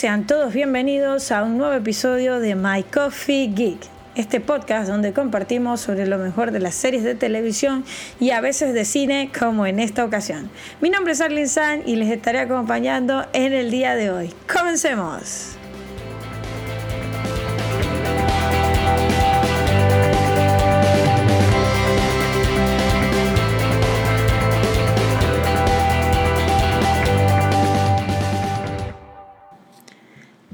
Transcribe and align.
sean 0.00 0.26
todos 0.26 0.54
bienvenidos 0.54 1.30
a 1.30 1.42
un 1.42 1.58
nuevo 1.58 1.74
episodio 1.74 2.40
de 2.40 2.54
My 2.54 2.84
Coffee 2.84 3.48
Geek, 3.48 3.80
este 4.14 4.40
podcast 4.40 4.88
donde 4.88 5.12
compartimos 5.12 5.82
sobre 5.82 6.06
lo 6.06 6.16
mejor 6.16 6.52
de 6.52 6.58
las 6.58 6.74
series 6.74 7.04
de 7.04 7.14
televisión 7.14 7.84
y 8.18 8.30
a 8.30 8.40
veces 8.40 8.72
de 8.72 8.86
cine 8.86 9.30
como 9.38 9.66
en 9.66 9.78
esta 9.78 10.02
ocasión. 10.02 10.48
Mi 10.80 10.88
nombre 10.88 11.12
es 11.12 11.20
Arlene 11.20 11.48
San 11.48 11.82
y 11.86 11.96
les 11.96 12.08
estaré 12.10 12.38
acompañando 12.38 13.26
en 13.34 13.52
el 13.52 13.70
día 13.70 13.94
de 13.94 14.10
hoy. 14.10 14.32
Comencemos. 14.50 15.59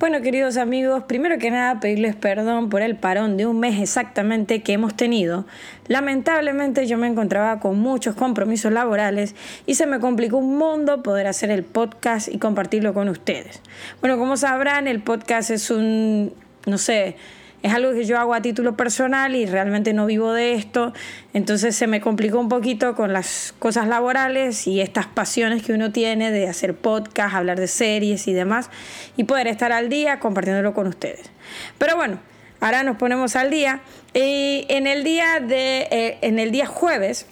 Bueno, 0.08 0.22
queridos 0.22 0.56
amigos, 0.56 1.02
primero 1.08 1.36
que 1.36 1.50
nada 1.50 1.80
pedirles 1.80 2.14
perdón 2.14 2.68
por 2.68 2.80
el 2.80 2.94
parón 2.94 3.36
de 3.36 3.44
un 3.44 3.58
mes 3.58 3.80
exactamente 3.80 4.62
que 4.62 4.72
hemos 4.72 4.94
tenido. 4.94 5.46
Lamentablemente 5.88 6.86
yo 6.86 6.96
me 6.96 7.08
encontraba 7.08 7.58
con 7.58 7.80
muchos 7.80 8.14
compromisos 8.14 8.70
laborales 8.70 9.34
y 9.66 9.74
se 9.74 9.84
me 9.84 9.98
complicó 9.98 10.36
un 10.36 10.58
mundo 10.58 11.02
poder 11.02 11.26
hacer 11.26 11.50
el 11.50 11.64
podcast 11.64 12.28
y 12.28 12.38
compartirlo 12.38 12.94
con 12.94 13.08
ustedes. 13.08 13.60
Bueno, 14.00 14.16
como 14.16 14.36
sabrán, 14.36 14.86
el 14.86 15.02
podcast 15.02 15.50
es 15.50 15.72
un, 15.72 16.32
no 16.66 16.78
sé, 16.78 17.16
es 17.62 17.72
algo 17.72 17.92
que 17.92 18.04
yo 18.04 18.18
hago 18.18 18.34
a 18.34 18.42
título 18.42 18.76
personal 18.76 19.34
y 19.34 19.46
realmente 19.46 19.92
no 19.92 20.06
vivo 20.06 20.32
de 20.32 20.54
esto, 20.54 20.92
entonces 21.32 21.74
se 21.74 21.86
me 21.86 22.00
complicó 22.00 22.38
un 22.38 22.48
poquito 22.48 22.94
con 22.94 23.12
las 23.12 23.54
cosas 23.58 23.88
laborales 23.88 24.66
y 24.66 24.80
estas 24.80 25.06
pasiones 25.06 25.62
que 25.62 25.72
uno 25.72 25.90
tiene 25.90 26.30
de 26.30 26.48
hacer 26.48 26.74
podcast, 26.74 27.34
hablar 27.34 27.58
de 27.58 27.66
series 27.66 28.28
y 28.28 28.32
demás 28.32 28.70
y 29.16 29.24
poder 29.24 29.46
estar 29.48 29.72
al 29.72 29.88
día 29.88 30.20
compartiéndolo 30.20 30.74
con 30.74 30.86
ustedes. 30.86 31.30
Pero 31.78 31.96
bueno, 31.96 32.18
ahora 32.60 32.82
nos 32.82 32.96
ponemos 32.96 33.36
al 33.36 33.50
día 33.50 33.80
y 34.14 34.66
en 34.68 34.86
el 34.86 35.02
día 35.02 35.40
de 35.40 35.88
eh, 35.90 36.18
en 36.22 36.38
el 36.38 36.50
día 36.50 36.66
jueves 36.66 37.26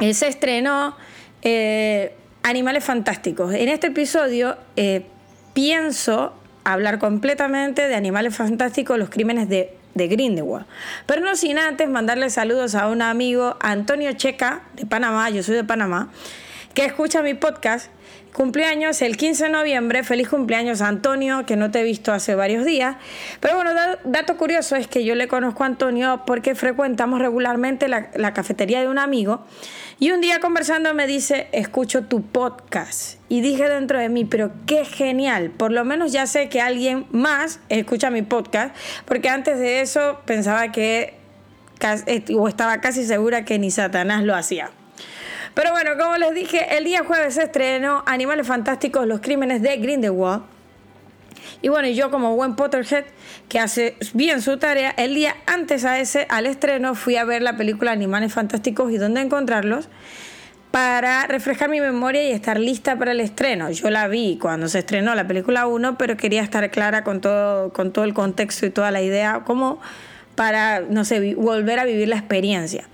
eh, 0.00 0.14
se 0.14 0.28
estrenó 0.28 0.96
eh, 1.42 2.14
Animales 2.42 2.84
Fantásticos. 2.84 3.52
En 3.52 3.68
este 3.68 3.88
episodio 3.88 4.56
pienso 5.52 6.39
hablar 6.64 6.98
completamente 6.98 7.88
de 7.88 7.94
Animales 7.94 8.36
Fantásticos, 8.36 8.98
los 8.98 9.10
crímenes 9.10 9.48
de, 9.48 9.76
de 9.94 10.08
Grindelwald. 10.08 10.66
Pero 11.06 11.22
no 11.22 11.36
sin 11.36 11.58
antes 11.58 11.88
mandarle 11.88 12.30
saludos 12.30 12.74
a 12.74 12.88
un 12.88 13.02
amigo, 13.02 13.56
Antonio 13.60 14.12
Checa, 14.12 14.62
de 14.74 14.86
Panamá, 14.86 15.30
yo 15.30 15.42
soy 15.42 15.54
de 15.56 15.64
Panamá, 15.64 16.10
que 16.74 16.84
escucha 16.84 17.22
mi 17.22 17.34
podcast. 17.34 17.90
Cumpleaños 18.34 19.02
el 19.02 19.16
15 19.16 19.44
de 19.44 19.50
noviembre, 19.50 20.04
feliz 20.04 20.28
cumpleaños 20.28 20.80
Antonio, 20.80 21.44
que 21.46 21.56
no 21.56 21.70
te 21.70 21.80
he 21.80 21.82
visto 21.82 22.12
hace 22.12 22.34
varios 22.34 22.64
días. 22.64 22.96
Pero 23.40 23.56
bueno, 23.56 23.72
dato 24.04 24.36
curioso 24.36 24.76
es 24.76 24.86
que 24.86 25.04
yo 25.04 25.14
le 25.14 25.28
conozco 25.28 25.64
a 25.64 25.66
Antonio 25.66 26.22
porque 26.26 26.54
frecuentamos 26.54 27.18
regularmente 27.18 27.88
la, 27.88 28.10
la 28.14 28.32
cafetería 28.32 28.80
de 28.80 28.88
un 28.88 28.98
amigo 28.98 29.44
y 30.02 30.12
un 30.12 30.22
día 30.22 30.40
conversando 30.40 30.94
me 30.94 31.06
dice, 31.06 31.48
escucho 31.52 32.04
tu 32.04 32.22
podcast. 32.22 33.18
Y 33.28 33.42
dije 33.42 33.68
dentro 33.68 33.98
de 33.98 34.08
mí, 34.08 34.24
pero 34.24 34.50
qué 34.66 34.86
genial. 34.86 35.50
Por 35.50 35.72
lo 35.72 35.84
menos 35.84 36.10
ya 36.10 36.26
sé 36.26 36.48
que 36.48 36.62
alguien 36.62 37.04
más 37.10 37.60
escucha 37.68 38.10
mi 38.10 38.22
podcast, 38.22 38.74
porque 39.04 39.28
antes 39.28 39.58
de 39.58 39.82
eso 39.82 40.22
pensaba 40.24 40.72
que, 40.72 41.18
eh, 42.06 42.24
o 42.34 42.48
estaba 42.48 42.80
casi 42.80 43.04
segura 43.04 43.44
que 43.44 43.58
ni 43.58 43.70
Satanás 43.70 44.24
lo 44.24 44.34
hacía. 44.34 44.70
Pero 45.54 45.72
bueno, 45.72 45.90
como 45.98 46.16
les 46.16 46.34
dije, 46.34 46.76
el 46.76 46.84
día 46.84 47.04
jueves 47.04 47.34
se 47.34 47.44
estrenó 47.44 48.02
Animales 48.06 48.46
Fantásticos, 48.46 49.06
los 49.06 49.20
crímenes 49.20 49.62
de 49.62 49.76
Grindelwald. 49.76 50.42
Y 51.62 51.68
bueno, 51.68 51.88
yo 51.88 52.10
como 52.10 52.36
buen 52.36 52.56
Potterhead 52.56 53.04
que 53.48 53.58
hace 53.58 53.96
bien 54.14 54.40
su 54.40 54.58
tarea, 54.58 54.94
el 54.96 55.14
día 55.14 55.36
antes 55.46 55.84
a 55.84 55.98
ese, 55.98 56.26
al 56.30 56.46
estreno, 56.46 56.94
fui 56.94 57.16
a 57.16 57.24
ver 57.24 57.42
la 57.42 57.56
película 57.56 57.92
Animales 57.92 58.32
Fantásticos 58.32 58.92
y 58.92 58.98
dónde 58.98 59.20
encontrarlos 59.20 59.88
para 60.70 61.26
refrescar 61.26 61.68
mi 61.68 61.80
memoria 61.80 62.22
y 62.22 62.30
estar 62.30 62.58
lista 62.58 62.96
para 62.96 63.12
el 63.12 63.20
estreno. 63.20 63.70
Yo 63.70 63.90
la 63.90 64.06
vi 64.06 64.38
cuando 64.40 64.68
se 64.68 64.78
estrenó 64.78 65.14
la 65.14 65.26
película 65.26 65.66
1, 65.66 65.98
pero 65.98 66.16
quería 66.16 66.42
estar 66.42 66.70
clara 66.70 67.02
con 67.02 67.20
todo, 67.20 67.72
con 67.72 67.92
todo 67.92 68.04
el 68.04 68.14
contexto 68.14 68.66
y 68.66 68.70
toda 68.70 68.90
la 68.90 69.02
idea, 69.02 69.42
como 69.44 69.80
para, 70.40 70.80
no 70.80 71.04
sé, 71.04 71.34
volver 71.34 71.78
a 71.80 71.84
vivir 71.84 72.08
la 72.08 72.16
experiencia. 72.16 72.84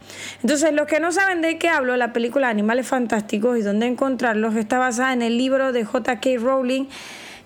Entonces, 0.43 0.73
los 0.73 0.89
que 0.89 0.99
no 0.99 1.12
saben 1.12 1.43
de 1.43 1.59
qué 1.59 1.69
hablo, 1.69 1.97
la 1.97 2.12
película 2.12 2.49
Animales 2.49 2.89
Fantásticos 2.89 3.57
y 3.57 3.62
dónde 3.62 3.87
encontrarlos 3.87 4.57
está 4.57 4.81
basada 4.81 5.12
en 5.12 5.23
el 5.23 5.39
libro 5.39 5.71
de 5.71 5.84
J.K. 5.84 6.29
Rowling 6.41 6.87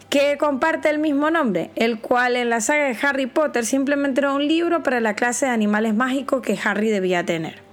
que 0.08 0.38
comparte 0.38 0.88
el 0.88 1.00
mismo 1.00 1.28
nombre, 1.30 1.68
el 1.76 2.00
cual 2.00 2.36
en 2.36 2.48
la 2.48 2.62
saga 2.62 2.84
de 2.84 2.96
Harry 3.02 3.26
Potter 3.26 3.66
simplemente 3.66 4.22
era 4.22 4.32
un 4.32 4.48
libro 4.48 4.82
para 4.82 5.00
la 5.00 5.12
clase 5.12 5.44
de 5.44 5.52
animales 5.52 5.94
mágicos 5.94 6.40
que 6.40 6.58
Harry 6.64 6.88
debía 6.88 7.26
tener. 7.26 7.69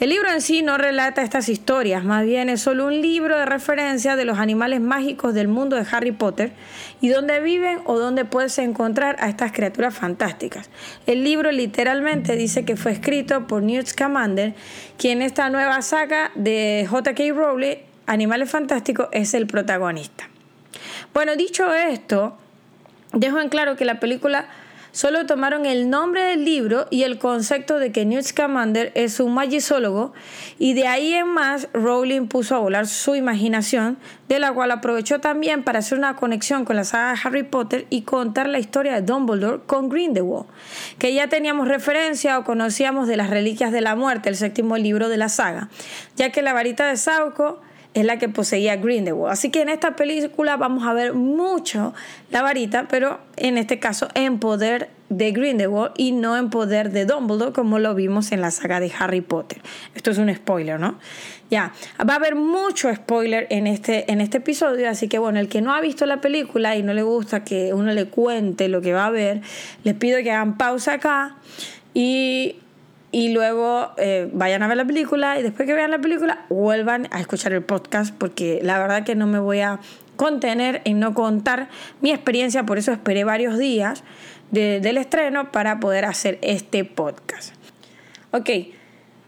El 0.00 0.10
libro 0.10 0.30
en 0.30 0.40
sí 0.40 0.62
no 0.62 0.78
relata 0.78 1.22
estas 1.22 1.48
historias, 1.48 2.04
más 2.04 2.24
bien 2.24 2.48
es 2.48 2.60
solo 2.60 2.86
un 2.86 3.00
libro 3.00 3.36
de 3.36 3.46
referencia 3.46 4.14
de 4.14 4.24
los 4.24 4.38
animales 4.38 4.80
mágicos 4.80 5.34
del 5.34 5.48
mundo 5.48 5.74
de 5.74 5.84
Harry 5.90 6.12
Potter 6.12 6.52
y 7.00 7.08
dónde 7.08 7.40
viven 7.40 7.80
o 7.84 7.98
dónde 7.98 8.24
puedes 8.24 8.56
encontrar 8.58 9.16
a 9.18 9.28
estas 9.28 9.50
criaturas 9.50 9.92
fantásticas. 9.96 10.70
El 11.06 11.24
libro 11.24 11.50
literalmente 11.50 12.36
dice 12.36 12.64
que 12.64 12.76
fue 12.76 12.92
escrito 12.92 13.48
por 13.48 13.64
Newt 13.64 13.88
Scamander, 13.88 14.54
quien 14.98 15.18
en 15.18 15.22
esta 15.22 15.50
nueva 15.50 15.82
saga 15.82 16.30
de 16.36 16.86
J.K. 16.88 17.24
Rowling, 17.34 17.78
Animales 18.06 18.50
Fantásticos, 18.50 19.08
es 19.10 19.34
el 19.34 19.48
protagonista. 19.48 20.28
Bueno, 21.12 21.34
dicho 21.34 21.74
esto, 21.74 22.38
dejo 23.12 23.40
en 23.40 23.48
claro 23.48 23.74
que 23.74 23.84
la 23.84 23.98
película 23.98 24.46
solo 24.98 25.26
tomaron 25.26 25.64
el 25.64 25.90
nombre 25.90 26.24
del 26.24 26.44
libro 26.44 26.88
y 26.90 27.04
el 27.04 27.20
concepto 27.20 27.78
de 27.78 27.92
que 27.92 28.04
Newt 28.04 28.24
Scamander 28.24 28.90
es 28.96 29.20
un 29.20 29.32
magizólogo 29.32 30.12
y 30.58 30.74
de 30.74 30.88
ahí 30.88 31.12
en 31.12 31.28
más 31.28 31.68
Rowling 31.72 32.26
puso 32.26 32.56
a 32.56 32.58
volar 32.58 32.88
su 32.88 33.14
imaginación, 33.14 33.96
de 34.28 34.40
la 34.40 34.52
cual 34.52 34.72
aprovechó 34.72 35.20
también 35.20 35.62
para 35.62 35.78
hacer 35.78 35.98
una 35.98 36.16
conexión 36.16 36.64
con 36.64 36.74
la 36.74 36.82
saga 36.82 37.14
Harry 37.22 37.44
Potter 37.44 37.86
y 37.90 38.02
contar 38.02 38.48
la 38.48 38.58
historia 38.58 38.94
de 38.94 39.02
Dumbledore 39.02 39.62
con 39.66 39.88
Grindelwald, 39.88 40.46
que 40.98 41.14
ya 41.14 41.28
teníamos 41.28 41.68
referencia 41.68 42.36
o 42.36 42.42
conocíamos 42.42 43.06
de 43.06 43.18
las 43.18 43.30
Reliquias 43.30 43.70
de 43.70 43.82
la 43.82 43.94
Muerte, 43.94 44.30
el 44.30 44.34
séptimo 44.34 44.76
libro 44.78 45.08
de 45.08 45.16
la 45.16 45.28
saga, 45.28 45.68
ya 46.16 46.32
que 46.32 46.42
la 46.42 46.52
varita 46.52 46.88
de 46.88 46.96
Sauco 46.96 47.60
es 47.94 48.04
la 48.04 48.18
que 48.18 48.28
poseía 48.28 48.76
Grindelwald. 48.76 49.32
Así 49.32 49.50
que 49.50 49.62
en 49.62 49.68
esta 49.68 49.96
película 49.96 50.56
vamos 50.56 50.86
a 50.86 50.92
ver 50.92 51.14
mucho 51.14 51.94
la 52.30 52.42
varita, 52.42 52.86
pero 52.88 53.18
en 53.36 53.58
este 53.58 53.78
caso 53.78 54.08
en 54.14 54.38
poder 54.38 54.90
de 55.08 55.32
Grindelwald 55.32 55.92
y 55.96 56.12
no 56.12 56.36
en 56.36 56.50
poder 56.50 56.90
de 56.90 57.06
Dumbledore 57.06 57.52
como 57.52 57.78
lo 57.78 57.94
vimos 57.94 58.30
en 58.32 58.40
la 58.40 58.50
saga 58.50 58.78
de 58.78 58.92
Harry 58.98 59.20
Potter. 59.20 59.60
Esto 59.94 60.10
es 60.10 60.18
un 60.18 60.32
spoiler, 60.34 60.78
¿no? 60.78 60.98
Ya, 61.50 61.72
va 61.98 62.14
a 62.14 62.16
haber 62.16 62.34
mucho 62.34 62.94
spoiler 62.94 63.46
en 63.50 63.66
este, 63.66 64.10
en 64.12 64.20
este 64.20 64.38
episodio, 64.38 64.88
así 64.90 65.08
que 65.08 65.18
bueno, 65.18 65.40
el 65.40 65.48
que 65.48 65.62
no 65.62 65.74
ha 65.74 65.80
visto 65.80 66.04
la 66.04 66.20
película 66.20 66.76
y 66.76 66.82
no 66.82 66.92
le 66.92 67.02
gusta 67.02 67.42
que 67.42 67.72
uno 67.72 67.92
le 67.92 68.06
cuente 68.06 68.68
lo 68.68 68.82
que 68.82 68.92
va 68.92 69.06
a 69.06 69.10
ver, 69.10 69.40
les 69.82 69.94
pido 69.94 70.22
que 70.22 70.30
hagan 70.30 70.58
pausa 70.58 70.94
acá 70.94 71.36
y 71.94 72.56
y 73.10 73.32
luego 73.32 73.92
eh, 73.96 74.28
vayan 74.32 74.62
a 74.62 74.68
ver 74.68 74.76
la 74.76 74.84
película 74.84 75.38
y 75.38 75.42
después 75.42 75.66
que 75.66 75.74
vean 75.74 75.90
la 75.90 75.98
película 75.98 76.44
vuelvan 76.50 77.08
a 77.10 77.20
escuchar 77.20 77.52
el 77.52 77.62
podcast 77.62 78.14
porque 78.14 78.60
la 78.62 78.78
verdad 78.78 79.04
que 79.04 79.14
no 79.14 79.26
me 79.26 79.38
voy 79.38 79.60
a 79.60 79.80
contener 80.16 80.82
en 80.84 80.98
no 80.98 81.14
contar 81.14 81.68
mi 82.00 82.10
experiencia, 82.10 82.64
por 82.64 82.76
eso 82.76 82.92
esperé 82.92 83.24
varios 83.24 83.56
días 83.56 84.02
del 84.50 84.96
estreno 84.96 85.52
para 85.52 85.78
poder 85.78 86.06
hacer 86.06 86.38
este 86.42 86.84
podcast. 86.84 87.54
Ok, 88.30 88.50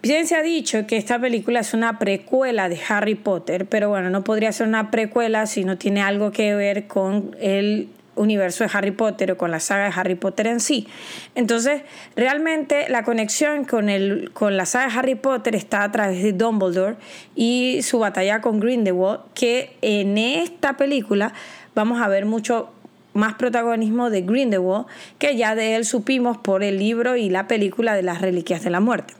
bien 0.02 0.26
se 0.26 0.34
ha 0.34 0.42
dicho 0.42 0.86
que 0.86 0.96
esta 0.96 1.18
película 1.18 1.60
es 1.60 1.74
una 1.74 1.98
precuela 1.98 2.68
de 2.68 2.78
Harry 2.88 3.14
Potter, 3.14 3.66
pero 3.66 3.88
bueno, 3.88 4.10
no 4.10 4.24
podría 4.24 4.50
ser 4.52 4.66
una 4.66 4.90
precuela 4.90 5.46
si 5.46 5.64
no 5.64 5.78
tiene 5.78 6.02
algo 6.02 6.32
que 6.32 6.54
ver 6.54 6.86
con 6.86 7.36
el 7.40 7.88
universo 8.16 8.64
de 8.64 8.70
Harry 8.72 8.90
Potter 8.90 9.32
o 9.32 9.38
con 9.38 9.50
la 9.50 9.60
saga 9.60 9.84
de 9.84 9.92
Harry 9.94 10.14
Potter 10.14 10.46
en 10.46 10.60
sí. 10.60 10.86
Entonces, 11.34 11.82
realmente 12.16 12.88
la 12.88 13.04
conexión 13.04 13.64
con, 13.64 13.88
el, 13.88 14.30
con 14.32 14.56
la 14.56 14.66
saga 14.66 14.92
de 14.92 14.98
Harry 14.98 15.14
Potter 15.14 15.54
está 15.54 15.84
a 15.84 15.92
través 15.92 16.22
de 16.22 16.32
Dumbledore 16.32 16.96
y 17.34 17.80
su 17.82 17.98
batalla 17.98 18.40
con 18.40 18.60
Grindelwald, 18.60 19.20
que 19.34 19.76
en 19.82 20.18
esta 20.18 20.76
película 20.76 21.32
vamos 21.74 22.00
a 22.00 22.08
ver 22.08 22.26
mucho 22.26 22.70
más 23.12 23.34
protagonismo 23.34 24.10
de 24.10 24.22
Grindelwald, 24.22 24.86
que 25.18 25.36
ya 25.36 25.54
de 25.54 25.76
él 25.76 25.84
supimos 25.84 26.38
por 26.38 26.62
el 26.62 26.78
libro 26.78 27.16
y 27.16 27.28
la 27.28 27.48
película 27.48 27.94
de 27.94 28.02
las 28.02 28.20
Reliquias 28.20 28.62
de 28.62 28.70
la 28.70 28.80
Muerte. 28.80 29.14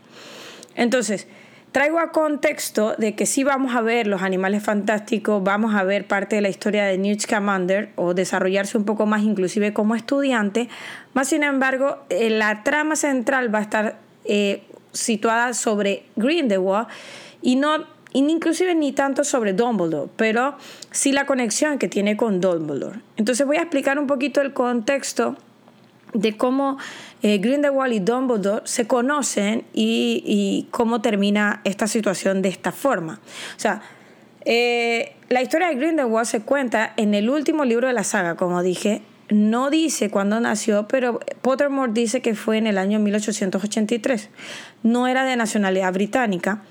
Entonces, 0.77 1.27
Traigo 1.73 2.01
a 2.01 2.11
contexto 2.11 2.97
de 2.99 3.15
que 3.15 3.27
si 3.27 3.45
vamos 3.45 3.77
a 3.77 3.81
ver 3.81 4.09
los 4.09 4.23
animales 4.23 4.63
fantásticos, 4.65 5.43
vamos 5.45 5.73
a 5.75 5.85
ver 5.85 6.09
parte 6.09 6.35
de 6.35 6.43
la 6.43 6.49
historia 6.49 6.85
de 6.85 6.99
Newt 6.99 7.21
Scamander 7.21 7.91
o 7.95 8.13
desarrollarse 8.13 8.77
un 8.77 8.85
poco 8.85 9.07
más 9.07 9.23
inclusive 9.23 9.73
como 9.73 9.95
estudiante, 9.95 10.69
más 11.15 11.29
sin 11.29 11.45
embargo 11.45 11.99
eh, 12.09 12.29
la 12.29 12.65
trama 12.65 12.97
central 12.97 13.55
va 13.55 13.61
a 13.61 13.63
estar 13.63 13.99
eh, 14.25 14.65
situada 14.93 15.55
sobre 15.55 16.07
Grindelwald 16.17 16.89
y 17.41 17.55
no 17.55 17.87
inclusive 18.13 18.75
ni 18.75 18.91
tanto 18.91 19.23
sobre 19.23 19.53
Dumbledore, 19.53 20.11
pero 20.17 20.57
sí 20.91 21.13
la 21.13 21.25
conexión 21.25 21.79
que 21.79 21.87
tiene 21.87 22.17
con 22.17 22.41
Dumbledore. 22.41 22.99
Entonces 23.17 23.47
voy 23.47 23.59
a 23.59 23.61
explicar 23.61 24.01
un 24.01 24.09
poquito 24.09 24.41
el 24.41 24.53
contexto 24.53 25.37
de 26.13 26.37
cómo 26.37 26.79
eh, 27.23 27.39
Grindelwald 27.39 27.93
y 27.93 28.01
Dumbledore 28.01 28.63
se 28.65 28.87
conocen 28.87 29.65
y, 29.73 30.69
cómo 30.71 31.01
termina 31.01 31.61
esta 31.65 31.87
situación 31.87 32.43
de 32.43 32.49
esta 32.49 32.73
forma. 32.73 33.21
O 33.57 33.61
sea, 33.61 33.83
eh, 34.45 35.15
la 35.29 35.43
historia 35.43 35.69
de 35.69 35.75
Grindelwald 35.75 36.27
se 36.27 36.41
cuenta 36.41 36.93
en 36.97 37.15
el 37.15 37.31
último 37.31 37.65
libro 37.65 37.87
de 37.87 37.93
la 37.93 38.05
saga, 38.05 38.37
como 38.37 38.63
dije. 38.63 39.03
No 39.29 39.71
dice 39.71 40.11
cuándo 40.11 40.41
nació, 40.41 40.89
pero 40.89 41.21
Pottermore 41.41 41.93
dice 41.93 42.21
que 42.21 42.35
fue 42.35 42.59
en 42.59 42.67
el 42.67 42.79
año 42.79 42.99
1883. 42.99 44.29
No 44.83 45.07
era 45.07 45.25
de 45.25 45.37
nacionalidad 45.37 45.93
británica, 45.93 46.63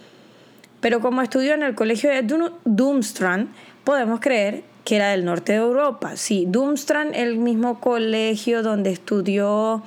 pero 0.82 1.00
como 1.00 1.22
estudió 1.22 1.54
en 1.54 1.64
el 1.64 1.76
colegio 1.76 2.10
de 2.10 2.22
Doomstrand, 2.66 3.48
podemos 3.86 4.20
creer 4.20 4.64
que 4.90 4.96
era 4.96 5.10
del 5.10 5.24
norte 5.24 5.52
de 5.52 5.60
Europa. 5.60 6.18
Sí, 6.18 6.46
Doomstrand, 6.48 7.16
el 7.16 7.38
mismo 7.38 7.80
colegio 7.80 8.64
donde 8.64 8.90
estudió, 8.90 9.84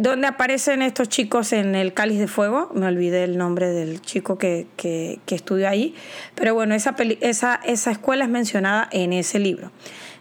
donde 0.00 0.26
aparecen 0.26 0.82
estos 0.82 1.08
chicos 1.08 1.54
en 1.54 1.74
el 1.74 1.94
Cáliz 1.94 2.18
de 2.18 2.26
Fuego, 2.28 2.70
me 2.74 2.84
olvidé 2.84 3.24
el 3.24 3.38
nombre 3.38 3.70
del 3.70 4.02
chico 4.02 4.36
que, 4.36 4.66
que, 4.76 5.18
estudió 5.28 5.66
ahí, 5.66 5.94
pero 6.34 6.52
bueno, 6.52 6.74
esa, 6.74 6.94
esa, 7.22 7.58
esa 7.64 7.90
escuela 7.90 8.24
es 8.24 8.30
mencionada 8.30 8.86
en 8.92 9.14
ese 9.14 9.38
libro. 9.38 9.70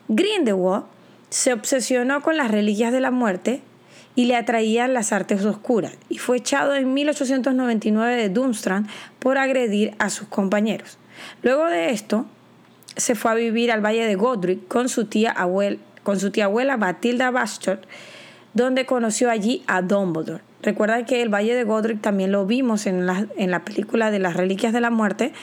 Grindelwald 0.08 0.86
se 1.30 1.52
obsesionó 1.52 2.22
con 2.22 2.38
las 2.38 2.50
reliquias 2.50 2.94
de 2.94 3.02
la 3.02 3.12
muerte 3.12 3.60
y 4.16 4.24
le 4.24 4.38
atraían 4.38 4.94
las 4.94 5.12
artes 5.12 5.44
oscuras 5.44 5.92
y 6.08 6.18
fue 6.18 6.38
echado 6.38 6.76
en 6.76 6.94
1899 6.94 8.16
de 8.16 8.30
Doomstrand 8.30 8.88
por 9.20 9.38
agredir 9.38 9.96
a 10.00 10.10
sus 10.10 10.30
compañeros. 10.30 10.98
Luego 11.42 11.66
de 11.66 11.90
esto, 11.90 12.26
se 12.96 13.16
fue 13.16 13.32
a 13.32 13.34
vivir 13.36 13.72
al 13.72 13.84
Valle 13.84 14.06
de 14.06 14.16
Godric 14.16 14.68
con 14.68 14.90
su 14.90 15.06
tía, 15.06 15.32
abuela, 15.32 15.78
con 16.04 16.20
su 16.20 16.32
tía 16.32 16.46
abuela 16.46 16.78
Bastard, 16.78 17.80
donde 18.54 18.86
conoció 18.86 19.30
allí 19.30 19.64
a 19.68 19.82
Dumbledore. 19.82 20.44
Recuerda 20.62 21.06
que 21.06 21.22
el 21.22 21.30
Valle 21.30 21.56
de 21.56 21.64
Godric 21.64 22.02
también 22.02 22.32
lo 22.32 22.46
vimos 22.46 22.86
en 22.86 23.06
la, 23.06 23.28
en 23.36 23.52
la 23.52 23.66
película 23.66 24.12
de 24.12 24.20
las 24.20 24.36
Reliquias 24.36 24.72
de 24.74 24.80
la 24.80 24.90
Muerte, 24.90 25.34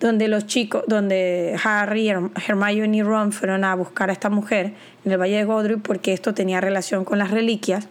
donde 0.00 0.28
los 0.28 0.46
chicos, 0.46 0.84
donde 0.86 1.58
Harry, 1.64 2.08
Hermione 2.08 2.98
y 2.98 3.02
Ron 3.02 3.32
fueron 3.32 3.64
a 3.64 3.74
buscar 3.74 4.10
a 4.10 4.12
esta 4.12 4.28
mujer 4.28 4.74
en 5.04 5.12
el 5.12 5.18
Valle 5.18 5.36
de 5.36 5.44
Godric 5.44 5.82
porque 5.82 6.12
esto 6.12 6.34
tenía 6.34 6.60
relación 6.60 7.04
con 7.04 7.18
las 7.18 7.30
reliquias 7.30 7.88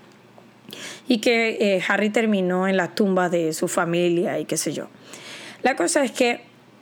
y 1.07 1.19
que 1.19 1.57
eh, 1.59 1.83
Harry 1.87 2.09
terminó 2.09 2.67
en 2.67 2.77
la 2.77 2.93
tumba 2.93 3.29
de 3.29 3.53
su 3.53 3.67
familia 3.67 4.39
y 4.39 4.45
qué 4.45 4.57
sé 4.57 4.73
yo. 4.73 4.87
La 5.63 5.75
cosa 5.75 6.03
es 6.03 6.11
que 6.11 6.41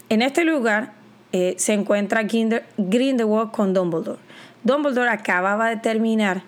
en 0.10 0.22
este 0.22 0.44
lugar 0.44 0.94
eh, 1.38 1.54
se 1.58 1.74
encuentra 1.74 2.22
Grindelwald 2.78 3.52
con 3.52 3.74
Dumbledore. 3.74 4.20
Dumbledore 4.64 5.10
acababa 5.10 5.68
de 5.68 5.76
terminar 5.76 6.44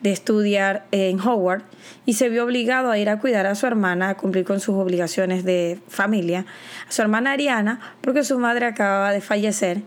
de 0.00 0.10
estudiar 0.10 0.84
en 0.90 1.20
Hogwarts 1.20 1.64
y 2.06 2.14
se 2.14 2.28
vio 2.28 2.42
obligado 2.42 2.90
a 2.90 2.98
ir 2.98 3.08
a 3.08 3.20
cuidar 3.20 3.46
a 3.46 3.54
su 3.54 3.68
hermana, 3.68 4.08
a 4.08 4.16
cumplir 4.16 4.44
con 4.44 4.58
sus 4.58 4.74
obligaciones 4.74 5.44
de 5.44 5.78
familia, 5.86 6.44
a 6.88 6.90
su 6.90 7.02
hermana 7.02 7.30
Ariana, 7.30 7.78
porque 8.00 8.24
su 8.24 8.36
madre 8.36 8.66
acababa 8.66 9.12
de 9.12 9.20
fallecer 9.20 9.82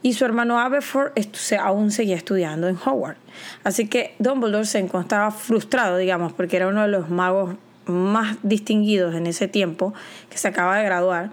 y 0.00 0.14
su 0.14 0.24
hermano 0.24 0.58
Aberforth 0.58 1.12
aún 1.60 1.90
seguía 1.90 2.16
estudiando 2.16 2.66
en 2.66 2.76
Hogwarts. 2.82 3.20
Así 3.62 3.88
que 3.88 4.14
Dumbledore 4.18 4.64
se 4.64 4.78
encontraba 4.78 5.30
frustrado, 5.32 5.98
digamos, 5.98 6.32
porque 6.32 6.56
era 6.56 6.68
uno 6.68 6.80
de 6.80 6.88
los 6.88 7.10
magos 7.10 7.56
más 7.84 8.38
distinguidos 8.42 9.14
en 9.14 9.26
ese 9.26 9.48
tiempo, 9.48 9.92
que 10.30 10.38
se 10.38 10.48
acaba 10.48 10.78
de 10.78 10.84
graduar, 10.84 11.30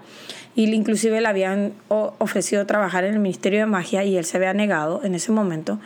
y 0.56 0.72
inclusive 0.74 1.20
le 1.20 1.28
habían 1.28 1.74
ofrecido 1.88 2.66
trabajar 2.66 3.04
en 3.04 3.14
el 3.14 3.20
Ministerio 3.20 3.60
de 3.60 3.66
Magia 3.66 4.02
y 4.02 4.16
él 4.16 4.24
se 4.24 4.38
había 4.38 4.54
negado 4.54 5.04
en 5.04 5.14
ese 5.14 5.30
momento 5.30 5.78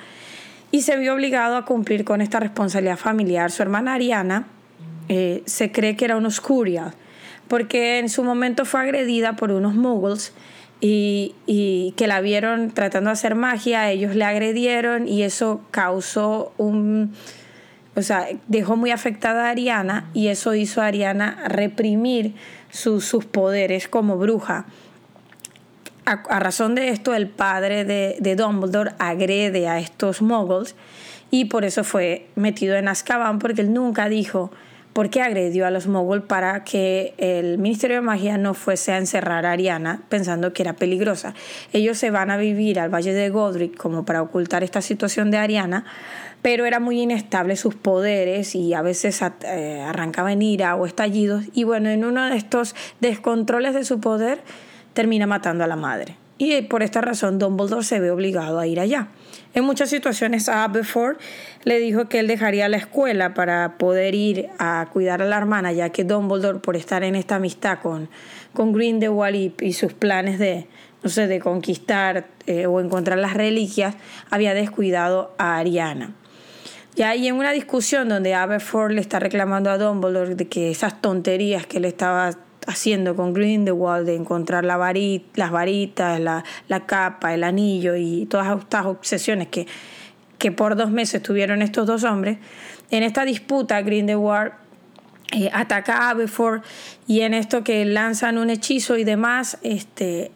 y 0.70 0.82
se 0.82 0.96
vio 0.96 1.14
obligado 1.14 1.56
a 1.56 1.64
cumplir 1.64 2.04
con 2.04 2.20
esta 2.20 2.38
responsabilidad 2.38 2.96
familiar. 2.96 3.50
Su 3.50 3.62
hermana 3.62 3.94
Ariana 3.94 4.46
eh, 5.08 5.42
se 5.44 5.72
cree 5.72 5.96
que 5.96 6.04
era 6.04 6.16
un 6.16 6.24
oscuria 6.24 6.94
porque 7.48 7.98
en 7.98 8.08
su 8.08 8.22
momento 8.22 8.64
fue 8.64 8.80
agredida 8.80 9.34
por 9.34 9.50
unos 9.50 9.74
muggles 9.74 10.32
y, 10.80 11.34
y, 11.46 11.92
que 11.96 12.06
la 12.06 12.20
vieron 12.20 12.70
tratando 12.70 13.10
de 13.10 13.12
hacer 13.12 13.34
magia, 13.34 13.90
ellos 13.90 14.14
le 14.14 14.24
agredieron 14.24 15.06
y 15.06 15.24
eso 15.24 15.60
causó 15.70 16.54
un... 16.56 17.12
O 17.96 18.02
sea, 18.02 18.28
dejó 18.46 18.76
muy 18.76 18.92
afectada 18.92 19.48
a 19.48 19.50
Ariana 19.50 20.08
y 20.14 20.28
eso 20.28 20.54
hizo 20.54 20.80
a 20.80 20.86
Ariana 20.86 21.48
reprimir 21.48 22.34
sus 22.70 23.24
poderes 23.24 23.88
como 23.88 24.16
bruja. 24.16 24.66
A, 26.06 26.40
razón 26.40 26.74
de 26.74 26.88
esto, 26.88 27.14
el 27.14 27.28
padre 27.28 27.84
de, 27.84 28.16
de, 28.18 28.34
Dumbledore 28.34 28.92
agrede 28.98 29.68
a 29.68 29.78
estos 29.78 30.22
muggles 30.22 30.74
y 31.30 31.44
por 31.44 31.64
eso 31.64 31.84
fue 31.84 32.26
metido 32.34 32.74
en 32.74 32.88
Azkaban, 32.88 33.38
porque 33.38 33.60
él 33.60 33.72
nunca 33.72 34.08
dijo 34.08 34.50
por 34.92 35.08
qué 35.08 35.22
agredió 35.22 35.66
a 35.66 35.70
los 35.70 35.86
muggles 35.86 36.24
para 36.24 36.64
que 36.64 37.14
el 37.18 37.58
Ministerio 37.58 37.96
de 37.96 38.02
Magia 38.02 38.38
no 38.38 38.54
fuese 38.54 38.92
a 38.92 38.98
encerrar 38.98 39.46
a 39.46 39.52
Ariana 39.52 40.02
pensando 40.08 40.52
que 40.52 40.62
era 40.62 40.74
peligrosa. 40.74 41.34
Ellos 41.72 41.96
se 41.98 42.10
van 42.10 42.30
a 42.30 42.36
vivir 42.36 42.80
al 42.80 42.92
Valle 42.92 43.14
de 43.14 43.30
Godric 43.30 43.76
como 43.76 44.04
para 44.04 44.22
ocultar 44.22 44.64
esta 44.64 44.82
situación 44.82 45.30
de 45.30 45.38
Ariana, 45.38 45.84
pero 46.42 46.66
era 46.66 46.80
muy 46.80 47.00
inestable 47.00 47.56
sus 47.56 47.74
poderes 47.74 48.54
y 48.54 48.74
a 48.74 48.82
veces 48.82 49.20
eh, 49.42 49.84
arrancaba 49.86 50.32
en 50.32 50.42
ira 50.42 50.74
o 50.76 50.86
estallidos 50.86 51.44
y 51.54 51.64
bueno, 51.64 51.90
en 51.90 52.04
uno 52.04 52.28
de 52.28 52.36
estos 52.36 52.74
descontroles 53.00 53.74
de 53.74 53.84
su 53.84 54.00
poder 54.00 54.40
termina 54.92 55.26
matando 55.26 55.64
a 55.64 55.66
la 55.66 55.76
madre. 55.76 56.16
Y 56.38 56.62
por 56.62 56.82
esta 56.82 57.02
razón 57.02 57.38
Dumbledore 57.38 57.84
se 57.84 58.00
ve 58.00 58.10
obligado 58.10 58.58
a 58.58 58.66
ir 58.66 58.80
allá. 58.80 59.08
En 59.52 59.64
muchas 59.64 59.90
situaciones 59.90 60.48
a 60.48 60.64
Aberforth 60.64 61.20
le 61.64 61.78
dijo 61.78 62.08
que 62.08 62.18
él 62.18 62.28
dejaría 62.28 62.68
la 62.70 62.78
escuela 62.78 63.34
para 63.34 63.76
poder 63.76 64.14
ir 64.14 64.48
a 64.58 64.88
cuidar 64.90 65.20
a 65.20 65.26
la 65.26 65.36
hermana, 65.36 65.72
ya 65.72 65.90
que 65.90 66.04
Dumbledore, 66.04 66.60
por 66.60 66.76
estar 66.76 67.04
en 67.04 67.14
esta 67.14 67.36
amistad 67.36 67.80
con, 67.82 68.08
con 68.54 68.72
Grindelwald 68.72 69.36
y, 69.36 69.54
y 69.60 69.74
sus 69.74 69.92
planes 69.92 70.38
de, 70.38 70.66
no 71.02 71.10
sé, 71.10 71.26
de 71.26 71.40
conquistar 71.40 72.26
eh, 72.46 72.66
o 72.66 72.80
encontrar 72.80 73.18
las 73.18 73.34
reliquias, 73.34 73.96
había 74.30 74.54
descuidado 74.54 75.34
a 75.36 75.58
Ariana. 75.58 76.14
Y 76.96 77.02
ahí 77.02 77.28
en 77.28 77.36
una 77.36 77.52
discusión 77.52 78.08
donde 78.08 78.34
Aberforth 78.34 78.92
le 78.92 79.00
está 79.00 79.18
reclamando 79.18 79.70
a 79.70 79.78
Dumbledore 79.78 80.34
de 80.34 80.48
que 80.48 80.70
esas 80.70 81.00
tonterías 81.00 81.66
que 81.66 81.80
le 81.80 81.88
estaba 81.88 82.32
haciendo 82.66 83.16
con 83.16 83.32
Grindelwald 83.32 84.06
de 84.06 84.16
encontrar 84.16 84.64
la 84.64 84.76
las 85.34 85.50
varitas, 85.50 86.20
la, 86.20 86.86
capa, 86.86 87.34
el 87.34 87.44
anillo 87.44 87.96
y 87.96 88.26
todas 88.26 88.58
estas 88.58 88.86
obsesiones 88.86 89.48
que, 89.48 89.66
que 90.38 90.52
por 90.52 90.76
dos 90.76 90.90
meses 90.90 91.22
tuvieron 91.22 91.62
estos 91.62 91.86
dos 91.86 92.04
hombres, 92.04 92.38
en 92.90 93.02
esta 93.02 93.24
disputa 93.24 93.80
Grindelwald 93.82 94.52
eh, 95.32 95.48
ataca 95.52 95.96
a 95.96 96.10
Aberforth 96.10 96.64
y 97.06 97.20
en 97.20 97.34
esto 97.34 97.62
que 97.62 97.84
lanzan 97.84 98.36
un 98.36 98.50
hechizo 98.50 98.96
y 98.96 99.04
demás, 99.04 99.58
este, 99.62 100.32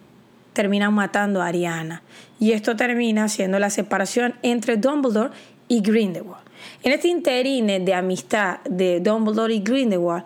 terminan 0.53 0.95
matando 0.95 1.43
a 1.43 1.49
Ariana. 1.49 2.03
Y 2.39 2.53
esto 2.53 2.77
termina 2.77 3.29
siendo 3.29 3.59
la 3.59 3.71
separación 3.71 4.35
entre 4.43 4.77
Dumbledore 4.77 5.31
y 5.67 5.81
Grindelwald. 5.81 6.44
En 6.83 6.93
este 6.93 7.09
interine 7.09 7.81
de 7.81 7.95
amistad 7.95 8.61
de 8.69 9.01
Dumbledore 9.01 9.55
y 9.55 9.61
Grindelwald, 9.61 10.25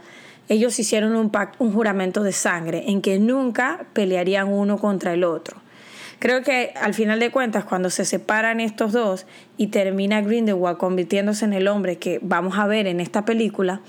ellos 0.49 0.78
hicieron 0.78 1.14
un, 1.14 1.30
un 1.59 1.73
juramento 1.73 2.23
de 2.23 2.33
sangre 2.33 2.85
en 2.87 3.02
que 3.02 3.18
nunca 3.18 3.87
pelearían 3.92 4.49
uno 4.49 4.78
contra 4.78 5.12
el 5.12 5.25
otro. 5.25 5.59
Creo 6.18 6.42
que 6.42 6.73
al 6.80 6.95
final 6.95 7.21
de 7.21 7.30
cuentas, 7.30 7.64
cuando 7.64 7.90
se 7.90 8.04
separan 8.04 8.59
estos 8.59 8.92
dos 8.92 9.26
y 9.57 9.68
termina 9.68 10.21
Grindelwald 10.21 10.76
convirtiéndose 10.76 11.45
en 11.45 11.52
el 11.52 11.68
hombre 11.68 11.99
que 11.99 12.18
vamos 12.23 12.59
a 12.59 12.66
ver 12.66 12.88
en 12.88 12.99
esta 12.99 13.25
película, 13.25 13.83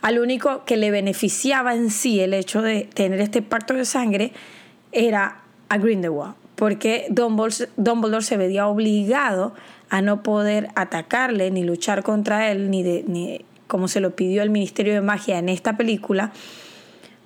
al 0.00 0.18
único 0.18 0.64
que 0.64 0.76
le 0.76 0.90
beneficiaba 0.90 1.74
en 1.74 1.90
sí 1.90 2.20
el 2.20 2.32
hecho 2.32 2.62
de 2.62 2.88
tener 2.94 3.20
este 3.20 3.42
pacto 3.42 3.74
de 3.74 3.84
sangre 3.84 4.32
era 4.92 5.42
a 5.68 5.78
Grindelwald, 5.78 6.34
porque 6.54 7.06
Dumbledore 7.10 8.22
se 8.22 8.36
veía 8.36 8.68
obligado 8.68 9.54
a 9.94 10.02
no 10.02 10.24
poder 10.24 10.70
atacarle 10.74 11.52
ni 11.52 11.62
luchar 11.62 12.02
contra 12.02 12.50
él, 12.50 12.68
ni, 12.68 12.82
de, 12.82 13.04
ni 13.06 13.44
como 13.68 13.86
se 13.86 14.00
lo 14.00 14.16
pidió 14.16 14.42
el 14.42 14.50
Ministerio 14.50 14.92
de 14.92 15.00
Magia 15.00 15.38
en 15.38 15.48
esta 15.48 15.76
película, 15.76 16.32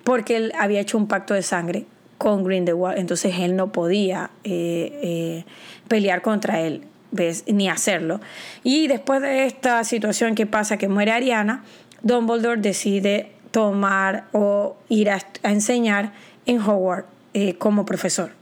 porque 0.03 0.37
él 0.37 0.53
había 0.55 0.79
hecho 0.79 0.95
un 0.95 1.07
pacto 1.07 1.33
de 1.33 1.41
sangre 1.41 1.87
con 2.19 2.43
Grindelwald, 2.43 2.99
entonces 2.99 3.39
él 3.39 3.55
no 3.55 3.71
podía 3.71 4.29
eh, 4.43 4.99
eh, 5.01 5.45
pelear 5.87 6.21
contra 6.21 6.61
él, 6.61 6.83
¿ves? 7.09 7.43
ni 7.47 7.67
hacerlo. 7.69 8.21
Y 8.63 8.87
después 8.87 9.19
de 9.23 9.47
esta 9.47 9.83
situación 9.83 10.35
que 10.35 10.45
pasa, 10.45 10.77
que 10.77 10.87
muere 10.87 11.11
Ariana, 11.11 11.63
Dumbledore 12.03 12.61
decide 12.61 13.31
tomar 13.49 14.25
o 14.31 14.77
ir 14.89 15.09
a, 15.09 15.17
enseñar 15.41 16.13
en 16.45 16.61
Hogwarts 16.61 17.07
eh, 17.33 17.55
como 17.55 17.83
profesor. 17.83 18.38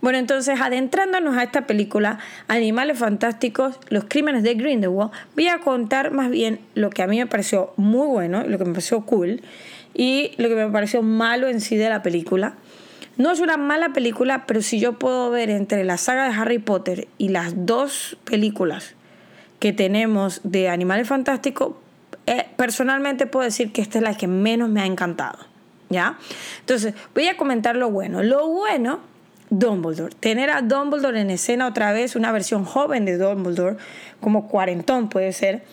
Bueno, 0.00 0.18
entonces 0.18 0.60
adentrándonos 0.60 1.36
a 1.36 1.42
esta 1.42 1.66
película, 1.66 2.20
Animales 2.46 2.98
Fantásticos, 2.98 3.80
Los 3.88 4.04
Crímenes 4.04 4.44
de 4.44 4.54
Grindelwald, 4.54 5.10
voy 5.34 5.48
a 5.48 5.58
contar 5.58 6.12
más 6.12 6.30
bien 6.30 6.60
lo 6.74 6.90
que 6.90 7.02
a 7.02 7.08
mí 7.08 7.18
me 7.18 7.26
pareció 7.26 7.72
muy 7.76 8.06
bueno, 8.06 8.44
lo 8.44 8.58
que 8.58 8.64
me 8.64 8.72
pareció 8.72 9.04
cool 9.04 9.42
y 9.94 10.32
lo 10.36 10.48
que 10.48 10.54
me 10.54 10.68
pareció 10.68 11.02
malo 11.02 11.48
en 11.48 11.60
sí 11.60 11.76
de 11.76 11.88
la 11.88 12.02
película. 12.02 12.54
No 13.16 13.32
es 13.32 13.40
una 13.40 13.56
mala 13.56 13.92
película, 13.92 14.46
pero 14.46 14.62
si 14.62 14.78
yo 14.78 14.92
puedo 15.00 15.30
ver 15.30 15.50
entre 15.50 15.82
la 15.82 15.96
saga 15.96 16.28
de 16.28 16.34
Harry 16.36 16.60
Potter 16.60 17.08
y 17.18 17.30
las 17.30 17.66
dos 17.66 18.16
películas 18.24 18.94
que 19.58 19.72
tenemos 19.72 20.40
de 20.44 20.68
Animales 20.68 21.08
Fantásticos, 21.08 21.74
eh, 22.26 22.46
personalmente 22.56 23.26
puedo 23.26 23.44
decir 23.44 23.72
que 23.72 23.82
esta 23.82 23.98
es 23.98 24.04
la 24.04 24.14
que 24.14 24.28
menos 24.28 24.68
me 24.68 24.80
ha 24.80 24.86
encantado. 24.86 25.38
¿Ya? 25.90 26.18
Entonces, 26.60 26.94
voy 27.14 27.26
a 27.26 27.36
comentar 27.36 27.74
lo 27.74 27.90
bueno. 27.90 28.22
Lo 28.22 28.46
bueno, 28.46 29.00
Dumbledore. 29.50 30.14
Tener 30.14 30.50
a 30.50 30.62
Dumbledore 30.62 31.20
en 31.20 31.30
escena 31.30 31.66
otra 31.66 31.92
vez, 31.92 32.16
una 32.16 32.32
versión 32.32 32.64
joven 32.64 33.04
de 33.04 33.18
Dumbledore, 33.18 33.76
como 34.20 34.48
cuarentón 34.48 35.08
puede 35.08 35.32
ser, 35.32 35.64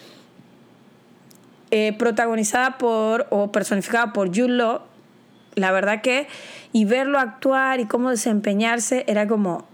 eh, 1.72 1.94
protagonizada 1.98 2.78
por 2.78 3.28
o 3.30 3.52
personificada 3.52 4.14
por 4.14 4.30
Jude 4.30 4.50
Law, 4.50 4.82
la 5.56 5.72
verdad 5.72 6.02
que, 6.02 6.28
y 6.72 6.86
verlo 6.86 7.20
actuar 7.20 7.80
y 7.80 7.86
cómo 7.86 8.10
desempeñarse 8.12 9.04
era 9.08 9.28
como 9.28 9.66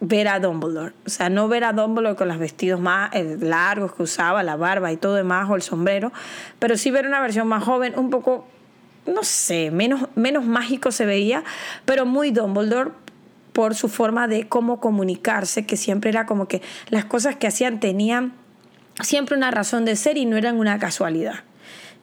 ver 0.00 0.28
a 0.28 0.40
Dumbledore. 0.40 0.92
O 1.06 1.10
sea, 1.10 1.28
no 1.28 1.48
ver 1.48 1.64
a 1.64 1.72
Dumbledore 1.72 2.16
con 2.16 2.28
los 2.28 2.38
vestidos 2.38 2.80
más 2.80 3.10
eh, 3.14 3.36
largos 3.40 3.94
que 3.94 4.02
usaba, 4.02 4.42
la 4.42 4.56
barba 4.56 4.92
y 4.92 4.96
todo 4.96 5.14
demás, 5.14 5.48
o 5.50 5.54
el 5.54 5.62
sombrero, 5.62 6.12
pero 6.58 6.76
sí 6.76 6.90
ver 6.90 7.06
una 7.06 7.20
versión 7.20 7.46
más 7.48 7.64
joven, 7.64 7.94
un 7.96 8.10
poco, 8.10 8.46
no 9.06 9.24
sé, 9.24 9.70
menos, 9.70 10.08
menos 10.14 10.44
mágico 10.44 10.92
se 10.92 11.06
veía, 11.06 11.44
pero 11.84 12.06
muy 12.06 12.30
Dumbledore 12.30 12.92
por 13.52 13.74
su 13.74 13.88
forma 13.88 14.28
de 14.28 14.48
cómo 14.48 14.80
comunicarse, 14.80 15.66
que 15.66 15.76
siempre 15.76 16.10
era 16.10 16.26
como 16.26 16.48
que 16.48 16.62
las 16.88 17.04
cosas 17.04 17.36
que 17.36 17.46
hacían 17.46 17.80
tenían 17.80 18.32
siempre 19.02 19.36
una 19.36 19.50
razón 19.50 19.84
de 19.84 19.96
ser 19.96 20.16
y 20.16 20.26
no 20.26 20.36
eran 20.36 20.58
una 20.58 20.78
casualidad. 20.78 21.44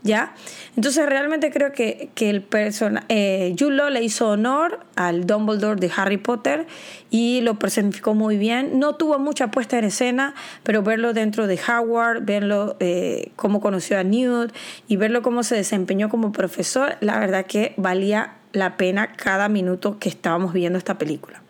¿Ya? 0.01 0.33
Entonces 0.77 1.05
realmente 1.05 1.51
creo 1.51 1.73
que, 1.73 2.09
que 2.15 2.29
el 2.29 2.41
persona, 2.41 3.03
eh, 3.09 3.53
le 3.91 4.01
hizo 4.01 4.29
honor 4.29 4.79
al 4.95 5.27
Dumbledore 5.27 5.77
de 5.77 5.91
Harry 5.93 6.15
Potter 6.15 6.67
y 7.09 7.41
lo 7.41 7.59
personificó 7.59 8.13
muy 8.13 8.37
bien. 8.37 8.79
No 8.79 8.95
tuvo 8.95 9.19
mucha 9.19 9.51
puesta 9.51 9.77
en 9.77 9.83
escena, 9.83 10.35
pero 10.63 10.83
verlo 10.83 11.11
dentro 11.11 11.47
de 11.47 11.59
Howard, 11.67 12.23
verlo 12.23 12.77
eh, 12.79 13.31
cómo 13.35 13.59
conoció 13.59 13.99
a 13.99 14.03
Newt 14.03 14.53
y 14.87 14.95
verlo 14.95 15.21
cómo 15.21 15.43
se 15.43 15.55
desempeñó 15.55 16.07
como 16.07 16.31
profesor, 16.31 16.95
la 17.01 17.19
verdad 17.19 17.45
que 17.45 17.73
valía 17.75 18.35
la 18.53 18.77
pena 18.77 19.11
cada 19.13 19.49
minuto 19.49 19.99
que 19.99 20.07
estábamos 20.07 20.53
viendo 20.53 20.77
esta 20.77 20.97
película. 20.97 21.41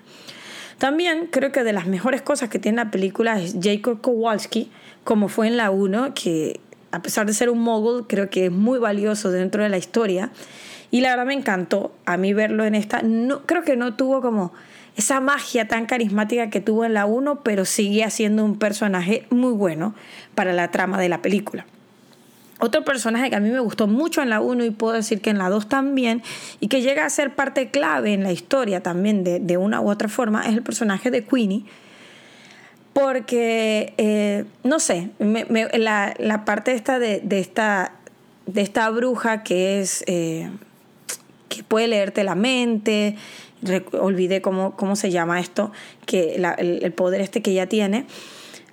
También 0.79 1.27
creo 1.29 1.51
que 1.51 1.63
de 1.63 1.74
las 1.74 1.88
mejores 1.88 2.22
cosas 2.22 2.50
que 2.50 2.58
tiene 2.58 2.77
la 2.77 2.89
película 2.89 3.39
es 3.39 3.58
Jacob 3.62 4.01
Kowalski, 4.01 4.72
como 5.03 5.27
fue 5.27 5.48
en 5.48 5.58
la 5.58 5.72
1, 5.72 6.13
que 6.13 6.62
a 6.91 7.01
pesar 7.01 7.25
de 7.25 7.34
ser 7.34 7.50
un 7.50 7.60
mogul, 7.60 8.08
creo 8.08 8.29
que 8.29 8.46
es 8.46 8.51
muy 8.51 8.79
valioso 8.79 9.31
dentro 9.31 9.63
de 9.63 9.69
la 9.69 9.77
historia. 9.77 10.31
Y 10.91 11.01
la 11.01 11.12
verdad 11.12 11.25
me 11.25 11.34
encantó 11.34 11.93
a 12.05 12.17
mí 12.17 12.34
verlo 12.34 12.65
en 12.65 12.75
esta. 12.75 13.01
No, 13.03 13.41
creo 13.46 13.63
que 13.63 13.75
no 13.75 13.96
tuvo 13.96 14.22
como 14.22 14.53
esa 14.96 15.19
magia 15.22 15.67
tan 15.67 15.86
carismática 15.86 16.50
que 16.50 16.62
tuvo 16.62 16.84
en 16.84 16.93
la 16.93 17.05
1, 17.05 17.41
pero 17.43 17.65
sigue 17.65 18.10
siendo 18.10 18.43
un 18.43 18.58
personaje 18.58 19.25
muy 19.29 19.53
bueno 19.53 19.93
para 20.36 20.51
la 20.51 20.72
trama 20.72 21.00
de 21.00 21.10
la 21.10 21.22
película. 21.22 21.65
Otro 22.60 22.84
personaje 22.84 23.29
que 23.29 23.36
a 23.38 23.39
mí 23.39 23.50
me 23.50 23.60
gustó 23.60 23.88
mucho 23.88 24.22
en 24.22 24.29
la 24.29 24.41
1 24.41 24.65
y 24.65 24.72
puedo 24.72 24.93
decir 24.93 25.22
que 25.22 25.29
en 25.29 25.38
la 25.38 25.50
2 25.50 25.69
también, 25.69 26.22
y 26.60 26.67
que 26.67 26.81
llega 26.81 27.05
a 27.05 27.10
ser 27.10 27.34
parte 27.34 27.69
clave 27.69 28.13
en 28.13 28.24
la 28.24 28.34
historia 28.34 28.84
también 28.84 29.24
de, 29.24 29.39
de 29.39 29.55
una 29.55 29.79
u 29.79 29.89
otra 29.89 30.10
forma, 30.10 30.41
es 30.41 30.55
el 30.55 30.63
personaje 30.63 31.12
de 31.12 31.24
Queenie 31.24 31.63
porque, 32.93 33.93
eh, 33.98 34.46
no 34.63 34.79
sé, 34.79 35.10
la, 35.19 36.43
parte 36.46 36.74
esta 36.74 37.00
de, 37.00 37.22
esta, 37.31 37.93
de 38.46 38.62
esta 38.62 38.89
bruja 38.89 39.43
que 39.43 39.79
es, 39.79 40.03
eh, 40.08 40.50
que 41.50 41.63
puede 41.63 41.88
leerte 41.88 42.24
la 42.24 42.36
mente, 42.36 43.15
olvidé 43.93 44.41
cómo, 44.41 44.75
cómo 44.75 44.96
se 44.96 45.12
llama 45.12 45.39
esto, 45.39 45.72
que 46.05 46.36
el, 46.36 46.91
poder 46.93 47.22
este 47.22 47.41
que 47.41 47.51
ella 47.51 47.67
tiene, 47.67 48.05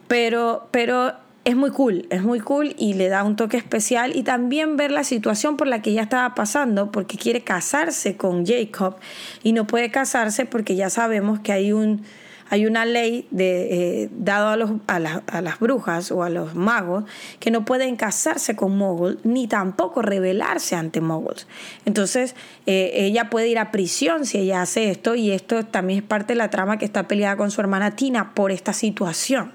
pero, 0.09 0.69
pero 0.71 1.15
es 1.45 1.57
muy 1.57 1.71
cool, 1.71 2.07
es 2.11 2.23
muy 2.23 2.41
cool 2.41 2.75
y 2.79 2.95
le 2.95 3.09
da 3.09 3.23
un 3.23 3.37
toque 3.37 3.57
especial 3.57 4.17
y 4.17 4.23
también 4.23 4.77
ver 4.77 4.91
la 4.91 5.05
situación 5.05 5.57
por 5.57 5.67
la 5.67 5.83
que 5.83 5.91
ella 5.91 6.03
estaba 6.03 6.35
pasando 6.35 6.91
porque 6.91 7.19
quiere 7.19 7.43
casarse 7.43 8.17
con 8.17 8.45
Jacob 8.45 8.97
y 9.43 9.53
no 9.53 9.67
puede 9.67 9.91
casarse 9.91 10.47
porque 10.47 10.75
ya 10.75 10.91
sabemos 10.91 11.41
que 11.41 11.53
hay 11.53 11.73
un 11.73 12.03
hay 12.49 12.67
una 12.67 12.85
ley 12.85 13.27
de, 13.31 14.03
eh, 14.03 14.09
dado 14.13 14.49
a, 14.49 14.57
los, 14.57 14.71
a, 14.87 14.99
las 14.99 15.59
brujas 15.59 16.11
o 16.13 16.23
a 16.23 16.31
los 16.31 16.55
magos 16.55 17.05
que 17.41 17.51
no 17.51 17.65
pueden 17.65 17.97
casarse 17.97 18.55
con 18.55 18.77
moguls 18.77 19.19
ni 19.25 19.49
tampoco 19.49 20.03
rebelarse 20.03 20.77
ante 20.77 21.01
moguls. 21.01 21.47
Entonces, 21.85 22.35
eh, 22.67 22.93
ella 22.95 23.31
puede 23.31 23.49
ir 23.49 23.59
a 23.59 23.73
prisión 23.73 24.27
si 24.27 24.39
ella 24.39 24.63
hace 24.63 24.91
esto 24.91 25.15
y 25.15 25.33
esto 25.33 25.65
también 25.65 26.01
es 26.01 26.05
parte 26.05 26.35
de 26.35 26.39
la 26.39 26.51
trama 26.51 26.79
que 26.79 26.85
está 26.85 27.09
peleada 27.09 27.37
con 27.37 27.51
su 27.51 27.61
hermana 27.61 27.97
Tina 27.97 28.35
por 28.35 28.53
esta 28.53 28.73
situación. 28.73 29.53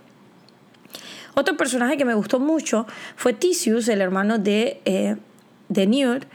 Otro 1.34 1.56
personaje 1.56 1.98
que 1.98 2.06
me 2.06 2.14
gustó 2.14 2.40
mucho 2.40 2.86
fue 3.16 3.34
Tisius, 3.34 3.88
el 3.88 4.02
hermano 4.02 4.38
de, 4.38 4.82
eh, 4.86 5.16
de 5.70 5.88
Newt, 5.88 6.26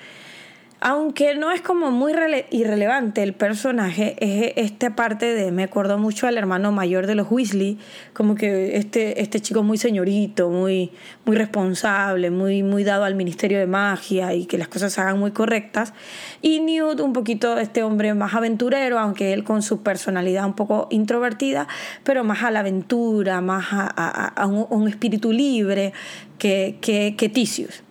aunque 0.89 1.35
no 1.35 1.51
es 1.51 1.63
como 1.63 1.91
muy 1.91 2.13
irrelevante 2.53 3.25
el 3.25 3.33
personaje, 3.33 4.15
es 4.21 4.53
esta 4.55 4.95
parte 4.95 5.35
de, 5.35 5.51
me 5.51 5.65
acuerdo 5.65 5.99
mucho 5.99 6.29
al 6.29 6.39
hermano 6.39 6.71
mayor 6.71 7.09
de 7.09 7.17
los 7.17 7.29
Weasley, 7.29 7.77
como 8.13 8.37
que 8.37 8.77
este, 8.77 9.21
este 9.21 9.41
chico 9.41 9.65
muy 9.65 9.79
señorito, 9.79 10.49
muy, 10.49 10.93
muy 11.25 11.37
responsable, 11.37 12.31
muy, 12.31 12.63
muy 12.63 12.85
dado 12.85 13.03
al 13.03 13.17
ministerio 13.17 13.59
de 13.59 13.67
magia 13.67 14.33
y 14.35 14.47
que 14.47 14.59
las 14.59 14.69
cosas 14.69 14.93
se 14.93 15.01
hagan 15.01 15.19
muy 15.19 15.33
correctas. 15.33 15.93
Y 16.41 16.61
Newt, 16.61 17.01
un 17.01 17.13
poquito 17.13 17.59
este 17.59 17.83
hombre 17.83 18.15
más 18.15 18.35
aventurero, 18.35 19.01
aunque 19.01 19.33
él 19.33 19.43
con 19.43 19.63
su 19.63 19.83
personalidad 19.83 20.47
un 20.47 20.55
poco 20.55 20.87
introvertida, 20.93 21.67
pero 22.05 22.23
más 22.23 22.45
a 22.45 22.53
la 22.53 22.61
aventura, 22.61 23.41
más 23.41 23.67
a, 23.73 24.47
un, 24.47 24.87
espíritu 24.87 25.33
libre 25.33 25.93
que, 26.39 26.77
que, 26.81 27.17
que 27.19 27.29
Tisius. 27.29 27.83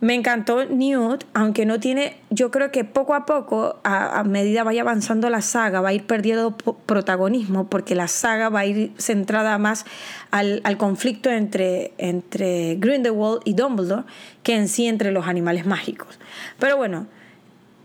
Me 0.00 0.14
encantó 0.14 0.64
Newt, 0.64 1.24
aunque 1.34 1.66
no 1.66 1.80
tiene, 1.80 2.18
yo 2.30 2.52
creo 2.52 2.70
que 2.70 2.84
poco 2.84 3.14
a 3.14 3.26
poco, 3.26 3.80
a, 3.82 4.22
medida 4.22 4.62
vaya 4.62 4.82
avanzando 4.82 5.28
la 5.28 5.42
saga, 5.42 5.80
va 5.80 5.88
a 5.88 5.92
ir 5.92 6.06
perdiendo 6.06 6.56
protagonismo, 6.56 7.68
porque 7.68 7.96
la 7.96 8.06
saga 8.06 8.48
va 8.48 8.60
a 8.60 8.66
ir 8.66 8.92
centrada 8.96 9.58
más 9.58 9.86
al, 10.30 10.60
al 10.62 10.76
conflicto 10.76 11.30
entre, 11.30 11.94
entre 11.98 12.76
Grindelwald 12.76 13.40
y 13.44 13.54
Dumbledore 13.54 14.04
que 14.44 14.54
en 14.54 14.68
sí 14.68 14.86
entre 14.86 15.10
los 15.10 15.26
animales 15.26 15.66
mágicos. 15.66 16.20
Pero 16.60 16.76
bueno, 16.76 17.08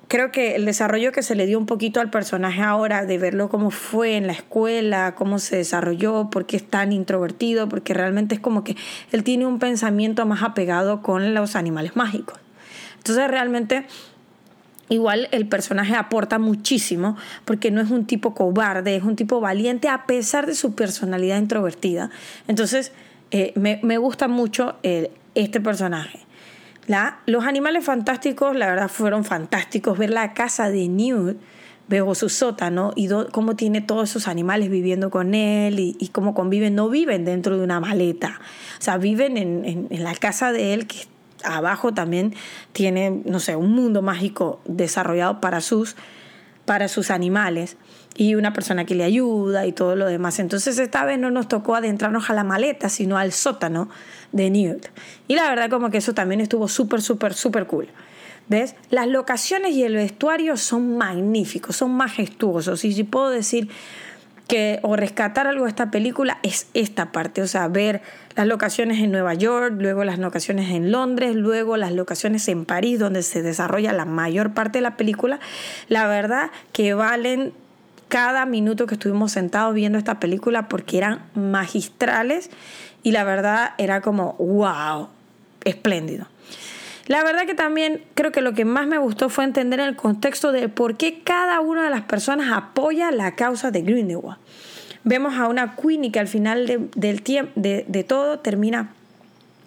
creo 0.07 0.31
que 0.31 0.55
el 0.55 0.65
desarrollo 0.65 1.11
que 1.11 1.23
se 1.23 1.35
le 1.35 1.45
dio 1.45 1.57
un 1.57 1.65
poquito 1.65 1.99
al 1.99 2.09
personaje 2.09 2.61
ahora, 2.61 3.05
de 3.05 3.17
verlo 3.17 3.49
cómo 3.49 3.71
fue 3.71 4.15
en 4.15 4.27
la 4.27 4.33
escuela, 4.33 5.15
cómo 5.15 5.39
se 5.39 5.57
desarrolló, 5.57 6.29
por 6.29 6.45
qué 6.45 6.57
es 6.57 6.67
tan 6.67 6.91
introvertido, 6.91 7.69
porque 7.69 7.93
realmente 7.93 8.35
es 8.35 8.41
como 8.41 8.63
que 8.63 8.75
él 9.11 9.23
tiene 9.23 9.45
un 9.45 9.59
pensamiento 9.59 10.25
más 10.25 10.43
apegado 10.43 11.01
con 11.01 11.33
los 11.33 11.55
animales 11.55 11.95
mágicos. 11.95 12.39
Entonces 12.97 13.27
realmente 13.27 13.85
igual 14.89 15.27
el 15.31 15.47
personaje 15.47 15.95
aporta 15.95 16.39
muchísimo 16.39 17.17
porque 17.45 17.71
no 17.71 17.81
es 17.81 17.89
un 17.89 18.05
tipo 18.05 18.33
cobarde, 18.33 18.95
es 18.95 19.03
un 19.03 19.15
tipo 19.15 19.39
valiente 19.39 19.89
a 19.89 20.05
pesar 20.05 20.45
de 20.45 20.55
su 20.55 20.75
personalidad 20.75 21.37
introvertida. 21.37 22.09
Entonces 22.47 22.91
eh, 23.31 23.53
me, 23.55 23.97
gusta 23.97 24.27
mucho 24.27 24.75
eh, 24.83 25.11
este 25.35 25.59
personaje. 25.59 26.19
La, 26.87 27.19
los 27.25 27.45
animales 27.45 27.85
fantásticos, 27.85 28.55
la 28.55 28.67
verdad, 28.67 28.89
fueron 28.89 29.23
fantásticos. 29.23 29.97
Ver 29.97 30.09
la 30.09 30.33
casa 30.33 30.69
de 30.69 30.87
Newt, 30.87 31.37
veo 31.87 32.13
su 32.15 32.29
sótano 32.29 32.93
y 32.95 33.09
cómo 33.31 33.55
tiene 33.55 33.81
todos 33.81 34.09
esos 34.09 34.27
animales 34.27 34.69
viviendo 34.69 35.09
con 35.09 35.33
él 35.33 35.79
y, 35.79 36.09
cómo 36.09 36.33
conviven. 36.33 36.75
No 36.75 36.89
viven 36.89 37.25
dentro 37.25 37.57
de 37.57 37.63
una 37.63 37.79
maleta, 37.79 38.39
o 38.79 38.81
sea, 38.81 38.97
viven 38.97 39.37
en, 39.37 39.87
en 39.89 40.03
la 40.03 40.15
casa 40.15 40.51
de 40.51 40.73
él, 40.73 40.87
que 40.87 41.07
abajo 41.43 41.93
también 41.93 42.33
tiene, 42.71 43.21
no 43.25 43.39
sé, 43.39 43.55
un 43.55 43.73
mundo 43.73 44.01
mágico 44.01 44.61
desarrollado 44.65 45.41
para 45.41 45.61
sus, 45.61 45.95
para 46.65 46.87
sus 46.87 47.11
animales 47.11 47.77
y 48.15 48.35
una 48.35 48.53
persona 48.53 48.85
que 48.85 48.95
le 48.95 49.03
ayuda 49.03 49.65
y 49.65 49.71
todo 49.71 49.95
lo 49.95 50.05
demás. 50.05 50.39
Entonces 50.39 50.77
esta 50.79 51.05
vez 51.05 51.19
no 51.19 51.31
nos 51.31 51.47
tocó 51.47 51.75
adentrarnos 51.75 52.29
a 52.29 52.33
la 52.33 52.43
maleta, 52.43 52.89
sino 52.89 53.17
al 53.17 53.31
sótano 53.31 53.89
de 54.33 54.49
Newt. 54.49 54.87
Y 55.29 55.35
la 55.35 55.47
verdad 55.47 55.69
como 55.69 55.89
que 55.89 55.99
eso 55.99 56.13
también 56.13 56.41
estuvo 56.41 56.67
súper, 56.67 57.01
súper, 57.01 57.33
súper 57.33 57.65
cool. 57.67 57.87
¿Ves? 58.49 58.75
Las 58.89 59.07
locaciones 59.07 59.71
y 59.71 59.83
el 59.83 59.95
vestuario 59.95 60.57
son 60.57 60.97
magníficos, 60.97 61.77
son 61.77 61.93
majestuosos. 61.93 62.83
Y 62.83 62.91
si 62.91 63.05
puedo 63.05 63.29
decir 63.29 63.69
que 64.47 64.79
o 64.81 64.97
rescatar 64.97 65.47
algo 65.47 65.63
de 65.63 65.69
esta 65.69 65.89
película 65.89 66.39
es 66.43 66.67
esta 66.73 67.13
parte, 67.13 67.41
o 67.41 67.47
sea, 67.47 67.69
ver 67.69 68.01
las 68.35 68.45
locaciones 68.45 68.99
en 68.99 69.11
Nueva 69.11 69.33
York, 69.33 69.75
luego 69.77 70.03
las 70.03 70.19
locaciones 70.19 70.71
en 70.71 70.91
Londres, 70.91 71.35
luego 71.35 71.77
las 71.77 71.93
locaciones 71.93 72.47
en 72.49 72.65
París, 72.65 72.99
donde 72.99 73.23
se 73.23 73.41
desarrolla 73.41 73.93
la 73.93 74.03
mayor 74.03 74.53
parte 74.53 74.79
de 74.79 74.81
la 74.81 74.97
película, 74.97 75.39
la 75.87 76.07
verdad 76.07 76.51
que 76.73 76.93
valen 76.93 77.53
cada 78.09 78.45
minuto 78.45 78.85
que 78.85 78.95
estuvimos 78.95 79.31
sentados 79.31 79.73
viendo 79.73 79.97
esta 79.97 80.19
película 80.19 80.67
porque 80.67 80.97
eran 80.97 81.21
magistrales 81.33 82.51
y 83.03 83.11
la 83.11 83.23
verdad 83.23 83.73
era 83.77 84.01
como, 84.01 84.33
wow, 84.33 85.09
espléndido. 85.63 86.27
La 87.07 87.21
verdad 87.23 87.45
que 87.45 87.53
también 87.53 88.01
creo 88.15 88.31
que 88.31 88.41
lo 88.41 88.53
que 88.53 88.63
más 88.63 88.87
me 88.87 88.97
gustó 88.97 89.29
fue 89.29 89.43
entender 89.43 89.81
el 89.81 89.97
contexto 89.97 90.53
de 90.53 90.69
por 90.69 90.95
qué 90.95 91.21
cada 91.21 91.59
una 91.59 91.83
de 91.83 91.89
las 91.89 92.03
personas 92.03 92.51
apoya 92.53 93.11
la 93.11 93.35
causa 93.35 93.71
de 93.71 93.81
Grindelwald. 93.81 94.39
Vemos 95.03 95.33
a 95.35 95.49
una 95.49 95.75
Queenie 95.75 96.13
que 96.13 96.19
al 96.19 96.29
final 96.29 96.89
del 96.95 97.21
tiempo, 97.21 97.51
de, 97.55 97.83
de 97.89 98.03
todo 98.05 98.39
termina 98.39 98.93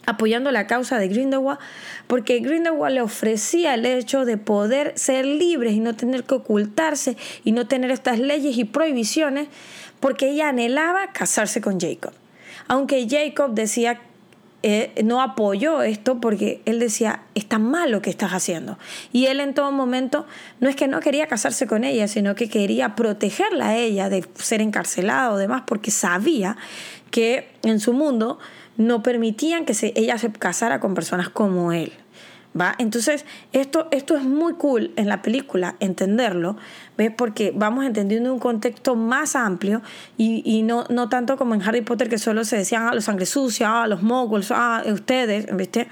apoyando 0.06 0.50
la 0.50 0.66
causa 0.66 0.98
de 0.98 1.08
Grindelwald, 1.08 1.58
porque 2.06 2.38
Grindelwald 2.38 2.94
le 2.94 3.02
ofrecía 3.02 3.74
el 3.74 3.84
hecho 3.84 4.24
de 4.24 4.38
poder 4.38 4.94
ser 4.96 5.26
libres 5.26 5.74
y 5.74 5.80
no 5.80 5.94
tener 5.94 6.24
que 6.24 6.36
ocultarse 6.36 7.18
y 7.44 7.52
no 7.52 7.66
tener 7.66 7.90
estas 7.90 8.18
leyes 8.18 8.56
y 8.56 8.64
prohibiciones, 8.64 9.48
porque 10.00 10.30
ella 10.30 10.48
anhelaba 10.48 11.12
casarse 11.12 11.60
con 11.60 11.78
Jacob. 11.78 12.12
Aunque 12.68 13.06
Jacob 13.08 13.52
decía 13.54 14.00
eh, 14.68 14.92
no 15.04 15.22
apoyó 15.22 15.82
esto 15.82 16.20
porque 16.20 16.60
él 16.64 16.80
decía, 16.80 17.22
está 17.36 17.60
mal 17.60 17.92
lo 17.92 18.02
que 18.02 18.10
estás 18.10 18.32
haciendo. 18.32 18.78
Y 19.12 19.26
él 19.26 19.38
en 19.38 19.54
todo 19.54 19.70
momento 19.70 20.26
no 20.58 20.68
es 20.68 20.74
que 20.74 20.88
no 20.88 20.98
quería 20.98 21.28
casarse 21.28 21.68
con 21.68 21.84
ella, 21.84 22.08
sino 22.08 22.34
que 22.34 22.48
quería 22.48 22.96
protegerla 22.96 23.68
a 23.68 23.76
ella 23.76 24.08
de 24.08 24.26
ser 24.34 24.60
encarcelada 24.60 25.30
o 25.30 25.36
demás, 25.36 25.62
porque 25.66 25.92
sabía 25.92 26.56
que 27.12 27.48
en 27.62 27.78
su 27.78 27.92
mundo 27.92 28.40
no 28.76 29.04
permitían 29.04 29.66
que 29.66 29.74
se, 29.74 29.92
ella 29.94 30.18
se 30.18 30.32
casara 30.32 30.80
con 30.80 30.94
personas 30.94 31.28
como 31.28 31.72
él. 31.72 31.92
¿Va? 32.58 32.74
Entonces, 32.78 33.24
esto, 33.52 33.88
esto 33.90 34.16
es 34.16 34.22
muy 34.22 34.54
cool 34.54 34.92
en 34.96 35.08
la 35.08 35.20
película, 35.20 35.76
entenderlo, 35.80 36.56
¿ves? 36.96 37.12
Porque 37.14 37.52
vamos 37.54 37.84
entendiendo 37.84 38.32
un 38.32 38.38
contexto 38.38 38.96
más 38.96 39.36
amplio 39.36 39.82
y, 40.16 40.62
no, 40.62 40.84
no 40.88 41.08
tanto 41.08 41.36
como 41.36 41.54
en 41.54 41.62
Harry 41.62 41.82
Potter 41.82 42.08
que 42.08 42.18
solo 42.18 42.44
se 42.44 42.56
decían 42.56 42.86
ah, 42.88 42.94
los 42.94 43.04
sangre 43.04 43.26
sucia, 43.26 43.82
ah, 43.82 43.86
los 43.86 44.02
moguls, 44.02 44.50
ah, 44.50 44.82
ustedes, 44.86 45.54
¿viste? 45.54 45.88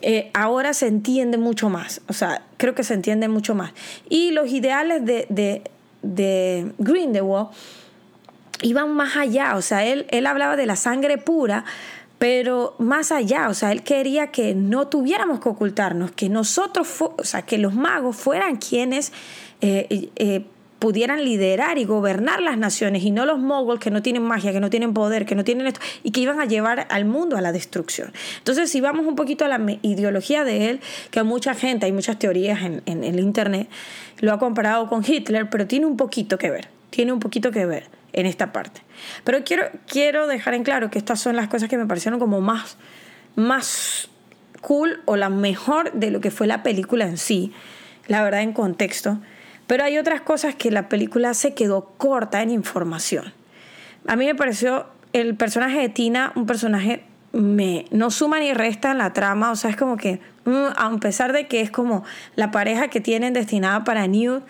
Eh, 0.00 0.30
ahora 0.34 0.72
se 0.72 0.86
entiende 0.88 1.36
mucho 1.36 1.68
más, 1.68 2.00
o 2.08 2.12
sea, 2.12 2.42
creo 2.56 2.74
que 2.74 2.84
se 2.84 2.94
entiende 2.94 3.28
mucho 3.28 3.54
más. 3.54 3.72
Y 4.08 4.30
los 4.32 4.50
ideales 4.50 5.04
de, 5.04 5.26
de, 5.28 5.62
de 6.02 6.72
Grindelwald 6.78 7.48
iban 8.62 8.94
más 8.94 9.16
allá, 9.16 9.56
o 9.56 9.62
sea, 9.62 9.84
él, 9.84 10.06
él 10.10 10.26
hablaba 10.26 10.56
de 10.56 10.66
la 10.66 10.76
sangre 10.76 11.18
pura, 11.18 11.64
pero 12.22 12.76
más 12.78 13.10
allá, 13.10 13.48
o 13.48 13.54
sea, 13.54 13.72
él 13.72 13.82
quería 13.82 14.28
que 14.28 14.54
no 14.54 14.86
tuviéramos 14.86 15.40
que 15.40 15.48
ocultarnos, 15.48 16.12
que 16.12 16.28
nosotros, 16.28 16.86
o 17.00 17.24
sea, 17.24 17.42
que 17.42 17.58
los 17.58 17.74
magos 17.74 18.14
fueran 18.14 18.58
quienes 18.58 19.12
eh, 19.60 20.08
eh, 20.14 20.44
pudieran 20.78 21.24
liderar 21.24 21.78
y 21.78 21.84
gobernar 21.84 22.40
las 22.40 22.56
naciones 22.56 23.02
y 23.02 23.10
no 23.10 23.26
los 23.26 23.40
moguls 23.40 23.80
que 23.80 23.90
no 23.90 24.02
tienen 24.02 24.22
magia, 24.22 24.52
que 24.52 24.60
no 24.60 24.70
tienen 24.70 24.94
poder, 24.94 25.26
que 25.26 25.34
no 25.34 25.42
tienen 25.42 25.66
esto 25.66 25.80
y 26.04 26.12
que 26.12 26.20
iban 26.20 26.38
a 26.38 26.44
llevar 26.44 26.86
al 26.90 27.06
mundo 27.06 27.36
a 27.36 27.40
la 27.40 27.50
destrucción. 27.50 28.12
Entonces, 28.38 28.70
si 28.70 28.80
vamos 28.80 29.04
un 29.04 29.16
poquito 29.16 29.44
a 29.44 29.48
la 29.48 29.60
ideología 29.82 30.44
de 30.44 30.70
él, 30.70 30.80
que 31.10 31.24
mucha 31.24 31.54
gente, 31.54 31.86
hay 31.86 31.92
muchas 31.92 32.20
teorías 32.20 32.62
en, 32.62 32.82
en 32.86 33.02
el 33.02 33.18
Internet, 33.18 33.68
lo 34.20 34.32
ha 34.32 34.38
comparado 34.38 34.88
con 34.88 35.02
Hitler, 35.04 35.50
pero 35.50 35.66
tiene 35.66 35.86
un 35.86 35.96
poquito 35.96 36.38
que 36.38 36.52
ver, 36.52 36.68
tiene 36.90 37.12
un 37.12 37.18
poquito 37.18 37.50
que 37.50 37.66
ver 37.66 38.01
en 38.12 38.26
esta 38.26 38.52
parte. 38.52 38.82
Pero 39.24 39.44
quiero, 39.44 39.70
quiero 39.86 40.26
dejar 40.26 40.54
en 40.54 40.64
claro 40.64 40.90
que 40.90 40.98
estas 40.98 41.20
son 41.20 41.36
las 41.36 41.48
cosas 41.48 41.68
que 41.68 41.78
me 41.78 41.86
parecieron 41.86 42.20
como 42.20 42.40
más, 42.40 42.76
más 43.36 44.08
cool 44.60 45.00
o 45.04 45.16
la 45.16 45.28
mejor 45.28 45.92
de 45.92 46.10
lo 46.10 46.20
que 46.20 46.30
fue 46.30 46.46
la 46.46 46.62
película 46.62 47.06
en 47.06 47.18
sí, 47.18 47.52
la 48.06 48.22
verdad 48.22 48.42
en 48.42 48.52
contexto. 48.52 49.18
Pero 49.66 49.84
hay 49.84 49.98
otras 49.98 50.20
cosas 50.20 50.54
que 50.54 50.70
la 50.70 50.88
película 50.88 51.34
se 51.34 51.54
quedó 51.54 51.92
corta 51.96 52.42
en 52.42 52.50
información. 52.50 53.32
A 54.06 54.16
mí 54.16 54.26
me 54.26 54.34
pareció 54.34 54.86
el 55.12 55.36
personaje 55.36 55.78
de 55.78 55.88
Tina 55.88 56.32
un 56.34 56.46
personaje 56.46 57.04
me 57.32 57.86
no 57.90 58.10
suma 58.10 58.40
ni 58.40 58.52
resta 58.52 58.90
en 58.90 58.98
la 58.98 59.12
trama, 59.12 59.50
o 59.50 59.56
sea, 59.56 59.70
es 59.70 59.76
como 59.76 59.96
que 59.96 60.20
mm, 60.44 60.66
a 60.76 60.96
pesar 61.00 61.32
de 61.32 61.46
que 61.46 61.60
es 61.60 61.70
como 61.70 62.04
la 62.36 62.50
pareja 62.50 62.88
que 62.88 63.00
tienen 63.00 63.32
destinada 63.32 63.84
para 63.84 64.06
Newt, 64.06 64.44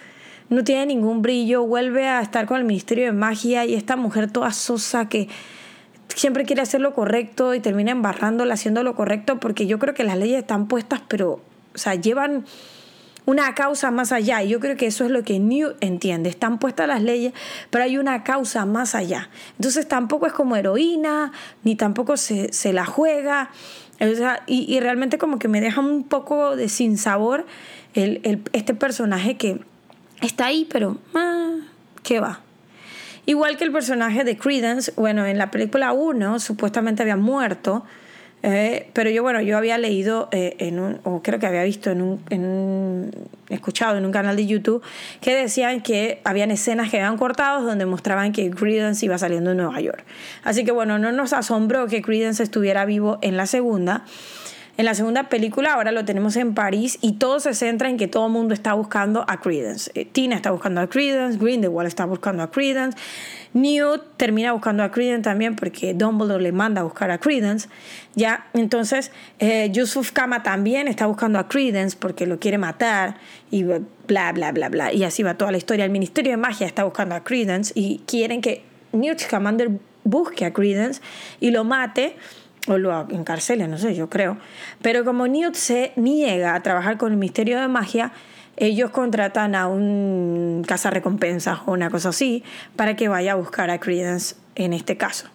no 0.52 0.64
tiene 0.64 0.86
ningún 0.86 1.22
brillo, 1.22 1.66
vuelve 1.66 2.08
a 2.08 2.20
estar 2.20 2.46
con 2.46 2.58
el 2.58 2.64
Ministerio 2.64 3.06
de 3.06 3.12
Magia 3.12 3.64
y 3.64 3.74
esta 3.74 3.96
mujer 3.96 4.30
toda 4.30 4.52
sosa 4.52 5.08
que 5.08 5.28
siempre 6.08 6.44
quiere 6.44 6.62
hacer 6.62 6.80
lo 6.80 6.94
correcto 6.94 7.54
y 7.54 7.60
termina 7.60 7.90
embarrándola 7.90 8.54
haciendo 8.54 8.82
lo 8.82 8.94
correcto 8.94 9.40
porque 9.40 9.66
yo 9.66 9.78
creo 9.78 9.94
que 9.94 10.04
las 10.04 10.18
leyes 10.18 10.38
están 10.38 10.68
puestas, 10.68 11.00
pero, 11.08 11.40
o 11.74 11.78
sea, 11.78 11.94
llevan 11.94 12.44
una 13.24 13.54
causa 13.54 13.90
más 13.90 14.12
allá. 14.12 14.42
Y 14.42 14.48
yo 14.48 14.60
creo 14.60 14.76
que 14.76 14.86
eso 14.86 15.04
es 15.04 15.10
lo 15.10 15.22
que 15.22 15.38
New 15.38 15.74
entiende. 15.80 16.28
Están 16.28 16.58
puestas 16.58 16.88
las 16.88 17.02
leyes, 17.02 17.32
pero 17.70 17.84
hay 17.84 17.98
una 17.98 18.24
causa 18.24 18.66
más 18.66 18.94
allá. 18.94 19.30
Entonces 19.58 19.86
tampoco 19.86 20.26
es 20.26 20.32
como 20.32 20.56
heroína, 20.56 21.32
ni 21.62 21.76
tampoco 21.76 22.16
se, 22.16 22.52
se 22.52 22.72
la 22.72 22.84
juega. 22.84 23.50
y, 24.46 24.74
y, 24.74 24.80
realmente 24.80 25.18
como 25.18 25.38
que 25.38 25.48
me 25.48 25.60
deja 25.60 25.80
un 25.80 26.04
poco 26.04 26.56
de 26.56 26.68
sinsabor 26.68 27.46
el, 27.94 28.20
el, 28.24 28.42
este 28.52 28.74
personaje 28.74 29.36
que 29.36 29.60
está 30.22 30.46
ahí, 30.46 30.66
pero 30.70 30.98
ah, 31.14 31.56
¿qué 32.02 32.20
va? 32.20 32.40
Igual 33.24 33.56
que 33.56 33.64
el 33.64 33.72
personaje 33.72 34.24
de 34.24 34.36
Credence, 34.36 34.92
bueno, 34.96 35.26
en 35.26 35.38
la 35.38 35.50
película 35.50 35.92
1 35.92 36.40
supuestamente 36.40 37.02
había 37.02 37.16
muerto, 37.16 37.84
eh, 38.42 38.90
pero 38.92 39.08
yo, 39.10 39.22
bueno, 39.22 39.40
yo 39.40 39.56
había 39.56 39.78
leído 39.78 40.28
eh, 40.32 40.56
en 40.58 40.80
un, 40.80 41.00
o 41.04 41.22
creo 41.22 41.38
que 41.38 41.46
había 41.46 41.62
visto 41.62 41.90
en 41.90 42.02
un, 42.02 43.12
escuchado 43.48 43.96
en 43.96 44.04
un 44.04 44.10
canal 44.10 44.34
de 44.34 44.46
YouTube, 44.46 44.82
que 45.20 45.34
decían 45.36 45.82
que 45.82 46.20
habían 46.24 46.50
escenas 46.50 46.90
que 46.90 46.96
habían 46.96 47.16
cortado 47.16 47.64
donde 47.64 47.86
mostraban 47.86 48.32
que 48.32 48.50
Credence 48.50 49.06
iba 49.06 49.16
saliendo 49.18 49.50
de 49.50 49.56
Nueva 49.56 49.80
York. 49.80 50.04
Así 50.42 50.64
que 50.64 50.72
bueno, 50.72 50.98
no 50.98 51.12
nos 51.12 51.32
asombró 51.32 51.86
que 51.86 52.02
Credence 52.02 52.42
estuviera 52.42 52.84
vivo 52.84 53.18
en 53.22 53.36
la 53.36 53.46
segunda. 53.46 54.04
En 54.78 54.86
la 54.86 54.94
segunda 54.94 55.28
película 55.28 55.74
ahora 55.74 55.92
lo 55.92 56.06
tenemos 56.06 56.34
en 56.36 56.54
París 56.54 56.98
y 57.02 57.12
todo 57.12 57.40
se 57.40 57.52
centra 57.52 57.90
en 57.90 57.98
que 57.98 58.08
todo 58.08 58.26
el 58.26 58.32
mundo 58.32 58.54
está 58.54 58.72
buscando 58.72 59.22
a 59.28 59.38
Credence. 59.38 59.90
Eh, 59.94 60.06
Tina 60.06 60.34
está 60.34 60.50
buscando 60.50 60.80
a 60.80 60.88
Credence, 60.88 61.38
Grindelwald 61.38 61.86
está 61.86 62.06
buscando 62.06 62.42
a 62.42 62.50
Credence, 62.50 62.96
Newt 63.52 64.00
termina 64.16 64.52
buscando 64.52 64.82
a 64.82 64.90
Credence 64.90 65.24
también 65.24 65.56
porque 65.56 65.92
Dumbledore 65.92 66.42
le 66.42 66.52
manda 66.52 66.80
a 66.80 66.84
buscar 66.84 67.10
a 67.10 67.18
Credence. 67.18 67.68
Ya, 68.14 68.46
entonces 68.54 69.12
eh, 69.40 69.68
Yusuf 69.70 70.10
Kama 70.10 70.42
también 70.42 70.88
está 70.88 71.04
buscando 71.04 71.38
a 71.38 71.48
Credence 71.48 71.94
porque 71.98 72.26
lo 72.26 72.38
quiere 72.38 72.56
matar 72.56 73.16
y 73.50 73.64
bla 73.64 74.32
bla 74.32 74.52
bla 74.52 74.70
bla 74.70 74.90
y 74.90 75.04
así 75.04 75.22
va 75.22 75.34
toda 75.34 75.52
la 75.52 75.58
historia. 75.58 75.84
El 75.84 75.90
Ministerio 75.90 76.32
de 76.32 76.38
Magia 76.38 76.66
está 76.66 76.84
buscando 76.84 77.14
a 77.14 77.22
Credence 77.24 77.72
y 77.76 78.00
quieren 78.06 78.40
que 78.40 78.64
Newt 78.92 79.18
Scamander 79.18 79.70
busque 80.04 80.46
a 80.46 80.52
Credence 80.54 81.02
y 81.40 81.50
lo 81.50 81.64
mate 81.64 82.16
o 82.68 82.78
lo 82.78 83.08
encarcele, 83.10 83.66
no 83.68 83.78
sé, 83.78 83.94
yo 83.94 84.08
creo. 84.08 84.36
Pero 84.82 85.04
como 85.04 85.26
Newt 85.26 85.54
se 85.54 85.92
niega 85.96 86.54
a 86.54 86.62
trabajar 86.62 86.96
con 86.96 87.12
el 87.12 87.18
misterio 87.18 87.60
de 87.60 87.68
magia, 87.68 88.12
ellos 88.56 88.90
contratan 88.90 89.54
a 89.54 89.66
un 89.66 90.64
cazarrecompensas 90.66 91.60
o 91.66 91.72
una 91.72 91.90
cosa 91.90 92.10
así 92.10 92.44
para 92.76 92.96
que 92.96 93.08
vaya 93.08 93.32
a 93.32 93.34
buscar 93.34 93.70
a 93.70 93.80
Credence 93.80 94.36
en 94.54 94.72
este 94.72 94.96
caso. 94.96 95.28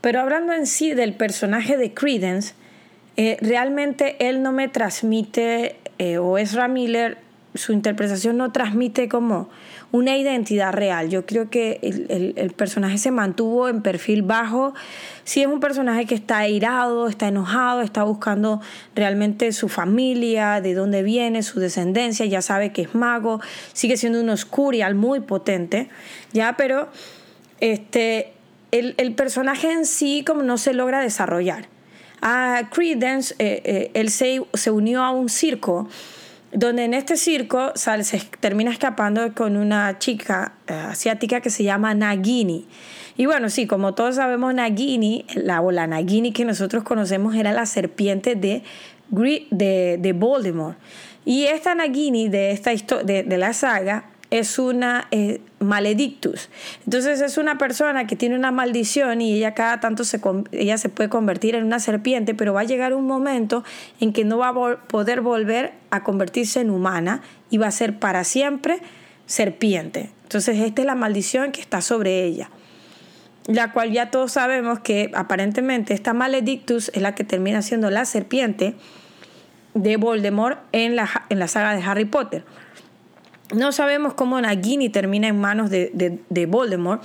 Pero 0.00 0.20
hablando 0.20 0.52
en 0.52 0.66
sí 0.66 0.94
del 0.94 1.14
personaje 1.14 1.76
de 1.76 1.92
Credence, 1.92 2.54
eh, 3.16 3.36
realmente 3.40 4.28
él 4.28 4.42
no 4.42 4.52
me 4.52 4.68
transmite, 4.68 5.76
eh, 5.98 6.18
o 6.18 6.38
Ezra 6.38 6.68
Miller, 6.68 7.18
su 7.54 7.72
interpretación 7.72 8.36
no 8.36 8.52
transmite 8.52 9.08
como 9.08 9.48
una 9.90 10.18
identidad 10.18 10.72
real. 10.72 11.08
Yo 11.08 11.24
creo 11.24 11.48
que 11.48 11.78
el, 11.82 12.50
personaje 12.52 12.98
se 12.98 13.10
mantuvo 13.10 13.68
en 13.68 13.82
perfil 13.82 14.22
bajo. 14.22 14.74
Si 15.24 15.40
es 15.40 15.46
un 15.46 15.60
personaje 15.60 16.04
que 16.04 16.14
está 16.14 16.38
airado, 16.38 17.08
está 17.08 17.28
enojado, 17.28 17.80
está 17.80 18.02
buscando 18.02 18.60
realmente 18.94 19.52
su 19.52 19.68
familia, 19.68 20.60
de 20.60 20.74
dónde 20.74 21.02
viene, 21.02 21.42
su 21.42 21.58
descendencia, 21.60 22.26
ya 22.26 22.42
sabe 22.42 22.72
que 22.72 22.82
es 22.82 22.94
mago, 22.94 23.40
sigue 23.72 23.96
siendo 23.96 24.20
un 24.20 24.28
oscurial 24.28 24.94
muy 24.94 25.20
potente, 25.20 25.88
ya, 26.32 26.56
pero 26.56 26.88
este, 27.60 28.32
el, 28.70 29.14
personaje 29.14 29.72
en 29.72 29.86
sí 29.86 30.22
como 30.26 30.42
no 30.42 30.58
se 30.58 30.74
logra 30.74 31.00
desarrollar. 31.00 31.66
A 32.20 32.68
Credence, 32.72 33.34
eh, 33.38 33.62
eh, 33.64 33.90
él 33.94 34.10
se, 34.10 34.42
se 34.52 34.70
unió 34.70 35.02
a 35.04 35.12
un 35.12 35.28
circo 35.28 35.88
donde 36.52 36.84
en 36.84 36.94
este 36.94 37.16
circo 37.16 37.72
sale, 37.74 38.04
se 38.04 38.20
termina 38.40 38.70
escapando 38.70 39.34
con 39.34 39.56
una 39.56 39.98
chica 39.98 40.54
eh, 40.66 40.72
asiática 40.72 41.40
que 41.40 41.50
se 41.50 41.64
llama 41.64 41.94
Nagini. 41.94 42.66
Y 43.16 43.26
bueno, 43.26 43.50
sí, 43.50 43.66
como 43.66 43.94
todos 43.94 44.14
sabemos, 44.14 44.54
Nagini, 44.54 45.26
la, 45.34 45.60
o 45.60 45.70
la 45.72 45.86
Nagini 45.86 46.32
que 46.32 46.44
nosotros 46.44 46.84
conocemos 46.84 47.34
era 47.34 47.52
la 47.52 47.66
serpiente 47.66 48.34
de, 48.36 48.62
de, 49.10 49.98
de 49.98 50.12
Voldemort. 50.12 50.78
Y 51.24 51.44
esta 51.44 51.74
Nagini 51.74 52.28
de, 52.28 52.52
esta 52.52 52.70
de, 53.04 53.24
de 53.24 53.38
la 53.38 53.52
saga 53.52 54.04
es 54.30 54.58
una 54.58 55.08
eh, 55.10 55.40
maledictus. 55.58 56.50
Entonces 56.84 57.20
es 57.20 57.38
una 57.38 57.56
persona 57.56 58.06
que 58.06 58.16
tiene 58.16 58.36
una 58.36 58.52
maldición 58.52 59.20
y 59.20 59.34
ella 59.34 59.54
cada 59.54 59.80
tanto 59.80 60.04
se, 60.04 60.20
ella 60.52 60.76
se 60.78 60.88
puede 60.88 61.08
convertir 61.08 61.54
en 61.54 61.64
una 61.64 61.80
serpiente, 61.80 62.34
pero 62.34 62.52
va 62.52 62.60
a 62.60 62.64
llegar 62.64 62.94
un 62.94 63.06
momento 63.06 63.64
en 64.00 64.12
que 64.12 64.24
no 64.24 64.38
va 64.38 64.48
a 64.48 64.76
poder 64.86 65.20
volver 65.20 65.72
a 65.90 66.04
convertirse 66.04 66.60
en 66.60 66.70
humana 66.70 67.22
y 67.50 67.58
va 67.58 67.68
a 67.68 67.72
ser 67.72 67.98
para 67.98 68.24
siempre 68.24 68.80
serpiente. 69.26 70.10
Entonces 70.24 70.58
esta 70.58 70.82
es 70.82 70.86
la 70.86 70.94
maldición 70.94 71.52
que 71.52 71.60
está 71.60 71.80
sobre 71.80 72.24
ella. 72.24 72.50
La 73.46 73.72
cual 73.72 73.92
ya 73.92 74.10
todos 74.10 74.32
sabemos 74.32 74.80
que 74.80 75.10
aparentemente 75.14 75.94
esta 75.94 76.12
maledictus 76.12 76.90
es 76.92 77.00
la 77.00 77.14
que 77.14 77.24
termina 77.24 77.62
siendo 77.62 77.88
la 77.88 78.04
serpiente 78.04 78.74
de 79.72 79.96
Voldemort 79.96 80.58
en 80.72 80.96
la, 80.96 81.08
en 81.30 81.38
la 81.38 81.48
saga 81.48 81.74
de 81.74 81.82
Harry 81.82 82.04
Potter. 82.04 82.44
No 83.54 83.72
sabemos 83.72 84.14
cómo 84.14 84.40
Nagini 84.40 84.88
termina 84.90 85.28
en 85.28 85.40
manos 85.40 85.70
de, 85.70 85.90
de, 85.94 86.18
de 86.28 86.46
Voldemort, 86.46 87.02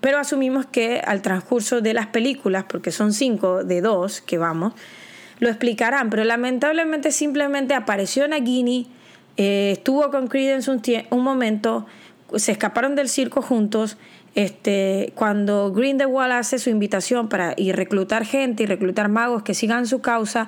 pero 0.00 0.18
asumimos 0.18 0.66
que 0.66 1.00
al 1.04 1.22
transcurso 1.22 1.80
de 1.80 1.94
las 1.94 2.06
películas, 2.06 2.64
porque 2.68 2.90
son 2.90 3.12
cinco 3.12 3.64
de 3.64 3.80
dos 3.80 4.20
que 4.20 4.38
vamos, 4.38 4.74
lo 5.38 5.48
explicarán, 5.48 6.10
pero 6.10 6.24
lamentablemente 6.24 7.12
simplemente 7.12 7.74
apareció 7.74 8.28
Nagini, 8.28 8.88
eh, 9.36 9.70
estuvo 9.72 10.10
con 10.10 10.28
Credence 10.28 10.70
un, 10.70 10.82
un 11.10 11.24
momento, 11.24 11.86
se 12.36 12.52
escaparon 12.52 12.94
del 12.94 13.08
circo 13.08 13.42
juntos. 13.42 13.96
Este, 14.36 15.12
cuando 15.16 15.72
Grindelwald 15.72 16.32
hace 16.32 16.60
su 16.60 16.70
invitación 16.70 17.28
para 17.28 17.54
y 17.56 17.72
reclutar 17.72 18.24
gente 18.24 18.62
y 18.62 18.66
reclutar 18.66 19.08
magos 19.08 19.42
que 19.42 19.54
sigan 19.54 19.86
su 19.86 20.00
causa, 20.00 20.46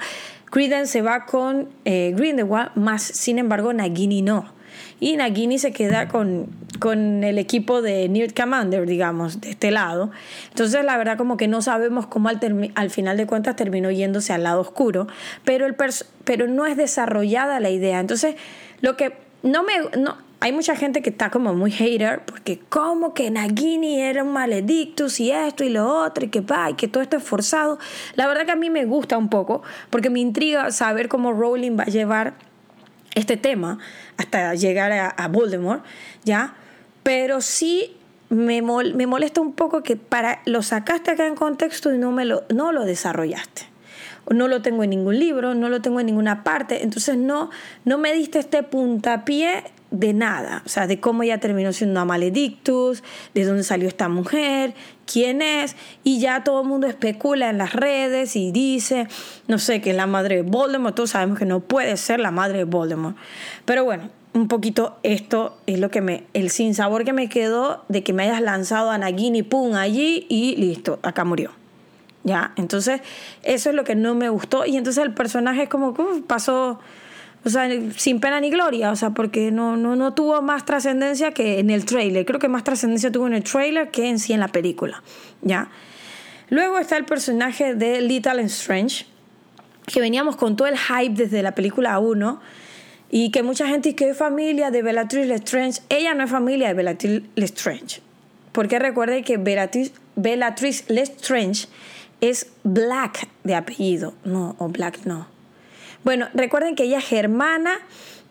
Credence 0.51 0.93
se 0.93 1.03
va 1.03 1.27
con 1.27 1.69
eh, 1.85 2.13
Grindelwald, 2.15 2.77
más 2.77 3.03
sin 3.03 3.39
embargo 3.39 3.73
Nagini 3.73 4.23
no. 4.23 4.53
Y 5.01 5.17
Nagini 5.17 5.59
se 5.59 5.73
queda 5.73 6.09
con, 6.09 6.47
con 6.79 7.25
el 7.25 7.39
equipo 7.39 7.83
de 7.83 8.09
Newt 8.09 8.39
Commander, 8.39 8.87
digamos, 8.87 9.41
de 9.41 9.51
este 9.51 9.71
lado. 9.71 10.11
Entonces, 10.51 10.85
la 10.85 10.97
verdad, 10.97 11.17
como 11.17 11.37
que 11.37 11.49
no 11.49 11.63
sabemos 11.63 12.07
cómo 12.07 12.29
al, 12.29 12.73
al 12.75 12.91
final 12.91 13.17
de 13.17 13.27
cuentas 13.27 13.57
terminó 13.57 13.91
yéndose 13.91 14.33
al 14.33 14.43
lado 14.43 14.61
oscuro, 14.61 15.07
pero, 15.45 15.67
el 15.67 15.77
pero 16.25 16.47
no 16.49 16.67
es 16.67 16.77
desarrollada 16.77 17.61
la 17.61 17.71
idea. 17.71 18.01
Entonces, 18.01 18.37
lo 18.81 18.97
que 18.97 19.13
no 19.43 19.63
me. 19.63 19.73
No, 19.99 20.17
hay 20.43 20.51
mucha 20.51 20.75
gente 20.75 21.03
que 21.03 21.11
está 21.11 21.31
como 21.31 21.55
muy 21.55 21.71
hater 21.71 22.23
porque 22.27 22.59
como 22.69 23.15
que 23.15 23.31
Nagini 23.31 24.01
era 24.01 24.25
un 24.25 24.33
maledictus 24.33 25.21
y 25.21 25.31
esto 25.31 25.63
y 25.63 25.69
lo 25.69 25.89
otro 25.89 26.25
y 26.25 26.31
que 26.31 26.41
va 26.41 26.69
y 26.69 26.75
que 26.75 26.89
todo 26.89 27.01
esto 27.01 27.17
es 27.17 27.23
forzado. 27.23 27.79
La 28.17 28.27
verdad 28.27 28.45
que 28.45 28.51
a 28.51 28.57
mí 28.57 28.69
me 28.69 28.85
gusta 28.85 29.17
un 29.17 29.29
poco 29.29 29.63
porque 29.89 30.11
me 30.11 30.19
intriga 30.19 30.73
saber 30.73 31.09
cómo 31.09 31.33
Rowling 31.33 31.79
va 31.79 31.85
a 31.85 31.91
llevar 31.91 32.35
este 33.15 33.37
tema 33.37 33.79
hasta 34.17 34.55
llegar 34.55 34.93
a, 34.93 35.29
Voldemort, 35.29 35.85
¿ya? 36.25 36.55
Pero 37.03 37.41
sí 37.41 37.97
me, 38.29 38.63
me, 38.63 39.07
molesta 39.07 39.41
un 39.41 39.53
poco 39.53 39.83
que 39.83 39.97
para 39.97 40.41
lo 40.47 40.63
sacaste 40.63 41.11
acá 41.11 41.27
en 41.27 41.35
contexto 41.35 41.93
y 41.93 41.99
no, 41.99 42.13
me 42.13 42.25
lo, 42.25 42.45
no 42.55 42.73
lo 42.73 42.85
desarrollaste. 42.85 43.63
No 44.31 44.47
lo 44.47 44.63
tengo 44.63 44.85
en 44.85 44.91
ningún 44.91 45.19
libro, 45.19 45.55
no 45.55 45.69
lo 45.69 45.83
tengo 45.83 45.99
en 45.99 46.07
ninguna 46.07 46.45
parte, 46.45 46.85
entonces 46.85 47.17
no, 47.17 47.51
no 47.85 47.99
me 47.99 48.13
diste 48.13 48.39
este 48.39 48.63
puntapié 48.63 49.65
de 49.93 50.15
nada, 50.15 50.63
o 50.65 50.69
sea, 50.69 50.87
de 50.87 50.99
cómo 50.99 51.23
ella 51.23 51.39
terminó 51.39 51.73
siendo 51.73 51.93
una 51.93 52.05
maledictus, 52.05 53.05
de 53.35 53.45
dónde 53.45 53.63
salió 53.63 53.87
esta 53.87 54.09
mujer, 54.09 54.75
quién 55.07 55.43
es, 55.43 55.77
y 56.03 56.19
ya 56.19 56.43
todo 56.43 56.63
el 56.63 56.69
mundo 56.69 56.87
especula 56.87 57.51
en 57.51 57.59
las 57.59 57.75
redes 57.75 58.35
y 58.35 58.51
dice, 58.51 59.07
no 59.47 59.59
sé, 59.59 59.81
que 59.83 59.91
es 59.91 59.97
la 59.97 60.07
madre 60.07 60.37
de 60.37 60.43
Voldemort, 60.43 60.97
todos 60.97 61.11
sabemos 61.11 61.39
que 61.39 61.45
no 61.45 61.61
puede 61.61 61.97
ser 61.99 62.21
la 62.21 62.31
madre 62.31 62.59
de 62.59 62.65
Voldemort. 62.65 63.17
Pero 63.67 63.85
bueno, 63.85 64.09
un 64.33 64.49
poquito 64.49 64.97
esto 65.03 65.59
es 65.67 65.79
lo 65.79 65.91
que 65.91 66.01
me, 66.01 66.25
el 66.33 66.49
sinsabor 66.49 67.05
que 67.05 67.13
me 67.13 67.29
quedó 67.29 67.85
de 67.89 68.03
que 68.03 68.15
me 68.15 68.23
hayas 68.23 68.41
lanzado 68.41 68.91
a 68.91 68.99
Nagini, 68.99 69.43
pum, 69.43 69.75
allí 69.75 70.27
y 70.31 70.57
listo, 70.57 70.99
acá 71.03 71.25
murió. 71.25 71.51
Ya, 72.25 72.53
entonces 72.57 73.01
eso 73.43 73.71
es 73.71 73.77
lo 73.77 73.85
que 73.85 73.97
no 73.97 74.15
me 74.15 74.29
gustó 74.29 74.65
y 74.65 74.77
entonces 74.77 75.05
el 75.05 75.13
personaje 75.13 75.69
como 75.69 75.93
pasó 76.27 76.79
o 77.45 77.51
sea, 77.51 77.69
sin 77.97 78.21
pena 78.21 78.41
ni 78.41 78.51
gloria, 78.51 78.91
o 78.93 78.97
sea, 78.97 79.11
porque 79.11 79.51
no, 79.51 79.77
no, 79.77 79.97
no 79.97 80.15
tuvo 80.15 80.41
más 80.43 80.65
trascendencia 80.65 81.33
que 81.33 81.59
en 81.59 81.71
el 81.71 81.85
trailer. 81.85 82.25
Creo 82.25 82.39
que 82.39 82.49
más 82.49 82.63
trascendencia 82.63 83.11
tuvo 83.11 83.27
en 83.27 83.35
el 83.35 83.43
trailer 83.43 83.91
que 83.91 84.09
en 84.09 84.19
sí 84.19 84.33
en 84.33 84.41
la 84.41 84.49
película, 84.49 85.03
¿ya? 85.43 85.69
Luego 86.51 86.79
está 86.79 86.97
el 86.97 87.05
personaje 87.05 87.75
de 87.75 88.01
Little 88.01 88.43
Strange, 88.43 89.07
que 89.87 90.01
veníamos 90.01 90.37
con 90.37 90.55
todo 90.55 90.69
el 90.69 90.79
hype 90.79 91.15
desde 91.15 91.43
la 91.43 91.55
película 91.55 91.99
1 91.99 92.41
y 93.11 93.31
que 93.31 93.43
mucha 93.43 93.67
gente 93.67 93.89
dice 93.89 93.97
que 93.97 94.11
es 94.11 94.17
familia 94.17 94.71
de 94.71 94.83
Bellatrix 94.83 95.27
Lestrange. 95.27 95.81
Ella 95.89 96.15
no 96.15 96.25
es 96.25 96.31
familia 96.31 96.69
de 96.69 96.75
Bellatrix 96.75 97.25
Lestrange, 97.35 98.03
porque 98.53 98.79
recuerde 98.79 99.23
que 99.23 99.37
Bellatrix, 99.37 99.93
Bellatrix 100.15 100.89
Lestrange 100.89 101.67
es 102.21 102.53
Black 102.63 103.29
de 103.43 103.55
apellido, 103.57 104.15
no, 104.25 104.55
o 104.59 104.69
Black 104.69 105.05
no. 105.07 105.32
Bueno, 106.05 106.29
recuerden 106.35 106.75
que 106.75 106.85
ella 106.85 106.99
es 106.99 107.13
hermana 107.13 107.79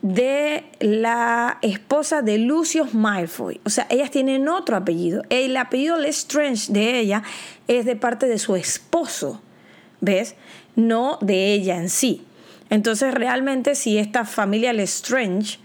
de 0.01 0.63
la 0.79 1.59
esposa 1.61 2.21
de 2.21 2.37
Lucius 2.37 2.93
Malfoy. 2.93 3.61
O 3.65 3.69
sea, 3.69 3.87
ellas 3.89 4.11
tienen 4.11 4.47
otro 4.47 4.75
apellido. 4.75 5.23
El 5.29 5.55
apellido 5.55 5.97
Lestrange 5.97 6.71
de 6.71 6.99
ella 6.99 7.23
es 7.67 7.85
de 7.85 7.95
parte 7.95 8.27
de 8.27 8.39
su 8.39 8.55
esposo, 8.55 9.41
¿ves? 9.99 10.35
No 10.75 11.17
de 11.21 11.53
ella 11.53 11.77
en 11.77 11.89
sí. 11.89 12.25
Entonces, 12.69 13.13
realmente, 13.13 13.75
si 13.75 13.97
esta 13.97 14.25
familia 14.25 14.73
Lestrange 14.73 15.59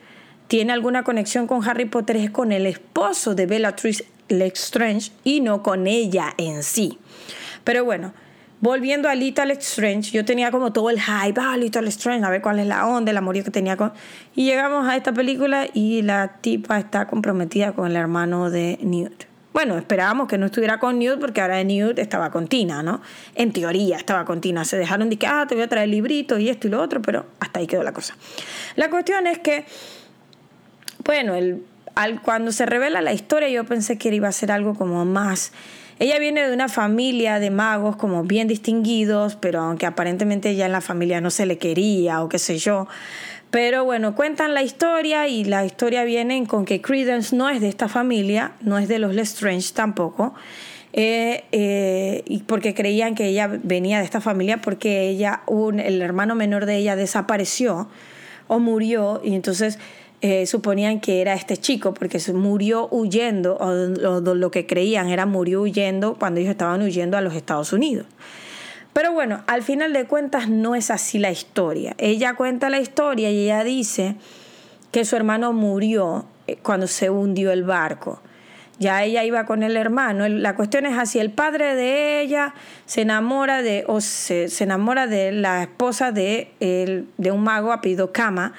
tiene 0.48 0.72
alguna 0.72 1.02
conexión 1.02 1.46
con 1.46 1.66
Harry 1.66 1.86
Potter, 1.86 2.16
es 2.16 2.30
con 2.30 2.52
el 2.52 2.66
esposo 2.66 3.34
de 3.34 3.46
Bellatrix 3.46 4.04
Lestrange 4.28 5.12
y 5.24 5.40
no 5.40 5.62
con 5.62 5.86
ella 5.86 6.34
en 6.36 6.62
sí. 6.62 6.98
Pero 7.64 7.84
bueno, 7.84 8.12
Volviendo 8.60 9.08
a 9.08 9.14
Little 9.14 9.52
Strange, 9.54 10.12
yo 10.12 10.24
tenía 10.24 10.50
como 10.50 10.72
todo 10.72 10.88
el 10.88 10.98
hype, 10.98 11.38
ah, 11.38 11.56
Little 11.58 11.88
Strange, 11.88 12.24
a 12.24 12.30
ver 12.30 12.40
cuál 12.40 12.58
es 12.58 12.66
la 12.66 12.86
onda, 12.86 13.10
el 13.10 13.16
amorío 13.16 13.44
que 13.44 13.50
tenía 13.50 13.76
con... 13.76 13.92
Y 14.34 14.46
llegamos 14.46 14.88
a 14.88 14.96
esta 14.96 15.12
película 15.12 15.66
y 15.74 16.00
la 16.00 16.38
tipa 16.40 16.78
está 16.78 17.06
comprometida 17.06 17.72
con 17.72 17.86
el 17.86 17.96
hermano 17.96 18.50
de 18.50 18.78
Newt. 18.80 19.24
Bueno, 19.52 19.76
esperábamos 19.76 20.28
que 20.28 20.36
no 20.36 20.46
estuviera 20.46 20.78
con 20.78 20.98
Newt 20.98 21.20
porque 21.20 21.40
ahora 21.40 21.62
Newt 21.64 21.98
estaba 21.98 22.30
con 22.30 22.46
Tina, 22.46 22.82
¿no? 22.82 23.00
En 23.34 23.52
teoría 23.52 23.96
estaba 23.96 24.24
con 24.24 24.40
Tina. 24.40 24.64
Se 24.64 24.76
dejaron 24.76 25.10
de 25.10 25.16
que, 25.16 25.26
ah, 25.26 25.46
te 25.48 25.54
voy 25.54 25.64
a 25.64 25.68
traer 25.68 25.84
el 25.84 25.92
librito 25.92 26.38
y 26.38 26.48
esto 26.48 26.66
y 26.66 26.70
lo 26.70 26.82
otro, 26.82 27.00
pero 27.02 27.26
hasta 27.40 27.60
ahí 27.60 27.66
quedó 27.66 27.82
la 27.82 27.92
cosa. 27.92 28.16
La 28.74 28.90
cuestión 28.90 29.26
es 29.26 29.38
que, 29.38 29.64
bueno, 31.04 31.34
el, 31.34 31.62
al, 31.94 32.20
cuando 32.20 32.52
se 32.52 32.66
revela 32.66 33.00
la 33.00 33.12
historia 33.12 33.48
yo 33.48 33.64
pensé 33.64 33.96
que 33.98 34.14
iba 34.14 34.28
a 34.28 34.32
ser 34.32 34.52
algo 34.52 34.74
como 34.74 35.04
más 35.04 35.52
ella 35.98 36.18
viene 36.18 36.46
de 36.46 36.52
una 36.52 36.68
familia 36.68 37.38
de 37.38 37.50
magos 37.50 37.96
como 37.96 38.22
bien 38.24 38.48
distinguidos, 38.48 39.36
pero 39.36 39.60
aunque 39.60 39.86
aparentemente 39.86 40.54
ya 40.54 40.66
en 40.66 40.72
la 40.72 40.80
familia 40.82 41.20
no 41.20 41.30
se 41.30 41.46
le 41.46 41.56
quería 41.56 42.22
o 42.22 42.28
qué 42.28 42.38
sé 42.38 42.58
yo. 42.58 42.86
Pero 43.50 43.84
bueno, 43.84 44.14
cuentan 44.14 44.52
la 44.52 44.62
historia 44.62 45.28
y 45.28 45.44
la 45.44 45.64
historia 45.64 46.04
viene 46.04 46.46
con 46.46 46.64
que 46.66 46.82
Credence 46.82 47.34
no 47.34 47.48
es 47.48 47.60
de 47.60 47.68
esta 47.68 47.88
familia, 47.88 48.52
no 48.60 48.76
es 48.78 48.88
de 48.88 48.98
los 48.98 49.14
Lestrange 49.14 49.72
tampoco. 49.72 50.34
Eh, 50.92 51.44
eh, 51.52 52.22
y 52.26 52.42
porque 52.44 52.74
creían 52.74 53.14
que 53.14 53.26
ella 53.26 53.48
venía 53.48 53.98
de 53.98 54.04
esta 54.04 54.20
familia 54.20 54.62
porque 54.62 55.08
ella, 55.08 55.42
el 55.78 56.00
hermano 56.00 56.34
menor 56.34 56.64
de 56.64 56.76
ella 56.76 56.96
desapareció 56.96 57.88
o 58.48 58.58
murió 58.58 59.20
y 59.22 59.34
entonces 59.34 59.78
eh, 60.26 60.46
suponían 60.46 61.00
que 61.00 61.20
era 61.20 61.34
este 61.34 61.56
chico 61.56 61.94
porque 61.94 62.20
murió 62.32 62.88
huyendo, 62.90 63.56
o 63.56 64.20
lo, 64.20 64.50
que 64.50 64.66
creían 64.66 65.08
era 65.08 65.26
murió 65.26 65.62
huyendo 65.62 66.14
cuando 66.14 66.40
ellos 66.40 66.50
estaban 66.50 66.82
huyendo 66.82 67.16
a 67.16 67.20
los 67.20 67.34
Estados 67.34 67.72
Unidos. 67.72 68.06
Pero 68.92 69.12
bueno, 69.12 69.42
al 69.46 69.62
final 69.62 69.92
de 69.92 70.06
cuentas 70.06 70.48
no 70.48 70.74
es 70.74 70.90
así 70.90 71.18
la 71.18 71.30
historia. 71.30 71.94
Ella 71.98 72.34
cuenta 72.34 72.70
la 72.70 72.80
historia 72.80 73.30
y 73.30 73.44
ella 73.44 73.62
dice 73.62 74.16
que 74.90 75.04
su 75.04 75.16
hermano 75.16 75.52
murió 75.52 76.24
eh, 76.46 76.56
cuando 76.62 76.86
se 76.86 77.10
hundió 77.10 77.52
el 77.52 77.64
barco. 77.64 78.22
Ya 78.78 79.02
ella 79.04 79.24
iba 79.24 79.46
con 79.46 79.62
el 79.62 79.76
hermano. 79.76 80.28
La 80.28 80.54
cuestión 80.54 80.84
es 80.86 80.98
así, 80.98 81.18
el 81.18 81.30
padre 81.30 81.74
de 81.74 82.20
ella 82.20 82.54
se 82.84 83.02
enamora 83.02 83.62
de, 83.62 83.84
o 83.86 84.00
se, 84.00 84.48
enamora 84.60 85.06
de 85.06 85.32
la 85.32 85.62
esposa 85.62 86.12
de, 86.12 86.52
de 86.58 87.30
un 87.30 87.42
mago 87.42 87.72
apellido 87.72 88.12
Kama 88.12 88.52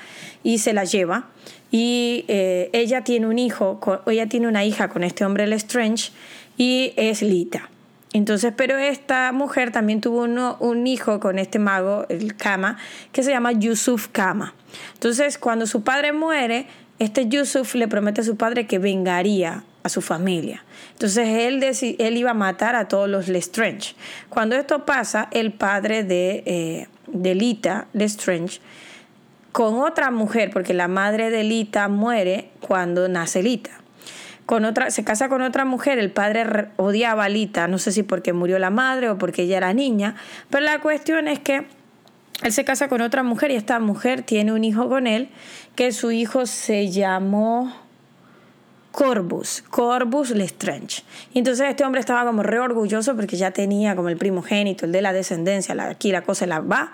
y 0.43 0.57
se 0.59 0.73
la 0.73 0.85
lleva 0.85 1.27
y 1.71 2.25
eh, 2.27 2.69
ella 2.73 3.03
tiene 3.03 3.27
un 3.27 3.39
hijo, 3.39 3.79
ella 4.07 4.27
tiene 4.27 4.47
una 4.47 4.63
hija 4.65 4.89
con 4.89 5.03
este 5.03 5.25
hombre 5.25 5.47
Lestrange 5.47 6.11
y 6.57 6.93
es 6.95 7.21
Lita. 7.21 7.69
Entonces, 8.13 8.53
pero 8.55 8.77
esta 8.77 9.31
mujer 9.31 9.71
también 9.71 10.01
tuvo 10.01 10.23
un 10.23 10.87
hijo 10.87 11.19
con 11.19 11.39
este 11.39 11.59
mago, 11.59 12.05
el 12.09 12.35
Kama, 12.35 12.77
que 13.11 13.21
se 13.21 13.31
llama 13.31 13.51
Yusuf 13.51 14.07
Kama. 14.07 14.53
Entonces, 14.93 15.37
cuando 15.37 15.67
su 15.67 15.83
padre 15.83 16.13
muere, 16.13 16.67
este 16.99 17.27
Yusuf 17.27 17.75
le 17.75 17.87
promete 17.87 18.21
a 18.21 18.23
su 18.23 18.37
padre 18.37 18.65
que 18.65 18.79
vengaría 18.79 19.63
a 19.83 19.89
su 19.89 20.01
familia. 20.01 20.63
Entonces 20.93 21.27
él, 21.27 21.63
él 21.63 22.17
iba 22.17 22.31
a 22.31 22.33
matar 22.33 22.75
a 22.75 22.87
todos 22.87 23.07
los 23.07 23.27
Lestrange. 23.27 23.95
Cuando 24.29 24.55
esto 24.55 24.85
pasa, 24.85 25.27
el 25.31 25.53
padre 25.53 26.03
de, 26.03 26.43
eh, 26.45 26.87
de 27.07 27.35
Lita 27.35 27.87
Lestrange 27.93 28.59
con 29.57 29.81
otra 29.81 30.11
mujer, 30.11 30.51
porque 30.53 30.75
la 30.75 30.87
madre 30.87 31.31
de 31.31 31.43
Lita 31.43 31.87
muere 31.87 32.51
cuando 32.61 33.09
nace 33.09 33.41
Lita. 33.41 33.71
Con 34.45 34.65
otra, 34.65 34.91
se 34.91 35.03
casa 35.03 35.29
con 35.29 35.41
otra 35.41 35.65
mujer, 35.65 35.97
el 35.97 36.11
padre 36.11 36.67
odiaba 36.75 37.23
a 37.23 37.29
Lita, 37.29 37.67
no 37.67 37.79
sé 37.79 37.91
si 37.91 38.03
porque 38.03 38.33
murió 38.33 38.59
la 38.59 38.69
madre 38.69 39.09
o 39.09 39.17
porque 39.17 39.41
ella 39.41 39.57
era 39.57 39.73
niña, 39.73 40.15
pero 40.51 40.63
la 40.63 40.79
cuestión 40.79 41.27
es 41.27 41.39
que 41.39 41.65
él 42.43 42.51
se 42.51 42.65
casa 42.65 42.87
con 42.87 43.01
otra 43.01 43.23
mujer 43.23 43.49
y 43.49 43.55
esta 43.55 43.79
mujer 43.79 44.21
tiene 44.21 44.53
un 44.53 44.63
hijo 44.63 44.89
con 44.89 45.07
él, 45.07 45.29
que 45.73 45.91
su 45.91 46.11
hijo 46.11 46.45
se 46.45 46.91
llamó 46.91 47.73
Corbus, 48.91 49.63
Corbus 49.71 50.29
Lestrange. 50.29 51.03
Y 51.33 51.39
entonces 51.39 51.67
este 51.67 51.83
hombre 51.83 51.99
estaba 51.99 52.25
como 52.25 52.43
re 52.43 52.59
orgulloso 52.59 53.15
porque 53.15 53.37
ya 53.37 53.49
tenía 53.49 53.95
como 53.95 54.09
el 54.09 54.17
primogénito, 54.17 54.85
el 54.85 54.91
de 54.91 55.01
la 55.01 55.13
descendencia, 55.13 55.75
aquí 55.89 56.11
la 56.11 56.21
cosa 56.21 56.45
la 56.45 56.59
va 56.59 56.91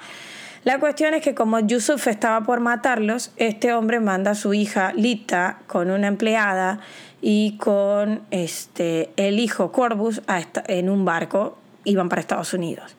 La 0.64 0.80
cuestión 0.80 1.14
es 1.14 1.22
que 1.22 1.36
como 1.36 1.60
Yusuf 1.60 2.08
estaba 2.08 2.46
por 2.46 2.62
matarlos, 2.62 3.32
este 3.36 3.74
hombre 3.74 4.00
manda 4.00 4.32
a 4.32 4.36
su 4.36 4.54
hija 4.54 4.94
Lita 4.94 5.60
con 5.68 5.92
una 5.92 6.08
empleada 6.08 6.80
y 7.22 7.58
con 7.58 8.22
este, 8.32 9.10
el 9.18 9.40
hijo 9.40 9.74
Corbus 9.74 10.22
en 10.68 10.90
un 10.90 11.04
barco, 11.04 11.58
iban 11.84 12.08
para 12.08 12.22
Estados 12.22 12.54
Unidos. 12.54 12.96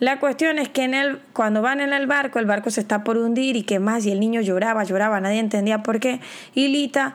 La 0.00 0.18
cuestión 0.18 0.58
es 0.58 0.68
que 0.68 0.82
en 0.82 0.94
el, 0.94 1.20
cuando 1.32 1.62
van 1.62 1.80
en 1.80 1.92
el 1.92 2.08
barco, 2.08 2.40
el 2.40 2.46
barco 2.46 2.70
se 2.70 2.80
está 2.80 3.04
por 3.04 3.16
hundir 3.16 3.54
y 3.54 3.62
qué 3.62 3.78
más, 3.78 4.04
y 4.04 4.10
el 4.10 4.18
niño 4.18 4.40
lloraba, 4.40 4.82
lloraba, 4.82 5.20
nadie 5.20 5.38
entendía 5.38 5.84
por 5.84 6.00
qué. 6.00 6.20
Y 6.52 6.66
Lita, 6.66 7.14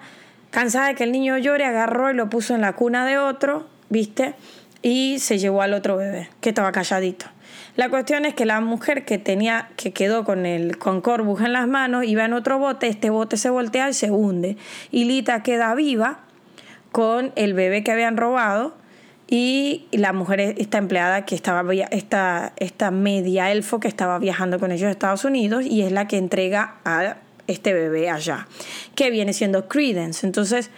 cansada 0.49 0.87
de 0.87 0.95
que 0.95 1.03
el 1.03 1.11
niño 1.11 1.37
llore, 1.37 1.65
agarró 1.65 2.09
y 2.09 2.13
lo 2.13 2.29
puso 2.29 2.55
en 2.55 2.61
la 2.61 2.71
cuna 2.73 3.05
de 3.05 3.17
otro, 3.17 3.67
¿viste? 3.89 4.35
Y 4.81 5.19
se 5.19 5.39
llevó 5.39 5.61
al 5.61 5.73
otro 5.73 5.97
bebé, 5.97 6.29
que 6.39 6.49
estaba 6.49 6.71
calladito. 6.71 7.25
La 7.75 7.89
cuestión 7.89 8.25
es 8.25 8.35
que 8.35 8.45
la 8.45 8.61
mujer 8.61 9.03
que 9.03 9.17
tenía, 9.17 9.69
que 9.77 9.93
quedó 9.93 10.23
con 10.23 10.45
el 10.45 10.77
con 10.77 11.01
Corbus 11.01 11.41
en 11.41 11.53
las 11.53 11.67
manos, 11.67 12.05
iba 12.05 12.23
en 12.23 12.33
otro 12.33 12.59
bote, 12.59 12.87
este 12.87 13.09
bote 13.09 13.37
se 13.37 13.49
voltea 13.49 13.89
y 13.89 13.93
se 13.93 14.11
hunde. 14.11 14.57
Y 14.91 15.05
Lita 15.05 15.41
queda 15.41 15.73
viva 15.73 16.19
con 16.91 17.31
el 17.35 17.53
bebé 17.55 17.83
que 17.83 17.91
habían 17.91 18.17
robado 18.17 18.75
y 19.27 19.87
la 19.91 20.13
mujer, 20.13 20.39
esta 20.39 20.77
empleada 20.77 21.25
que 21.25 21.33
estaba, 21.33 21.63
esta, 21.89 22.53
esta 22.57 22.91
media 22.91 23.51
elfo 23.51 23.79
que 23.79 23.87
estaba 23.87 24.19
viajando 24.19 24.59
con 24.59 24.71
ellos 24.71 24.87
a 24.87 24.91
Estados 24.91 25.25
Unidos 25.25 25.65
y 25.65 25.81
es 25.81 25.91
la 25.91 26.07
que 26.07 26.17
entrega 26.17 26.75
a 26.85 27.17
este 27.47 27.73
bebé 27.73 28.11
allá, 28.11 28.47
que 28.93 29.09
viene 29.09 29.33
siendo 29.33 29.67
Credence. 29.67 30.27
Entonces, 30.27 30.69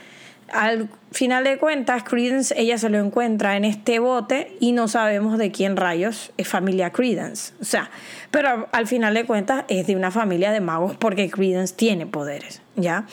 al 0.54 0.90
final 1.16 1.46
de 1.46 1.58
cuentas, 1.58 2.04
Credence, 2.04 2.54
ella 2.58 2.78
se 2.78 2.90
lo 2.90 3.00
encuentra 3.00 3.56
en 3.56 3.64
este 3.64 4.00
bote 4.00 4.58
y 4.60 4.74
no 4.74 4.90
sabemos 4.90 5.38
de 5.38 5.50
quién 5.50 5.78
rayos 5.78 6.34
es 6.36 6.46
familia 6.46 6.92
Credence. 6.92 7.54
O 7.62 7.64
sea, 7.64 7.90
pero 8.32 8.68
al 8.74 8.86
final 8.86 9.14
de 9.14 9.26
cuentas 9.26 9.64
es 9.70 9.88
de 9.88 9.96
una 9.96 10.12
familia 10.12 10.52
de 10.52 10.60
magos 10.60 10.98
porque 10.98 11.30
Credence 11.32 11.74
tiene 11.74 12.06
poderes, 12.06 12.62
¿ya? 12.76 13.06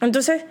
Entonces, 0.00 0.44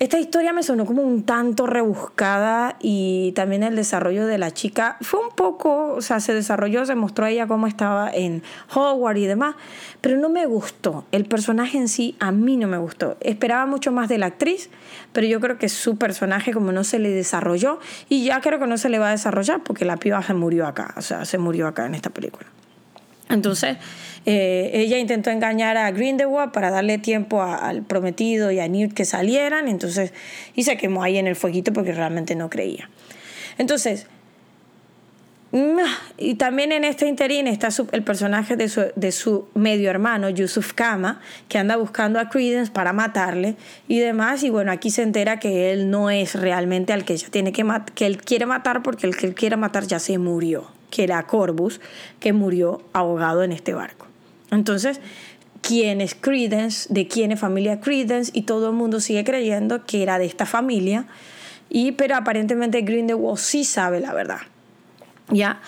esta 0.00 0.18
historia 0.18 0.52
me 0.52 0.64
sonó 0.64 0.86
como 0.86 1.02
un 1.02 1.22
tanto 1.22 1.66
rebuscada 1.66 2.74
y 2.80 3.30
también 3.36 3.62
el 3.62 3.76
desarrollo 3.76 4.26
de 4.26 4.38
la 4.38 4.50
chica 4.50 4.96
fue 5.00 5.20
un 5.20 5.30
poco, 5.30 5.94
o 5.94 6.02
sea, 6.02 6.18
se 6.18 6.34
desarrolló, 6.34 6.84
se 6.84 6.96
mostró 6.96 7.26
a 7.26 7.30
ella 7.30 7.46
cómo 7.46 7.68
estaba 7.68 8.10
en 8.12 8.42
Hogwarts 8.74 9.20
y 9.20 9.26
demás, 9.26 9.54
pero 10.00 10.18
no 10.18 10.28
me 10.28 10.46
gustó. 10.46 11.04
El 11.12 11.26
personaje 11.26 11.78
en 11.78 11.86
sí 11.86 12.16
a 12.18 12.32
mí 12.32 12.56
no 12.56 12.66
me 12.66 12.76
gustó. 12.76 13.16
Esperaba 13.20 13.66
mucho 13.66 13.92
más 13.92 14.08
de 14.08 14.18
la 14.18 14.26
actriz, 14.26 14.68
pero 15.12 15.28
yo 15.28 15.40
creo 15.40 15.58
que 15.58 15.68
su 15.68 15.96
personaje 15.96 16.52
como 16.52 16.72
no 16.72 16.82
se 16.82 16.98
le 16.98 17.10
desarrolló 17.10 17.78
y 18.08 18.24
ya 18.24 18.40
creo 18.40 18.58
que 18.58 18.66
no 18.66 18.78
se 18.78 18.88
le 18.88 18.98
va 18.98 19.08
a 19.08 19.12
desarrollar 19.12 19.62
porque 19.62 19.84
la 19.84 19.96
piba 19.96 20.20
se 20.24 20.34
murió 20.34 20.66
acá, 20.66 20.92
o 20.96 21.02
sea, 21.02 21.24
se 21.24 21.38
murió 21.38 21.68
acá 21.68 21.86
en 21.86 21.94
esta 21.94 22.10
película. 22.10 22.53
Entonces, 23.28 23.76
eh, 24.26 24.70
ella 24.74 24.98
intentó 24.98 25.30
engañar 25.30 25.76
a 25.76 25.90
Grindelwald 25.90 26.52
para 26.52 26.70
darle 26.70 26.98
tiempo 26.98 27.42
al 27.42 27.82
prometido 27.82 28.50
y 28.50 28.60
a 28.60 28.68
Newt 28.68 28.92
que 28.92 29.04
salieran, 29.04 29.68
entonces, 29.68 30.12
y 30.54 30.64
se 30.64 30.76
quemó 30.76 31.02
ahí 31.02 31.18
en 31.18 31.26
el 31.26 31.36
fueguito 31.36 31.72
porque 31.72 31.92
realmente 31.92 32.34
no 32.34 32.50
creía. 32.50 32.88
Entonces, 33.58 34.06
y 36.18 36.34
también 36.34 36.72
en 36.72 36.82
este 36.82 37.06
interín 37.06 37.46
está 37.46 37.68
el 37.92 38.02
personaje 38.02 38.56
de 38.56 38.68
su, 38.68 38.86
su, 39.12 39.46
medio 39.54 39.88
hermano, 39.88 40.28
Yusuf 40.28 40.72
Kama, 40.72 41.20
que 41.48 41.58
anda 41.58 41.76
buscando 41.76 42.18
a 42.18 42.28
Credence 42.28 42.72
para 42.72 42.92
matarle 42.92 43.54
y 43.86 44.00
demás. 44.00 44.42
Y 44.42 44.50
bueno, 44.50 44.72
aquí 44.72 44.90
se 44.90 45.02
entera 45.02 45.38
que 45.38 45.70
él 45.70 45.90
no 45.90 46.10
es 46.10 46.34
realmente 46.34 46.92
al 46.92 47.04
que 47.04 47.12
ella 47.12 47.28
tiene 47.30 47.52
que 47.52 47.64
que 47.94 48.06
él 48.06 48.16
quiere 48.16 48.46
matar 48.46 48.82
porque 48.82 49.06
el 49.06 49.16
que 49.16 49.28
él 49.28 49.36
quiere 49.36 49.56
matar 49.56 49.86
ya 49.86 50.00
se 50.00 50.18
murió 50.18 50.72
que 50.94 51.02
era 51.02 51.26
Corbus, 51.26 51.80
que 52.20 52.32
murió 52.32 52.80
ahogado 52.92 53.42
en 53.42 53.50
este 53.50 53.74
barco. 53.74 54.06
Entonces, 54.52 55.00
¿quién 55.60 56.00
es 56.00 56.14
Credence? 56.14 56.86
¿De 56.92 57.08
quién 57.08 57.32
es 57.32 57.40
familia 57.40 57.80
Credence? 57.80 58.30
Y 58.32 58.42
todo 58.42 58.70
el 58.70 58.76
mundo 58.76 59.00
sigue 59.00 59.24
creyendo 59.24 59.84
que 59.84 60.04
era 60.04 60.20
de 60.20 60.26
esta 60.26 60.46
familia. 60.46 61.06
Y, 61.68 61.92
pero 61.92 62.14
aparentemente 62.14 62.82
Grindelwald 62.82 63.38
sí 63.38 63.64
sabe 63.64 63.98
la 63.98 64.14
verdad. 64.14 64.38
¿Ya? 65.30 65.60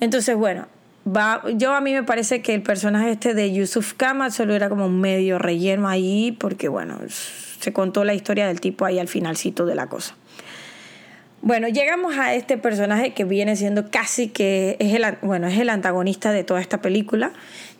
Entonces, 0.00 0.36
bueno, 0.36 0.66
va, 1.06 1.42
yo 1.54 1.72
a 1.72 1.80
mí 1.80 1.94
me 1.94 2.02
parece 2.02 2.42
que 2.42 2.52
el 2.52 2.62
personaje 2.62 3.12
este 3.12 3.32
de 3.32 3.54
Yusuf 3.54 3.94
Kama 3.94 4.30
solo 4.30 4.54
era 4.54 4.68
como 4.68 4.84
un 4.84 5.00
medio 5.00 5.38
relleno 5.38 5.88
ahí, 5.88 6.36
porque 6.38 6.68
bueno, 6.68 6.98
se 7.08 7.72
contó 7.72 8.04
la 8.04 8.12
historia 8.12 8.46
del 8.46 8.60
tipo 8.60 8.84
ahí 8.84 8.98
al 8.98 9.08
finalcito 9.08 9.64
de 9.64 9.76
la 9.76 9.86
cosa. 9.86 10.14
Bueno, 11.46 11.68
llegamos 11.68 12.16
a 12.16 12.32
este 12.32 12.56
personaje 12.56 13.12
que 13.12 13.24
viene 13.24 13.54
siendo 13.54 13.90
casi 13.90 14.28
que 14.28 14.78
es 14.78 14.94
el, 14.94 15.04
bueno, 15.20 15.46
es 15.46 15.58
el 15.58 15.68
antagonista 15.68 16.32
de 16.32 16.42
toda 16.42 16.58
esta 16.58 16.80
película, 16.80 17.32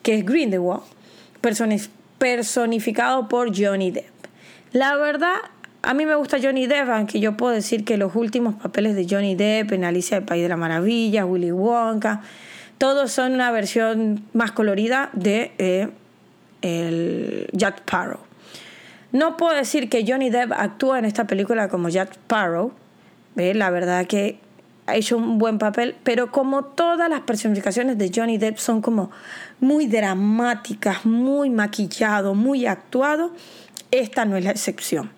que 0.03 0.17
es 0.17 0.27
Grindelwald, 0.27 0.83
personificado 2.19 3.27
por 3.27 3.59
Johnny 3.59 3.91
Depp. 3.91 4.05
La 4.73 4.97
verdad, 4.97 5.37
a 5.81 5.95
mí 5.95 6.05
me 6.05 6.15
gusta 6.15 6.37
Johnny 6.43 6.67
Depp, 6.67 6.91
aunque 6.91 7.21
yo 7.21 7.39
puedo 7.39 7.55
decir 7.55 7.87
que 7.87 7.97
los 7.97 8.15
últimos 8.15 8.55
papeles 8.55 8.97
de 8.97 9.07
Johnny 9.09 9.35
Depp 9.35 9.73
en 9.73 9.85
Alicia 9.85 10.19
del 10.19 10.27
País 10.27 10.43
de 10.43 10.51
la 10.51 10.59
Maravilla, 10.59 11.25
Willy 11.25 11.51
Wonka, 11.51 12.21
todos 12.77 13.13
son 13.13 13.33
una 13.33 13.51
versión 13.51 14.27
más 14.35 14.53
colorida 14.53 15.09
de 15.15 15.53
eh, 15.57 15.89
el 16.61 17.49
Jack 17.53 17.79
Sparrow. 17.79 18.21
No 19.13 19.39
puedo 19.39 19.55
decir 19.55 19.89
que 19.89 20.05
Johnny 20.07 20.29
Depp 20.29 20.53
actúa 20.53 20.99
en 20.99 21.07
esta 21.07 21.27
película 21.27 21.69
como 21.69 21.89
Jack 21.89 22.13
Sparrow, 22.13 22.75
la 23.37 23.71
verdad 23.71 24.07
que 24.07 24.39
ha 24.87 24.97
hecho 24.97 25.17
un 25.17 25.39
buen 25.39 25.59
papel, 25.59 25.97
pero 26.05 26.31
como 26.31 26.65
todas 26.65 27.09
las 27.09 27.21
personificaciones 27.21 27.97
de 27.99 28.11
Johnny 28.15 28.39
Depp 28.39 28.59
son 28.59 28.83
como 28.83 29.11
muy 29.61 29.87
dramáticas, 29.87 31.07
muy 31.07 31.51
maquillado, 31.51 32.35
muy 32.35 32.67
actuado, 32.67 33.31
esta 33.91 34.25
no 34.25 34.37
es 34.37 34.45
la 34.45 34.51
excepción. 34.51 35.11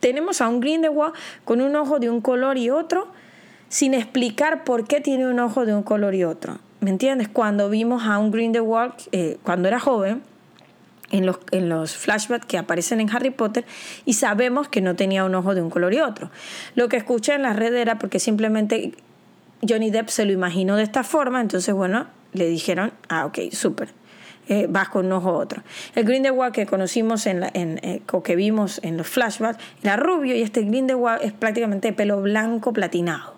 Tenemos 0.00 0.40
a 0.40 0.48
un 0.48 0.60
Grindelwald 0.60 1.14
con 1.44 1.60
un 1.60 1.74
ojo 1.76 1.98
de 1.98 2.08
un 2.08 2.20
color 2.20 2.56
y 2.56 2.70
otro, 2.70 3.08
sin 3.68 3.94
explicar 3.94 4.64
por 4.64 4.86
qué 4.86 5.00
tiene 5.00 5.26
un 5.26 5.38
ojo 5.40 5.66
de 5.66 5.74
un 5.74 5.82
color 5.82 6.14
y 6.14 6.24
otro. 6.24 6.58
¿Me 6.80 6.90
entiendes? 6.90 7.28
Cuando 7.28 7.68
vimos 7.68 8.04
a 8.04 8.18
un 8.18 8.30
Grindelwald 8.30 8.94
eh, 9.12 9.38
cuando 9.42 9.68
era 9.68 9.80
joven, 9.80 10.22
en 11.10 11.26
los, 11.26 11.38
en 11.50 11.68
los 11.68 11.96
flashbacks 11.96 12.46
que 12.46 12.58
aparecen 12.58 13.00
en 13.00 13.10
Harry 13.10 13.30
Potter 13.30 13.64
y 14.04 14.14
sabemos 14.14 14.68
que 14.68 14.80
no 14.80 14.96
tenía 14.96 15.24
un 15.24 15.34
ojo 15.34 15.54
de 15.54 15.62
un 15.62 15.70
color 15.70 15.94
y 15.94 16.00
otro. 16.00 16.30
Lo 16.74 16.88
que 16.88 16.96
escuché 16.96 17.34
en 17.34 17.42
la 17.42 17.52
red 17.52 17.74
era 17.74 17.98
porque 17.98 18.18
simplemente 18.18 18.92
Johnny 19.66 19.90
Depp 19.90 20.08
se 20.08 20.24
lo 20.24 20.32
imaginó 20.32 20.76
de 20.76 20.82
esta 20.82 21.02
forma, 21.02 21.40
entonces 21.40 21.74
bueno, 21.74 22.06
le 22.32 22.46
dijeron, 22.48 22.92
ah, 23.08 23.26
ok, 23.26 23.52
súper. 23.52 23.88
Eh, 24.50 24.66
vas 24.66 24.88
con 24.88 25.06
un 25.06 25.12
ojo 25.12 25.32
otro. 25.32 25.62
El 25.94 26.04
Grindelwald 26.04 26.54
que 26.54 26.64
conocimos 26.64 27.26
en, 27.26 27.44
en 27.52 27.78
eh, 27.82 28.00
o 28.10 28.22
que 28.22 28.34
vimos 28.34 28.80
en 28.82 28.96
los 28.96 29.06
flashbacks 29.06 29.62
era 29.82 29.96
rubio 29.96 30.34
y 30.34 30.40
este 30.40 30.62
Grindelwald 30.62 31.22
es 31.22 31.32
prácticamente 31.34 31.92
pelo 31.92 32.22
blanco 32.22 32.72
platinado. 32.72 33.34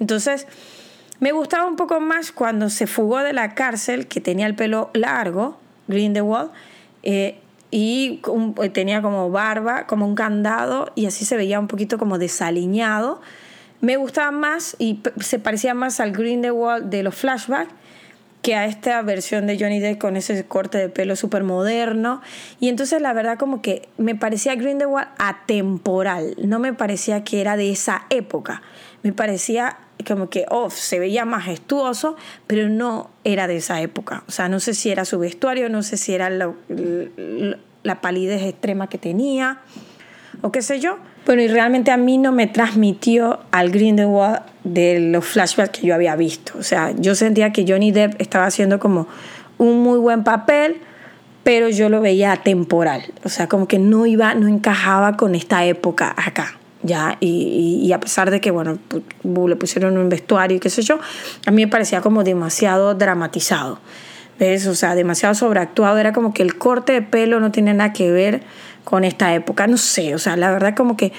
Entonces, 0.00 0.46
me 1.20 1.32
gustaba 1.32 1.66
un 1.66 1.76
poco 1.76 2.00
más 2.00 2.32
cuando 2.32 2.70
se 2.70 2.86
fugó 2.86 3.18
de 3.18 3.34
la 3.34 3.54
cárcel, 3.54 4.06
que 4.06 4.20
tenía 4.22 4.46
el 4.46 4.54
pelo 4.54 4.90
largo, 4.94 5.58
Grindelwald, 5.88 6.50
eh, 7.08 7.38
y 7.70 8.20
eh, 8.62 8.68
tenía 8.70 9.00
como 9.00 9.30
barba, 9.30 9.86
como 9.86 10.06
un 10.06 10.16
candado 10.16 10.90
y 10.96 11.06
así 11.06 11.24
se 11.24 11.36
veía 11.36 11.60
un 11.60 11.68
poquito 11.68 11.98
como 11.98 12.18
desaliñado. 12.18 13.20
Me 13.80 13.96
gustaba 13.96 14.32
más 14.32 14.74
y 14.80 15.00
se 15.20 15.38
parecía 15.38 15.72
más 15.72 16.00
al 16.00 16.10
Grindelwald 16.10 16.86
de 16.90 17.04
los 17.04 17.14
flashbacks 17.14 17.72
que 18.42 18.56
a 18.56 18.66
esta 18.66 19.00
versión 19.02 19.46
de 19.46 19.56
Johnny 19.56 19.78
Depp 19.78 19.98
con 19.98 20.16
ese 20.16 20.46
corte 20.46 20.78
de 20.78 20.88
pelo 20.88 21.14
súper 21.14 21.44
moderno. 21.44 22.22
Y 22.58 22.70
entonces 22.70 23.00
la 23.00 23.12
verdad 23.12 23.38
como 23.38 23.62
que 23.62 23.88
me 23.98 24.16
parecía 24.16 24.56
Grindelwald 24.56 25.08
atemporal, 25.18 26.34
no 26.42 26.58
me 26.58 26.72
parecía 26.72 27.22
que 27.22 27.40
era 27.40 27.56
de 27.56 27.70
esa 27.70 28.06
época, 28.10 28.62
me 29.04 29.12
parecía 29.12 29.78
como 30.04 30.28
que 30.28 30.44
oh, 30.50 30.70
se 30.70 30.98
veía 30.98 31.24
majestuoso, 31.24 32.16
pero 32.46 32.68
no 32.68 33.10
era 33.24 33.46
de 33.46 33.56
esa 33.56 33.80
época. 33.80 34.24
O 34.28 34.32
sea, 34.32 34.48
no 34.48 34.60
sé 34.60 34.74
si 34.74 34.90
era 34.90 35.04
su 35.04 35.18
vestuario, 35.18 35.68
no 35.68 35.82
sé 35.82 35.96
si 35.96 36.14
era 36.14 36.30
la 36.30 38.00
palidez 38.00 38.42
extrema 38.42 38.88
que 38.88 38.98
tenía, 38.98 39.60
o 40.42 40.52
qué 40.52 40.62
sé 40.62 40.80
yo. 40.80 40.98
Bueno, 41.24 41.42
y 41.42 41.48
realmente 41.48 41.90
a 41.90 41.96
mí 41.96 42.18
no 42.18 42.30
me 42.30 42.46
transmitió 42.46 43.40
al 43.50 43.70
Grindelwald 43.70 44.42
de 44.62 45.00
los 45.00 45.24
flashbacks 45.24 45.80
que 45.80 45.86
yo 45.88 45.94
había 45.94 46.14
visto. 46.14 46.52
O 46.58 46.62
sea, 46.62 46.92
yo 46.96 47.14
sentía 47.14 47.52
que 47.52 47.64
Johnny 47.66 47.90
Depp 47.90 48.20
estaba 48.20 48.46
haciendo 48.46 48.78
como 48.78 49.08
un 49.58 49.82
muy 49.82 49.98
buen 49.98 50.22
papel, 50.22 50.76
pero 51.42 51.68
yo 51.68 51.88
lo 51.88 52.00
veía 52.00 52.36
temporal. 52.36 53.02
O 53.24 53.28
sea, 53.28 53.48
como 53.48 53.66
que 53.66 53.78
no 53.78 54.06
iba, 54.06 54.34
no 54.34 54.46
encajaba 54.46 55.16
con 55.16 55.34
esta 55.34 55.64
época 55.64 56.14
acá. 56.16 56.58
¿Ya? 56.86 57.18
Y, 57.20 57.92
a 57.92 58.00
pesar 58.00 58.30
de 58.30 58.40
que, 58.40 58.50
bueno, 58.50 58.78
le 59.22 59.56
pusieron 59.56 59.98
un 59.98 60.08
vestuario 60.08 60.56
y 60.56 60.60
qué 60.60 60.70
sé 60.70 60.82
yo, 60.82 60.98
a 61.46 61.50
mí 61.50 61.64
me 61.64 61.70
parecía 61.70 62.00
como 62.00 62.24
demasiado 62.24 62.94
dramatizado, 62.94 63.80
¿ves? 64.38 64.66
O 64.66 64.74
sea, 64.74 64.94
demasiado 64.94 65.34
sobreactuado, 65.34 65.98
era 65.98 66.12
como 66.12 66.32
que 66.32 66.42
el 66.42 66.56
corte 66.56 66.92
de 66.92 67.02
pelo 67.02 67.40
no 67.40 67.50
tiene 67.50 67.74
nada 67.74 67.92
que 67.92 68.10
ver 68.10 68.42
con 68.84 69.04
esta 69.04 69.34
época, 69.34 69.66
no 69.66 69.76
sé, 69.76 70.14
o 70.14 70.18
sea, 70.18 70.36
la 70.36 70.50
verdad 70.50 70.74
como 70.74 70.96
que... 70.96 71.12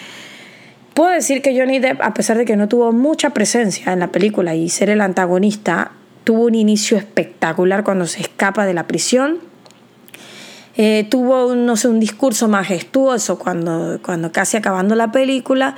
Puedo 0.94 1.12
decir 1.12 1.44
que 1.44 1.56
Johnny 1.56 1.78
Depp, 1.78 2.02
a 2.02 2.16
pesar 2.16 2.40
de 2.40 2.46
que 2.46 2.56
no 2.56 2.68
tuvo 2.68 2.92
mucha 2.92 3.30
presencia 3.30 3.94
en 3.94 4.00
la 4.00 4.08
película 4.08 4.56
y 4.56 4.68
ser 4.70 4.90
el 4.90 5.02
antagonista, 5.02 5.92
tuvo 6.24 6.46
un 6.46 6.56
inicio 6.56 6.98
espectacular 6.98 7.84
cuando 7.84 8.08
se 8.08 8.20
escapa 8.20 8.66
de 8.66 8.74
la 8.74 8.88
prisión. 8.88 9.38
Eh, 10.78 11.08
tuvo, 11.10 11.56
no 11.56 11.76
sé, 11.76 11.88
un 11.88 12.00
discurso 12.00 12.48
majestuoso 12.48 13.40
cuando, 13.40 14.00
cuando 14.04 14.32
casi 14.32 14.58
acabando 14.58 14.94
la 14.96 15.12
película, 15.12 15.76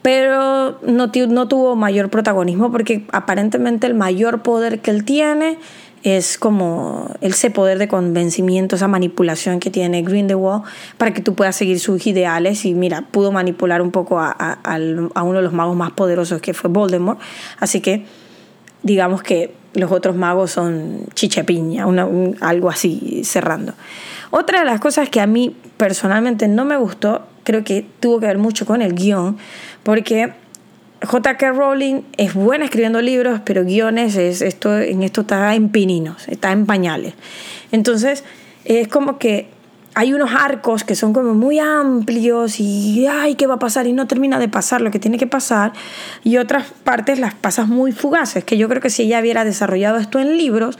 pero 0.00 0.80
no, 0.82 1.10
no 1.28 1.48
tuvo 1.48 1.76
mayor 1.76 2.08
protagonismo 2.08 2.72
porque 2.72 3.06
aparentemente 3.12 3.86
el 3.86 3.94
mayor 3.94 4.42
poder 4.42 4.80
que 4.80 4.90
él 4.90 5.04
tiene 5.04 5.58
es 6.02 6.38
como 6.38 7.10
ese 7.20 7.50
poder 7.50 7.78
de 7.78 7.88
convencimiento, 7.88 8.76
esa 8.76 8.88
manipulación 8.88 9.60
que 9.60 9.70
tiene 9.70 10.02
Grindelwald 10.02 10.62
para 10.96 11.12
que 11.12 11.20
tú 11.20 11.34
puedas 11.34 11.56
seguir 11.56 11.80
sus 11.80 12.06
ideales. 12.06 12.64
Y 12.64 12.74
mira, 12.74 13.02
pudo 13.02 13.32
manipular 13.32 13.82
un 13.82 13.90
poco 13.90 14.18
a, 14.18 14.30
a, 14.30 15.22
uno 15.22 15.38
de 15.38 15.42
los 15.42 15.52
magos 15.52 15.76
más 15.76 15.92
poderosos 15.92 16.40
que 16.40 16.54
fue 16.54 16.70
Voldemort. 16.70 17.20
Así 17.58 17.80
que 17.80 18.06
digamos 18.82 19.22
que 19.22 19.54
los 19.74 19.92
otros 19.92 20.16
magos 20.16 20.52
son 20.52 21.06
chichepiña, 21.14 21.86
algo 22.40 22.70
así 22.70 23.22
cerrando. 23.24 23.74
Otra 24.30 24.60
de 24.60 24.66
las 24.66 24.80
cosas 24.80 25.08
que 25.08 25.20
a 25.20 25.26
mí 25.26 25.56
personalmente 25.76 26.48
no 26.48 26.64
me 26.64 26.76
gustó, 26.76 27.26
creo 27.44 27.64
que 27.64 27.86
tuvo 28.00 28.20
que 28.20 28.26
ver 28.26 28.38
mucho 28.38 28.66
con 28.66 28.82
el 28.82 28.94
guion, 28.94 29.38
porque 29.82 30.32
J.K. 31.02 31.52
Rowling 31.52 32.02
es 32.16 32.34
buena 32.34 32.64
escribiendo 32.64 33.00
libros, 33.00 33.40
pero 33.44 33.64
guiones 33.64 34.16
es 34.16 34.42
esto, 34.42 34.78
en 34.78 35.02
esto 35.02 35.22
está 35.22 35.54
en 35.54 35.68
pininos, 35.68 36.28
está 36.28 36.50
en 36.52 36.66
pañales. 36.66 37.14
Entonces, 37.70 38.24
es 38.64 38.88
como 38.88 39.18
que 39.18 39.48
hay 39.98 40.14
unos 40.14 40.30
arcos 40.32 40.84
que 40.84 40.94
son 40.94 41.12
como 41.12 41.34
muy 41.34 41.58
amplios 41.58 42.60
y 42.60 43.08
ay, 43.08 43.34
¿qué 43.34 43.48
va 43.48 43.54
a 43.54 43.58
pasar? 43.58 43.88
Y 43.88 43.92
no 43.92 44.06
termina 44.06 44.38
de 44.38 44.48
pasar 44.48 44.80
lo 44.80 44.92
que 44.92 45.00
tiene 45.00 45.18
que 45.18 45.26
pasar. 45.26 45.72
Y 46.22 46.36
otras 46.36 46.66
partes 46.84 47.18
las 47.18 47.34
pasas 47.34 47.66
muy 47.66 47.90
fugaces, 47.90 48.44
que 48.44 48.56
yo 48.56 48.68
creo 48.68 48.80
que 48.80 48.90
si 48.90 49.02
ella 49.02 49.18
hubiera 49.18 49.44
desarrollado 49.44 49.98
esto 49.98 50.20
en 50.20 50.38
libros, 50.38 50.78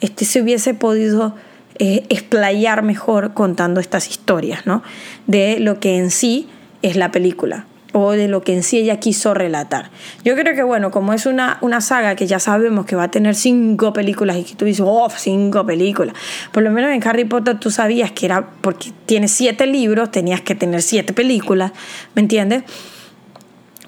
este 0.00 0.24
se 0.24 0.40
hubiese 0.40 0.72
podido 0.72 1.34
eh, 1.78 2.06
explayar 2.08 2.82
mejor 2.82 3.34
contando 3.34 3.80
estas 3.80 4.08
historias, 4.08 4.64
¿no? 4.64 4.82
De 5.26 5.60
lo 5.60 5.78
que 5.78 5.98
en 5.98 6.10
sí 6.10 6.48
es 6.80 6.96
la 6.96 7.10
película 7.10 7.66
o 7.94 8.10
de 8.10 8.26
lo 8.26 8.42
que 8.42 8.52
en 8.52 8.62
sí 8.64 8.78
ella 8.78 8.98
quiso 8.98 9.34
relatar. 9.34 9.90
Yo 10.24 10.34
creo 10.34 10.54
que, 10.54 10.64
bueno, 10.64 10.90
como 10.90 11.12
es 11.12 11.26
una, 11.26 11.58
una 11.60 11.80
saga 11.80 12.16
que 12.16 12.26
ya 12.26 12.40
sabemos 12.40 12.86
que 12.86 12.96
va 12.96 13.04
a 13.04 13.10
tener 13.10 13.36
cinco 13.36 13.92
películas 13.92 14.36
y 14.36 14.42
que 14.42 14.56
tú 14.56 14.64
dices, 14.64 14.84
oh, 14.84 15.08
cinco 15.16 15.64
películas. 15.64 16.14
Por 16.50 16.64
lo 16.64 16.70
menos 16.70 16.90
en 16.90 17.06
Harry 17.06 17.24
Potter 17.24 17.58
tú 17.60 17.70
sabías 17.70 18.10
que 18.10 18.26
era 18.26 18.50
porque 18.60 18.90
tiene 19.06 19.28
siete 19.28 19.66
libros, 19.66 20.10
tenías 20.10 20.40
que 20.40 20.56
tener 20.56 20.82
siete 20.82 21.12
películas, 21.12 21.70
¿me 22.16 22.22
entiendes? 22.22 22.64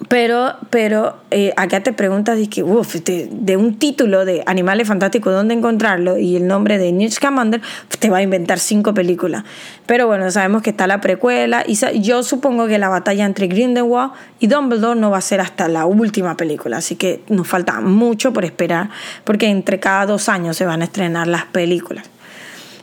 Pero, 0.08 0.56
pero 0.68 1.16
eh, 1.30 1.54
acá 1.56 1.82
te 1.82 1.92
preguntas 1.92 2.38
de, 2.38 2.50
que, 2.50 2.62
de, 2.62 3.56
un 3.56 3.78
título 3.78 4.26
de 4.26 4.42
Animales 4.44 4.86
Fantásticos, 4.88 5.32
¿dónde 5.32 5.54
encontrarlo? 5.54 6.18
Y 6.18 6.36
el 6.36 6.46
nombre 6.46 6.76
de 6.76 6.92
Newt 6.92 7.12
Scamander, 7.12 7.62
te 7.98 8.10
va 8.10 8.18
a 8.18 8.22
inventar 8.22 8.58
cinco 8.58 8.92
películas. 8.92 9.44
Pero 9.86 10.06
bueno, 10.06 10.30
sabemos 10.30 10.60
que 10.60 10.70
está 10.70 10.86
la 10.86 11.00
precuela 11.00 11.64
y 11.66 11.76
yo 12.02 12.22
supongo 12.22 12.66
que 12.66 12.78
la 12.78 12.90
batalla 12.90 13.24
entre 13.24 13.46
Grindelwald 13.46 14.12
y 14.38 14.48
Dumbledore 14.48 15.00
no 15.00 15.10
va 15.10 15.18
a 15.18 15.22
ser 15.22 15.40
hasta 15.40 15.66
la 15.66 15.86
última 15.86 16.36
película. 16.36 16.76
Así 16.76 16.96
que 16.96 17.22
nos 17.28 17.48
falta 17.48 17.80
mucho 17.80 18.34
por 18.34 18.44
esperar 18.44 18.90
porque 19.24 19.46
entre 19.46 19.80
cada 19.80 20.04
dos 20.04 20.28
años 20.28 20.58
se 20.58 20.66
van 20.66 20.82
a 20.82 20.84
estrenar 20.84 21.26
las 21.26 21.46
películas. 21.46 22.04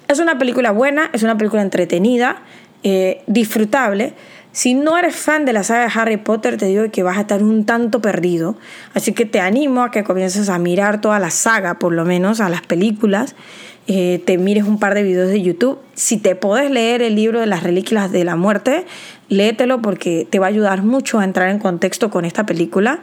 Es 0.07 0.19
una 0.19 0.39
película 0.39 0.71
buena, 0.71 1.11
es 1.13 1.21
una 1.21 1.37
película 1.37 1.61
entretenida, 1.61 2.37
eh, 2.81 3.21
disfrutable 3.27 4.13
si 4.53 4.75
no 4.75 4.99
eres 4.99 5.15
fan 5.15 5.45
de 5.45 5.53
la 5.53 5.63
saga 5.63 5.87
de 5.87 5.91
Harry 5.99 6.17
Potter, 6.17 6.57
te 6.57 6.67
digo 6.67 6.83
que 6.91 7.01
vas 7.01 7.17
a 7.17 7.21
estar 7.21 7.41
un 7.41 7.65
tanto 7.65 8.01
perdido. 8.01 8.55
Así 8.93 9.11
que 9.11 9.25
te 9.25 9.39
animo 9.39 9.81
a 9.81 9.89
que 9.89 10.03
comiences 10.03 10.47
a 10.47 10.59
mirar 10.59 11.01
toda 11.01 11.17
la 11.17 11.31
saga, 11.31 11.79
por 11.79 11.91
lo 11.91 12.05
menos, 12.05 12.39
a 12.39 12.49
las 12.49 12.61
películas. 12.61 13.35
Eh, 13.87 14.21
te 14.25 14.37
mires 14.37 14.65
un 14.65 14.77
par 14.77 14.93
de 14.93 15.01
videos 15.01 15.29
de 15.29 15.41
YouTube. 15.41 15.79
Si 15.95 16.17
te 16.17 16.35
puedes 16.35 16.69
leer 16.69 17.01
el 17.01 17.15
libro 17.15 17.39
de 17.39 17.47
las 17.47 17.63
reliquias 17.63 18.11
de 18.11 18.23
la 18.23 18.35
muerte, 18.35 18.85
léetelo 19.27 19.81
porque 19.81 20.27
te 20.29 20.37
va 20.37 20.45
a 20.45 20.49
ayudar 20.49 20.83
mucho 20.83 21.17
a 21.17 21.23
entrar 21.23 21.49
en 21.49 21.57
contexto 21.57 22.11
con 22.11 22.23
esta 22.23 22.45
película. 22.45 22.99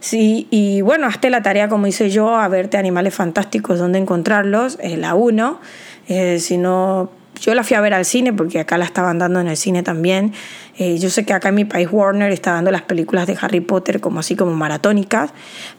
Sí, 0.00 0.48
y 0.50 0.80
bueno, 0.80 1.06
hazte 1.06 1.30
la 1.30 1.42
tarea, 1.42 1.68
como 1.68 1.86
hice 1.86 2.10
yo, 2.10 2.34
a 2.34 2.48
verte 2.48 2.78
animales 2.78 3.14
fantásticos, 3.14 3.78
dónde 3.78 4.00
encontrarlos, 4.00 4.76
la 4.82 5.14
1. 5.14 5.60
Eh, 6.08 6.40
si 6.40 6.58
no 6.58 7.10
yo 7.40 7.54
la 7.54 7.64
fui 7.64 7.76
a 7.76 7.80
ver 7.80 7.94
al 7.94 8.04
cine 8.04 8.32
porque 8.32 8.60
acá 8.60 8.78
la 8.78 8.84
estaban 8.84 9.18
dando 9.18 9.40
en 9.40 9.48
el 9.48 9.56
cine 9.56 9.82
también. 9.82 10.32
Eh, 10.78 10.98
yo 10.98 11.08
sé 11.10 11.24
que 11.24 11.32
acá 11.32 11.50
en 11.50 11.54
mi 11.54 11.64
país 11.64 11.88
Warner 11.90 12.32
está 12.32 12.52
dando 12.52 12.70
las 12.70 12.82
películas 12.82 13.26
de 13.26 13.36
Harry 13.40 13.60
Potter 13.60 14.00
como 14.00 14.20
así 14.20 14.36
como 14.36 14.52
maratónicas. 14.54 15.30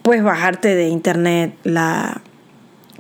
Puedes 0.02 0.24
bajarte 0.24 0.76
de 0.76 0.88
internet 0.88 1.54
la, 1.64 2.22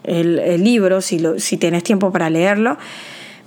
el, 0.04 0.64
libro 0.64 1.02
si, 1.02 1.20
lo, 1.20 1.40
si 1.40 1.58
tienes 1.58 1.84
tiempo 1.84 2.12
para 2.12 2.30
leerlo. 2.30 2.78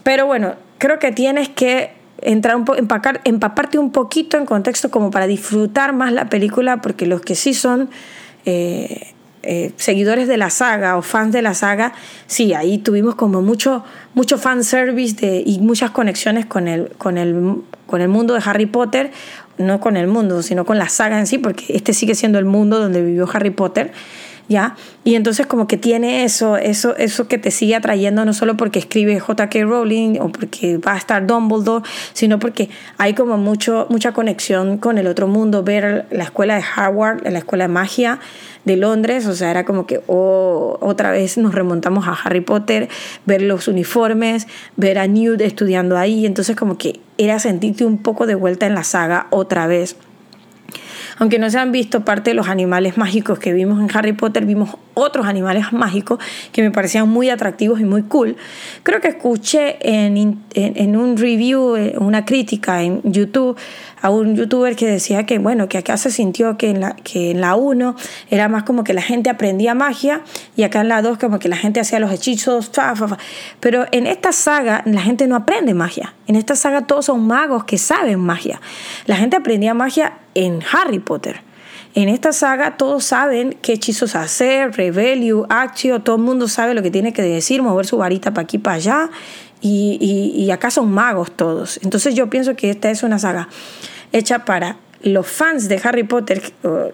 Pero 0.02 0.26
bueno, 0.26 0.54
creo 0.78 0.98
que 0.98 1.12
tienes 1.12 1.48
que 1.48 1.92
entrar 2.20 2.56
un 2.56 2.64
empacar, 2.76 3.20
empaparte 3.24 3.78
un 3.78 3.92
poquito 3.92 4.36
en 4.36 4.46
contexto 4.46 4.90
como 4.90 5.10
para 5.10 5.26
disfrutar 5.26 5.92
más 5.92 6.12
la 6.12 6.28
película 6.28 6.80
porque 6.80 7.06
los 7.06 7.20
que 7.20 7.34
sí 7.34 7.54
son... 7.54 7.90
Eh, 8.44 9.12
eh, 9.44 9.72
seguidores 9.76 10.26
de 10.26 10.36
la 10.36 10.50
saga 10.50 10.96
o 10.96 11.02
fans 11.02 11.32
de 11.32 11.42
la 11.42 11.54
saga, 11.54 11.92
sí, 12.26 12.54
ahí 12.54 12.78
tuvimos 12.78 13.14
como 13.14 13.40
mucho, 13.40 13.84
mucho 14.12 14.36
fanservice 14.36 15.14
de, 15.14 15.42
y 15.46 15.60
muchas 15.60 15.92
conexiones 15.92 16.44
con 16.44 16.66
el, 16.66 16.90
con, 16.98 17.16
el, 17.16 17.62
con 17.88 18.02
el 18.02 18.08
mundo 18.08 18.34
de 18.34 18.42
Harry 18.44 18.66
Potter, 18.66 19.10
no 19.56 19.80
con 19.80 19.96
el 19.96 20.06
mundo, 20.06 20.42
sino 20.42 20.64
con 20.64 20.78
la 20.78 20.88
saga 20.88 21.18
en 21.18 21.26
sí, 21.26 21.38
porque 21.38 21.64
este 21.70 21.94
sigue 21.94 22.14
siendo 22.14 22.38
el 22.38 22.44
mundo 22.44 22.78
donde 22.78 23.02
vivió 23.02 23.26
Harry 23.32 23.50
Potter. 23.50 23.92
¿Ya? 24.48 24.76
Y 25.04 25.14
entonces 25.14 25.46
como 25.46 25.66
que 25.66 25.76
tiene 25.76 26.24
eso, 26.24 26.56
eso, 26.56 26.96
eso 26.96 27.28
que 27.28 27.38
te 27.38 27.50
sigue 27.50 27.74
atrayendo 27.74 28.24
no 28.24 28.32
solo 28.32 28.56
porque 28.56 28.78
escribe 28.78 29.20
J.K. 29.20 29.62
Rowling 29.62 30.18
o 30.20 30.30
porque 30.30 30.78
va 30.78 30.94
a 30.94 30.96
estar 30.96 31.26
Dumbledore, 31.26 31.84
sino 32.12 32.38
porque 32.38 32.70
hay 32.96 33.14
como 33.14 33.36
mucho, 33.36 33.86
mucha 33.90 34.12
conexión 34.12 34.78
con 34.78 34.98
el 34.98 35.06
otro 35.06 35.28
mundo, 35.28 35.62
ver 35.62 36.06
la 36.10 36.24
escuela 36.24 36.56
de 36.56 36.64
Harvard, 36.74 37.26
la 37.28 37.38
escuela 37.38 37.64
de 37.64 37.68
magia 37.68 38.18
de 38.64 38.76
Londres, 38.76 39.26
o 39.26 39.34
sea, 39.34 39.50
era 39.50 39.64
como 39.64 39.86
que 39.86 40.00
oh, 40.06 40.76
otra 40.80 41.10
vez 41.10 41.38
nos 41.38 41.54
remontamos 41.54 42.06
a 42.06 42.12
Harry 42.12 42.40
Potter, 42.40 42.88
ver 43.24 43.42
los 43.42 43.66
uniformes, 43.68 44.46
ver 44.76 44.98
a 44.98 45.06
Newt 45.06 45.40
estudiando 45.40 45.96
ahí, 45.96 46.26
entonces 46.26 46.54
como 46.56 46.76
que 46.76 47.00
era 47.16 47.38
sentirte 47.38 47.84
un 47.84 47.98
poco 47.98 48.26
de 48.26 48.34
vuelta 48.34 48.66
en 48.66 48.74
la 48.74 48.84
saga 48.84 49.26
otra 49.30 49.66
vez. 49.66 49.96
Aunque 51.18 51.38
no 51.38 51.50
se 51.50 51.58
han 51.58 51.72
visto 51.72 52.04
parte 52.04 52.30
de 52.30 52.34
los 52.34 52.48
animales 52.48 52.96
mágicos 52.96 53.38
que 53.38 53.52
vimos 53.52 53.80
en 53.80 53.96
Harry 53.96 54.12
Potter, 54.12 54.44
vimos 54.44 54.76
otros 54.98 55.26
animales 55.26 55.72
mágicos 55.72 56.18
que 56.52 56.62
me 56.62 56.70
parecían 56.70 57.08
muy 57.08 57.30
atractivos 57.30 57.80
y 57.80 57.84
muy 57.84 58.02
cool. 58.02 58.36
Creo 58.82 59.00
que 59.00 59.08
escuché 59.08 59.78
en, 59.80 60.42
en, 60.54 60.96
un 60.96 61.16
review, 61.16 61.76
eh, 61.76 61.94
una 61.98 62.24
crítica 62.24 62.82
en 62.82 63.00
YouTube, 63.04 63.56
a 64.00 64.10
un 64.10 64.36
youtuber 64.36 64.76
que 64.76 64.86
decía 64.86 65.26
que, 65.26 65.38
bueno, 65.38 65.68
que 65.68 65.78
acá 65.78 65.96
se 65.96 66.10
sintió 66.10 66.56
que 66.56 66.70
en 66.70 66.80
la, 66.80 66.94
que 66.96 67.32
en 67.32 67.40
la 67.40 67.56
1 67.56 67.96
era 68.30 68.48
más 68.48 68.62
como 68.62 68.84
que 68.84 68.94
la 68.94 69.02
gente 69.02 69.30
aprendía 69.30 69.74
magia 69.74 70.22
y 70.56 70.62
acá 70.62 70.80
en 70.80 70.88
la 70.88 71.02
2 71.02 71.18
como 71.18 71.38
que 71.38 71.48
la 71.48 71.56
gente 71.56 71.80
hacía 71.80 71.98
los 71.98 72.12
hechizos, 72.12 72.70
pero 73.60 73.86
en 73.92 74.06
esta 74.06 74.32
saga 74.32 74.82
la 74.86 75.00
gente 75.00 75.26
no 75.26 75.36
aprende 75.36 75.74
magia. 75.74 76.14
En 76.26 76.36
esta 76.36 76.56
saga 76.56 76.86
todos 76.86 77.06
son 77.06 77.26
magos 77.26 77.64
que 77.64 77.78
saben 77.78 78.20
magia. 78.20 78.60
La 79.06 79.16
gente 79.16 79.36
aprendía 79.36 79.74
magia 79.74 80.18
en 80.34 80.60
Harry 80.72 80.98
Potter. 80.98 81.47
En 81.94 82.08
esta 82.08 82.32
saga 82.32 82.76
todos 82.76 83.04
saben 83.04 83.56
qué 83.62 83.72
hechizos 83.72 84.14
hacer, 84.14 84.72
Revelio, 84.72 85.46
Actio, 85.48 86.00
todo 86.00 86.16
el 86.16 86.22
mundo 86.22 86.48
sabe 86.48 86.74
lo 86.74 86.82
que 86.82 86.90
tiene 86.90 87.12
que 87.12 87.22
decir, 87.22 87.62
mover 87.62 87.86
su 87.86 87.96
varita 87.96 88.32
para 88.32 88.44
aquí, 88.44 88.58
para 88.58 88.76
allá, 88.76 89.10
y, 89.60 90.34
y, 90.36 90.50
acá 90.52 90.70
son 90.70 90.92
magos 90.92 91.32
todos. 91.32 91.80
Entonces 91.82 92.14
yo 92.14 92.30
pienso 92.30 92.54
que 92.54 92.70
esta 92.70 92.90
es 92.90 93.02
una 93.02 93.18
saga 93.18 93.48
hecha 94.12 94.44
para 94.44 94.76
los 95.02 95.26
fans 95.26 95.68
de 95.68 95.80
Harry 95.82 96.02
Potter, 96.02 96.42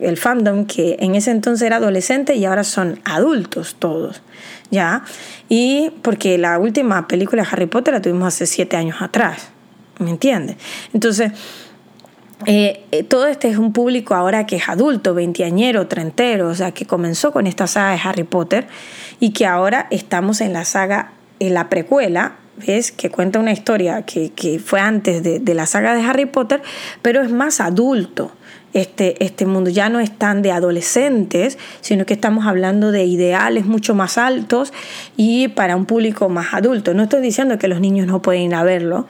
el 0.01 0.17
fandom 0.17 0.67
que 0.67 0.97
en 1.01 1.15
ese 1.15 1.31
entonces 1.31 1.67
era 1.67 1.77
adolescente 1.77 2.35
y 2.35 2.45
ahora 2.45 2.65
son 2.65 3.01
adultos 3.05 3.77
todos, 3.79 4.23
¿ya? 4.71 5.05
Y 5.49 5.91
porque 6.03 6.37
la 6.39 6.59
última 6.59 7.09
película 7.09 7.43
de 7.43 7.49
Harry 7.51 7.67
Potter 7.67 7.95
la 7.95 8.03
tuvimos 8.03 8.29
hace 8.29 8.47
siete 8.47 8.77
años 8.77 9.01
atrás, 9.01 9.49
¿me 9.99 10.11
entiendes? 10.11 10.57
Entonces, 10.93 11.33
eh, 12.47 12.83
eh, 12.91 13.03
todo 13.03 13.27
este 13.27 13.49
es 13.49 13.59
un 13.59 13.73
público 13.73 14.15
ahora 14.15 14.47
que 14.47 14.57
es 14.57 14.69
adulto, 14.69 15.15
veinteañero, 15.15 15.87
trentero, 15.87 16.49
o 16.49 16.55
sea, 16.55 16.73
que 16.73 16.87
comenzó 16.87 17.33
con 17.33 17.47
esta 17.47 17.67
saga 17.67 17.93
de 17.93 18.01
Harry 18.03 18.25
Potter 18.25 18.67
y 19.21 19.31
que 19.31 19.47
ahora 19.47 19.87
estamos 19.91 20.41
en 20.41 20.53
la 20.53 20.65
saga, 20.65 21.13
en 21.41 21.55
la 21.55 21.69
precuela, 21.69 22.37
¿ves? 22.67 22.93
Que 22.93 23.11
cuenta 23.11 23.39
una 23.39 23.53
historia 23.53 24.03
que, 24.03 24.61
fue 24.65 24.81
antes 24.81 25.23
de, 25.23 25.39
de, 25.39 25.55
la 25.55 25.67
saga 25.67 25.95
de 25.95 26.03
Harry 26.03 26.27
Potter, 26.27 26.63
pero 27.03 27.23
es 27.23 27.31
más 27.31 27.61
adulto. 27.61 28.33
Este, 28.75 29.25
este 29.25 29.47
mundo 29.47 29.71
ya 29.71 29.89
no 29.89 30.01
es 30.01 30.11
tan 30.11 30.43
de 30.43 30.51
adolescentes, 30.51 31.59
sino 31.81 32.07
que 32.07 32.15
estamos 32.15 32.45
hablando 32.45 32.91
de 32.91 33.05
ideales 33.05 33.67
mucho 33.67 33.95
más 33.95 34.19
altos 34.19 34.73
y 35.17 35.47
para 35.47 35.77
un 35.77 35.87
público 35.87 36.29
más 36.29 36.53
adulto. 36.55 36.93
No 36.93 37.05
estoy 37.05 37.23
diciendo 37.23 37.57
que 37.57 37.69
los 37.69 37.81
niños 37.81 38.09
no 38.09 38.21
pueden 38.21 38.43
ir 38.43 38.55
a 38.57 38.65
verlo, 38.65 39.07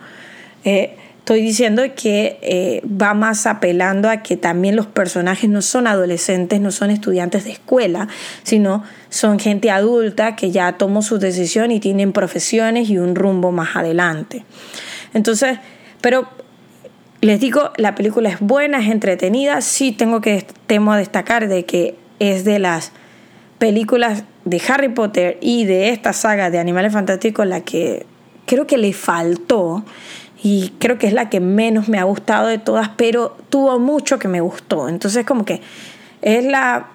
eh, 0.66 0.98
estoy 1.24 1.40
diciendo 1.40 1.82
que 1.96 2.38
eh, 2.42 2.82
va 2.86 3.14
más 3.14 3.46
apelando 3.46 4.10
a 4.10 4.18
que 4.18 4.36
también 4.36 4.76
los 4.76 4.84
personajes 4.84 5.48
no 5.48 5.62
son 5.62 5.86
adolescentes, 5.86 6.60
no 6.60 6.70
son 6.70 6.90
estudiantes 6.90 7.44
de 7.44 7.52
escuela, 7.52 8.08
sino 8.42 8.84
son 9.08 9.38
gente 9.38 9.70
adulta 9.70 10.36
que 10.36 10.50
ya 10.50 10.76
tomó 10.76 11.00
su 11.00 11.18
decisión 11.18 11.70
y 11.70 11.80
tienen 11.80 12.12
profesiones 12.12 12.90
y 12.90 12.98
un 12.98 13.14
rumbo 13.14 13.52
más 13.52 13.74
adelante. 13.74 14.44
Entonces, 15.14 15.60
pero 16.02 16.28
les 17.22 17.40
digo, 17.40 17.72
la 17.78 17.94
película 17.94 18.28
es 18.28 18.40
buena, 18.40 18.80
es 18.80 18.90
entretenida, 18.90 19.62
sí 19.62 19.92
tengo 19.92 20.20
que 20.20 20.46
temo 20.66 20.94
destacar 20.94 21.48
de 21.48 21.64
que 21.64 21.94
es 22.18 22.44
de 22.44 22.58
las 22.58 22.92
películas 23.56 24.24
de 24.44 24.60
Harry 24.68 24.90
Potter 24.90 25.38
y 25.40 25.64
de 25.64 25.88
esta 25.88 26.12
saga 26.12 26.50
de 26.50 26.58
Animales 26.58 26.92
Fantásticos 26.92 27.46
la 27.46 27.62
que 27.62 28.04
creo 28.44 28.66
que 28.66 28.76
le 28.76 28.92
faltó 28.92 29.84
y 30.44 30.74
creo 30.78 30.98
que 30.98 31.06
es 31.06 31.14
la 31.14 31.30
que 31.30 31.40
menos 31.40 31.88
me 31.88 31.98
ha 31.98 32.04
gustado 32.04 32.48
de 32.48 32.58
todas, 32.58 32.90
pero 32.90 33.34
tuvo 33.48 33.78
mucho 33.78 34.18
que 34.18 34.28
me 34.28 34.42
gustó. 34.42 34.90
Entonces 34.90 35.24
como 35.24 35.46
que 35.46 35.62
es 36.20 36.44
la, 36.44 36.88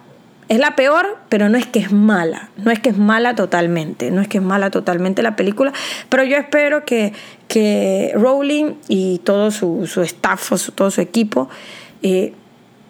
es 0.50 0.60
la 0.60 0.76
peor, 0.76 1.18
pero 1.30 1.50
no 1.50 1.58
es 1.58 1.66
que 1.66 1.80
es 1.80 1.91
mala, 1.91 2.52
no 2.58 2.70
es 2.70 2.80
que 2.80 2.89
es 2.89 2.97
mala 3.00 3.34
totalmente, 3.34 4.12
no 4.12 4.22
es 4.22 4.28
que 4.28 4.38
es 4.38 4.43
mala 4.43 4.70
totalmente 4.70 5.24
la 5.24 5.36
película, 5.36 5.74
pero 6.10 6.24
yo 6.24 6.38
espero 6.38 6.86
que, 6.86 7.12
que 7.47 8.12
Rowling 8.14 8.76
y 8.88 9.18
todo 9.24 9.50
su, 9.50 9.88
su 9.88 10.04
staff, 10.04 10.52
todo 10.76 10.91
su 10.91 11.02
equipo, 11.02 11.50
eh, 12.04 12.34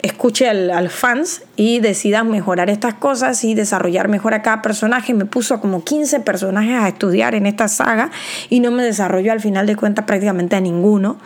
escuche 0.02 0.47
al, 0.47 0.89
fans 0.89 1.43
y 1.56 1.80
decidan 1.80 2.30
mejorar 2.30 2.70
estas 2.70 2.93
cosas 2.95 3.43
y 3.43 3.54
desarrollar 3.54 4.08
mejor 4.08 4.34
a 4.34 4.41
cada 4.41 4.62
personaje. 4.62 5.14
Me 5.14 5.26
puso 5.26 5.60
como 5.60 5.84
15 5.84 6.22
personajes 6.22 6.76
a 6.76 6.88
estudiar 6.88 7.36
en 7.36 7.45
esta 7.45 7.68
saga 7.68 8.12
y 8.50 8.60
no 8.60 8.72
me 8.72 8.84
desarrolló 8.84 9.32
al 9.32 9.41
final 9.41 9.68
de 9.68 9.76
cuentas 9.76 10.06
prácticamente 10.06 10.56
a 10.56 10.62
ninguno. 10.62 11.18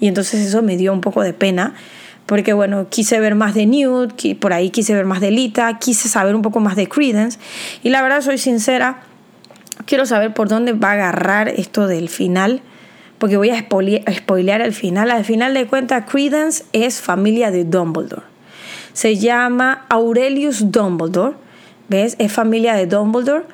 Y 0.00 0.08
entonces 0.08 0.46
eso 0.46 0.62
me 0.62 0.76
dio 0.76 0.92
un 0.92 1.00
poco 1.00 1.22
de 1.22 1.32
pena. 1.32 1.74
Porque 2.24 2.52
bueno, 2.52 2.88
quise 2.88 3.18
ver 3.18 3.34
más 3.34 3.52
de 3.54 3.66
Newt, 3.66 4.38
por 4.38 4.52
ahí 4.52 4.70
quise 4.70 4.94
ver 4.94 5.04
más 5.04 5.20
de 5.20 5.32
Lita, 5.32 5.78
quise 5.78 6.08
saber 6.08 6.34
un 6.34 6.42
poco 6.42 6.60
más 6.60 6.76
de 6.76 6.88
Credence. 6.88 7.38
Y 7.82 7.90
la 7.90 8.00
verdad, 8.00 8.20
soy 8.22 8.38
sincera, 8.38 9.02
quiero 9.86 10.06
saber 10.06 10.32
por 10.32 10.48
dónde 10.48 10.72
va 10.72 10.90
a 10.90 10.92
agarrar 10.92 11.48
esto 11.48 11.88
del 11.88 12.08
final 12.08 12.62
porque 13.22 13.36
voy 13.36 13.50
a 13.50 13.60
spoilear 13.60 14.62
el 14.62 14.72
final. 14.72 15.12
Al 15.12 15.24
final 15.24 15.54
de 15.54 15.68
cuentas, 15.68 16.06
Credence 16.10 16.64
es 16.72 17.00
familia 17.00 17.52
de 17.52 17.64
Dumbledore. 17.64 18.24
Se 18.94 19.14
llama 19.14 19.86
Aurelius 19.90 20.72
Dumbledore, 20.72 21.36
¿ves? 21.88 22.16
Es 22.18 22.32
familia 22.32 22.74
de 22.74 22.86
Dumbledore. 22.86 23.44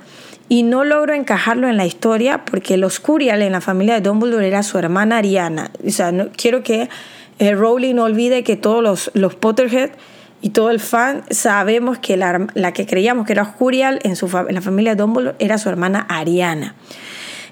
Y 0.48 0.62
no 0.62 0.84
logro 0.84 1.12
encajarlo 1.12 1.68
en 1.68 1.76
la 1.76 1.84
historia 1.84 2.46
porque 2.46 2.78
los 2.78 2.98
Curial 2.98 3.42
en 3.42 3.52
la 3.52 3.60
familia 3.60 3.96
de 3.96 4.00
Dumbledore 4.00 4.48
era 4.48 4.62
su 4.62 4.78
hermana 4.78 5.18
Ariana. 5.18 5.70
O 5.86 5.90
sea, 5.90 6.12
no, 6.12 6.30
quiero 6.34 6.62
que 6.62 6.88
eh, 7.38 7.54
Rowling 7.54 7.96
no 7.96 8.04
olvide 8.04 8.44
que 8.44 8.56
todos 8.56 8.82
los, 8.82 9.10
los 9.12 9.34
Potterhead 9.34 9.90
y 10.40 10.48
todo 10.48 10.70
el 10.70 10.80
fan 10.80 11.24
sabemos 11.28 11.98
que 11.98 12.16
la, 12.16 12.46
la 12.54 12.72
que 12.72 12.86
creíamos 12.86 13.26
que 13.26 13.34
era 13.34 13.44
Curial 13.52 13.98
en, 14.02 14.16
su, 14.16 14.34
en 14.34 14.54
la 14.54 14.62
familia 14.62 14.94
de 14.94 15.02
Dumbledore 15.02 15.36
era 15.38 15.58
su 15.58 15.68
hermana 15.68 16.06
Ariana. 16.08 16.74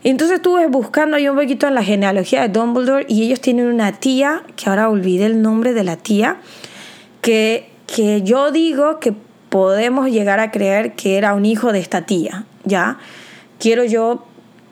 Entonces 0.05 0.37
estuve 0.37 0.67
buscando 0.67 1.17
ahí 1.17 1.29
un 1.29 1.37
poquito 1.37 1.67
en 1.67 1.75
la 1.75 1.83
genealogía 1.83 2.43
de 2.43 2.49
Dumbledore 2.49 3.07
y 3.09 3.25
ellos 3.25 3.41
tienen 3.41 3.67
una 3.67 3.93
tía, 3.93 4.43
que 4.57 4.69
ahora 4.69 4.89
olvidé 4.89 5.27
el 5.27 5.43
nombre 5.43 5.73
de 5.73 5.85
la 5.85 5.97
tía, 5.97 6.39
que, 7.21 7.71
que 7.87 8.23
yo 8.23 8.51
digo 8.51 9.01
que 9.01 9.15
podemos 9.49 10.11
llegar 10.11 10.41
a 10.41 10.51
creer 10.51 10.95
que 10.95 11.17
era 11.17 11.35
un 11.35 11.47
hijo 11.47 11.73
de 11.73 11.81
esta 11.81 12.03
tía, 12.03 12.45
¿ya? 12.65 12.99
Quiero 13.59 13.85
yo 13.85 14.27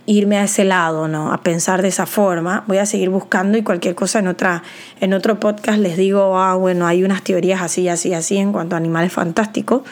irme 0.07 0.37
a 0.37 0.45
ese 0.45 0.65
lado, 0.65 1.09
¿no? 1.09 1.33
A 1.33 1.43
pensar 1.43 1.83
de 1.83 1.89
esa 1.89 2.07
forma. 2.07 2.65
Voy 2.67 2.79
a 2.79 2.87
seguir 2.87 3.11
buscando 3.11 3.57
y 3.57 3.63
cualquier 3.63 3.95
cosa 3.95 4.19
en, 4.19 4.29
otra, 4.29 4.63
en 5.01 5.15
otro 5.15 5.41
podcast 5.41 5.79
les 5.79 5.97
digo, 5.97 6.39
ah, 6.39 6.55
bueno, 6.55 6.87
hay 6.87 7.05
unas 7.05 7.23
teorías 7.23 7.63
así, 7.63 7.89
así, 7.89 8.13
así 8.13 8.37
en 8.37 8.53
cuanto 8.53 8.77
a 8.77 8.79
animales 8.79 9.13
fantásticos, 9.13 9.83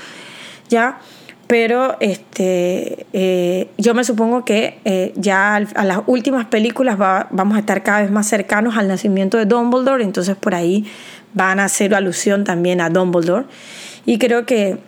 ¿ya? 0.68 0.98
Pero 1.52 1.98
este, 2.00 3.04
eh, 3.12 3.68
yo 3.76 3.92
me 3.92 4.04
supongo 4.04 4.42
que 4.42 4.78
eh, 4.86 5.12
ya 5.16 5.56
a 5.56 5.84
las 5.84 5.98
últimas 6.06 6.46
películas 6.46 6.96
vamos 6.96 7.56
a 7.56 7.60
estar 7.60 7.82
cada 7.82 8.00
vez 8.00 8.10
más 8.10 8.26
cercanos 8.26 8.78
al 8.78 8.88
nacimiento 8.88 9.36
de 9.36 9.44
Dumbledore, 9.44 10.02
entonces 10.02 10.34
por 10.34 10.54
ahí 10.54 10.90
van 11.34 11.60
a 11.60 11.64
hacer 11.64 11.94
alusión 11.94 12.44
también 12.44 12.80
a 12.80 12.88
Dumbledore. 12.88 13.44
Y 14.06 14.16
creo 14.16 14.46
que, 14.46 14.78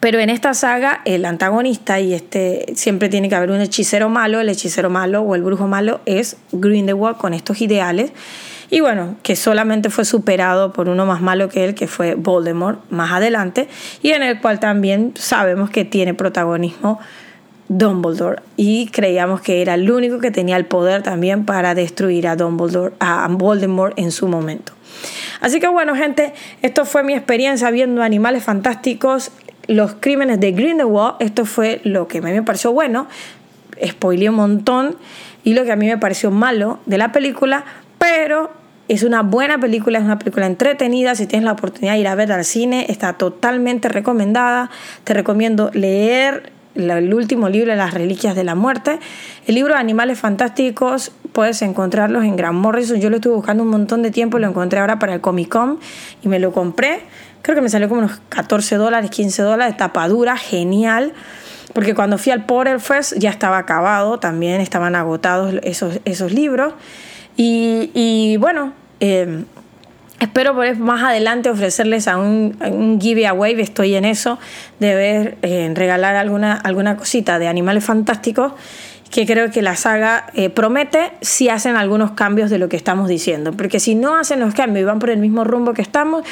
pero 0.00 0.20
en 0.20 0.30
esta 0.30 0.54
saga 0.54 1.02
el 1.04 1.26
antagonista, 1.26 2.00
y 2.00 2.14
este 2.14 2.64
siempre 2.74 3.10
tiene 3.10 3.28
que 3.28 3.34
haber 3.34 3.50
un 3.50 3.60
hechicero 3.60 4.08
malo, 4.08 4.40
el 4.40 4.48
hechicero 4.48 4.88
malo 4.88 5.20
o 5.20 5.34
el 5.34 5.42
brujo 5.42 5.68
malo 5.68 6.00
es 6.06 6.38
Grindelwald 6.52 7.18
con 7.18 7.34
estos 7.34 7.60
ideales 7.60 8.10
y 8.74 8.80
bueno, 8.80 9.14
que 9.22 9.36
solamente 9.36 9.88
fue 9.88 10.04
superado 10.04 10.72
por 10.72 10.88
uno 10.88 11.06
más 11.06 11.20
malo 11.20 11.48
que 11.48 11.64
él, 11.64 11.76
que 11.76 11.86
fue 11.86 12.16
Voldemort 12.16 12.80
más 12.90 13.12
adelante, 13.12 13.68
y 14.02 14.10
en 14.10 14.24
el 14.24 14.40
cual 14.40 14.58
también 14.58 15.12
sabemos 15.14 15.70
que 15.70 15.84
tiene 15.84 16.12
protagonismo 16.12 16.98
Dumbledore 17.68 18.42
y 18.56 18.88
creíamos 18.88 19.42
que 19.42 19.62
era 19.62 19.74
el 19.74 19.88
único 19.88 20.18
que 20.18 20.32
tenía 20.32 20.56
el 20.56 20.64
poder 20.64 21.04
también 21.04 21.44
para 21.44 21.76
destruir 21.76 22.26
a 22.26 22.34
Dumbledore, 22.34 22.96
a 22.98 23.28
Voldemort 23.30 23.96
en 23.96 24.10
su 24.10 24.26
momento. 24.26 24.72
Así 25.40 25.60
que 25.60 25.68
bueno, 25.68 25.94
gente, 25.94 26.34
esto 26.60 26.84
fue 26.84 27.04
mi 27.04 27.14
experiencia 27.14 27.70
viendo 27.70 28.02
Animales 28.02 28.42
Fantásticos, 28.42 29.30
los 29.68 29.94
crímenes 30.00 30.40
de 30.40 30.50
Grindelwald. 30.50 31.14
Esto 31.20 31.44
fue 31.44 31.80
lo 31.84 32.08
que 32.08 32.18
a 32.18 32.22
mí 32.22 32.32
me 32.32 32.42
pareció 32.42 32.72
bueno. 32.72 33.06
Spoileé 33.86 34.30
un 34.30 34.34
montón 34.34 34.96
y 35.44 35.54
lo 35.54 35.62
que 35.62 35.70
a 35.70 35.76
mí 35.76 35.86
me 35.86 35.96
pareció 35.96 36.32
malo 36.32 36.80
de 36.86 36.98
la 36.98 37.12
película, 37.12 37.64
pero 38.00 38.63
es 38.88 39.02
una 39.02 39.22
buena 39.22 39.58
película, 39.58 39.98
es 39.98 40.04
una 40.04 40.18
película 40.18 40.46
entretenida. 40.46 41.14
Si 41.14 41.26
tienes 41.26 41.44
la 41.44 41.52
oportunidad 41.52 41.94
de 41.94 42.00
ir 42.00 42.08
a 42.08 42.14
verla 42.14 42.36
al 42.36 42.44
cine, 42.44 42.86
está 42.88 43.14
totalmente 43.14 43.88
recomendada. 43.88 44.70
Te 45.04 45.14
recomiendo 45.14 45.70
leer 45.72 46.52
el 46.74 47.14
último 47.14 47.48
libro 47.48 47.70
de 47.70 47.76
las 47.76 47.94
Reliquias 47.94 48.34
de 48.34 48.44
la 48.44 48.54
Muerte. 48.54 48.98
El 49.46 49.54
libro 49.54 49.74
de 49.74 49.80
Animales 49.80 50.18
Fantásticos 50.18 51.12
puedes 51.32 51.62
encontrarlos 51.62 52.24
en 52.24 52.36
Gran 52.36 52.56
Morrison. 52.56 53.00
Yo 53.00 53.10
lo 53.10 53.16
estuve 53.16 53.34
buscando 53.34 53.62
un 53.62 53.70
montón 53.70 54.02
de 54.02 54.10
tiempo, 54.10 54.38
lo 54.38 54.48
encontré 54.48 54.80
ahora 54.80 54.98
para 54.98 55.14
el 55.14 55.20
Comic 55.20 55.48
Con 55.48 55.78
y 56.22 56.28
me 56.28 56.38
lo 56.38 56.52
compré. 56.52 57.02
Creo 57.42 57.54
que 57.54 57.62
me 57.62 57.68
salió 57.68 57.88
como 57.88 58.00
unos 58.00 58.20
14 58.28 58.76
dólares, 58.76 59.10
15 59.10 59.42
dólares, 59.42 59.76
tapadura, 59.76 60.36
genial. 60.36 61.12
Porque 61.72 61.94
cuando 61.94 62.18
fui 62.18 62.32
al 62.32 62.44
Potter 62.44 62.80
Fest 62.80 63.14
ya 63.18 63.30
estaba 63.30 63.58
acabado, 63.58 64.18
también 64.18 64.60
estaban 64.60 64.94
agotados 64.94 65.54
esos, 65.62 66.00
esos 66.04 66.32
libros. 66.32 66.74
Y, 67.36 68.36
bueno, 68.38 68.72
em, 69.00 69.44
espero 70.20 70.54
por 70.54 70.76
más 70.78 71.02
adelante 71.02 71.50
ofrecerles 71.50 72.08
a 72.08 72.16
un, 72.16 72.56
un 72.60 73.00
giveaway, 73.00 73.60
estoy 73.60 73.94
en 73.96 74.04
eso, 74.04 74.38
de 74.78 74.94
ver, 74.94 75.38
eh, 75.42 75.70
regalar 75.74 76.16
alguna, 76.16 76.54
alguna 76.54 76.96
cosita 76.96 77.38
de 77.38 77.48
animales 77.48 77.84
fantásticos 77.84 78.52
que 79.14 79.26
creo 79.26 79.52
que 79.52 79.62
la 79.62 79.76
saga 79.76 80.26
eh, 80.34 80.50
promete 80.50 81.12
si 81.20 81.48
hacen 81.48 81.76
algunos 81.76 82.10
cambios 82.12 82.50
de 82.50 82.58
lo 82.58 82.68
que 82.68 82.76
estamos 82.76 83.08
diciendo. 83.08 83.52
Porque 83.52 83.78
si 83.78 83.94
no 83.94 84.16
hacen 84.16 84.40
los 84.40 84.54
cambios 84.54 84.82
y 84.82 84.84
van 84.84 84.98
por 84.98 85.10
el 85.10 85.20
mismo 85.20 85.44
rumbo 85.44 85.72
que 85.72 85.82
estamos, 85.82 86.24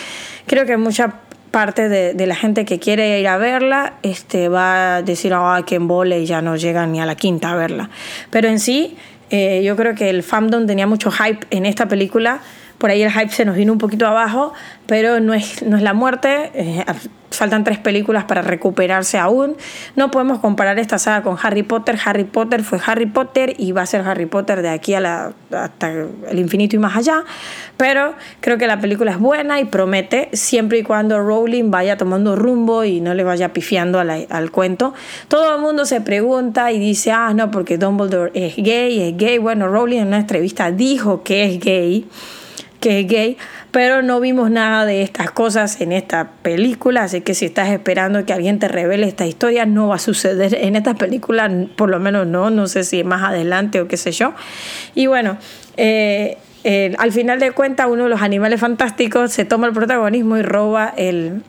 creo 0.47 0.67
que 0.67 0.77
mucha 0.77 1.15
parte 1.53 1.89
de, 1.89 2.27
la 2.27 2.35
gente 2.35 2.65
que 2.65 2.81
quiere 2.81 3.21
ir 3.21 3.29
a 3.29 3.37
verla 3.37 3.93
este, 4.03 4.49
va 4.49 4.97
a 4.97 5.03
decir, 5.03 5.33
ah, 5.33 5.63
que 5.65 5.77
embole 5.77 6.19
y 6.21 6.27
ya 6.27 6.43
no 6.43 6.57
llegan 6.57 6.91
ni 6.91 7.01
a 7.01 7.07
la 7.07 7.15
quinta 7.15 7.53
a 7.53 7.55
verla. 7.55 7.89
Pero 8.31 8.49
en 8.49 8.59
sí, 8.59 8.97
eh, 9.33 9.63
yo 9.65 9.77
creo 9.77 9.95
que 9.95 10.11
el 10.11 10.23
fandom 10.23 10.67
tenía 10.67 10.87
mucho 10.87 11.11
hype 11.11 11.47
en 11.51 11.67
esta 11.67 11.89
película. 11.89 12.43
Por 12.83 12.91
ahí 12.91 13.01
el 13.01 13.13
hype 13.13 13.29
se 13.29 13.45
nos 13.45 13.55
vino 13.55 13.73
un 13.73 13.79
poquito 13.79 14.09
abajo, 14.09 14.55
pero 14.87 15.21
no 15.21 15.35
es, 15.35 15.63
no 15.63 15.77
es 15.77 15.85
la 15.85 15.95
muerte. 15.95 16.51
Eh, 16.53 16.85
faltan 17.31 17.63
tres 17.63 17.79
películas 17.79 18.25
para 18.25 18.43
recuperarse 18.43 19.19
aún. 19.19 19.57
No 19.95 20.11
podemos 20.11 20.41
comparar 20.41 20.81
esta 20.81 20.99
saga 20.99 21.23
con 21.23 21.37
Harry 21.41 21.63
Potter. 21.63 21.97
Harry 22.05 22.25
Potter 22.25 22.65
fue 22.65 22.81
Harry 22.85 23.07
Potter 23.07 23.55
y 23.57 23.71
va 23.71 23.83
a 23.83 23.87
ser 23.87 24.01
Harry 24.01 24.27
Potter 24.27 24.63
de 24.63 24.71
aquí 24.71 24.95
a 24.95 25.01
la, 25.01 25.33
hasta 25.53 25.93
el 25.93 26.41
infinito 26.41 26.75
y 26.75 26.81
más 26.81 26.97
allá. 26.97 27.23
Pero 27.77 28.15
creo 28.41 28.59
que 28.59 28.67
la 28.67 28.81
película 28.81 29.13
es 29.13 29.21
buena 29.21 29.61
y 29.61 29.65
promete, 29.65 30.31
siempre 30.33 30.79
y 30.79 30.83
cuando 30.83 31.21
Rowling 31.21 31.71
vaya 31.71 31.97
tomando 31.97 32.35
rumbo 32.35 32.83
y 32.83 33.01
no 33.01 33.15
le 33.15 33.23
vaya 33.23 33.53
pifiando 33.53 34.01
al 34.01 34.51
cuento. 34.51 34.93
Todo 35.29 35.55
el 35.55 35.61
mundo 35.61 35.85
se 35.85 36.01
pregunta 36.01 36.73
y 36.73 36.81
dice, 36.81 37.13
ah, 37.13 37.33
no, 37.33 37.53
porque 37.53 37.79
Dumbledore 37.79 38.33
es 38.35 38.57
gay, 38.57 39.03
es 39.03 39.17
gay. 39.17 39.39
Bueno, 39.39 39.69
Rowling 39.69 40.01
en 40.01 40.09
una 40.09 40.19
entrevista 40.19 40.73
dijo 40.73 41.23
que 41.23 41.45
es 41.45 41.61
gay 41.61 42.09
que 42.83 43.01
es 43.01 43.07
gay, 43.07 43.39
pero 43.71 44.03
no 44.03 44.21
vimos 44.21 44.51
nada 44.51 44.85
de 44.85 45.03
estas 45.03 45.31
cosas 45.31 45.81
en 45.81 45.93
esta 45.93 46.33
película, 46.43 47.05
así 47.05 47.21
que 47.21 47.33
si 47.33 47.47
estás 47.47 47.71
esperando 47.71 48.27
que 48.27 48.33
alguien 48.33 48.59
te 48.59 48.67
revele 48.67 49.07
esta 49.07 49.25
historia, 49.25 49.65
no 49.65 49.89
va 49.89 49.95
a 49.95 49.99
suceder 49.99 50.55
en 50.55 50.75
esta 50.75 50.95
película, 50.95 51.49
por 51.77 51.89
lo 51.89 52.01
menos 52.01 52.27
no, 52.27 52.51
no 52.51 52.67
sé 52.67 52.83
si 52.83 53.05
más 53.05 53.23
adelante 53.23 53.81
o 53.81 53.87
qué 53.87 53.97
sé 53.97 54.11
yo. 54.11 54.35
Y 54.97 55.07
bueno, 55.07 55.39
eh, 55.77 56.37
al 56.99 57.13
final 57.13 57.39
de 57.39 57.53
cuentas 57.53 57.87
uno 57.89 58.05
de 58.05 58.11
los 58.11 58.21
animales 58.21 58.61
fantásticos 58.61 59.33
se 59.33 59.45
toma 59.45 59.69
el 59.69 59.73
protagonismo 59.73 60.37
y 60.37 60.43
roba 60.43 60.93
el, 60.97 61.43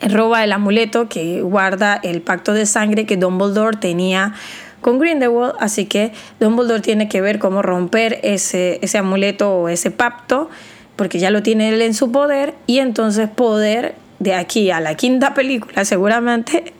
roba 0.00 0.44
el 0.44 0.52
amuleto 0.52 1.10
que 1.10 1.42
guarda 1.42 2.00
el 2.02 2.22
pacto 2.22 2.54
de 2.54 2.64
sangre 2.64 3.04
que 3.04 3.18
Dumbledore 3.18 3.76
tenía 3.76 4.32
con 4.80 4.98
Grindelwald, 4.98 5.54
así 5.60 5.86
que 5.86 6.12
Dumbledore 6.40 6.80
tiene 6.80 7.08
que 7.08 7.20
ver 7.20 7.38
cómo 7.38 7.62
romper 7.62 8.20
ese, 8.22 8.78
ese 8.82 8.98
amuleto 8.98 9.54
o 9.54 9.68
ese 9.68 9.90
pacto, 9.90 10.48
porque 10.96 11.18
ya 11.18 11.30
lo 11.30 11.42
tiene 11.42 11.68
él 11.68 11.82
en 11.82 11.94
su 11.94 12.12
poder, 12.12 12.54
y 12.66 12.78
entonces 12.78 13.28
poder 13.28 13.94
de 14.18 14.34
aquí 14.34 14.70
a 14.70 14.80
la 14.80 14.94
quinta 14.94 15.34
película 15.34 15.84
seguramente 15.84 16.72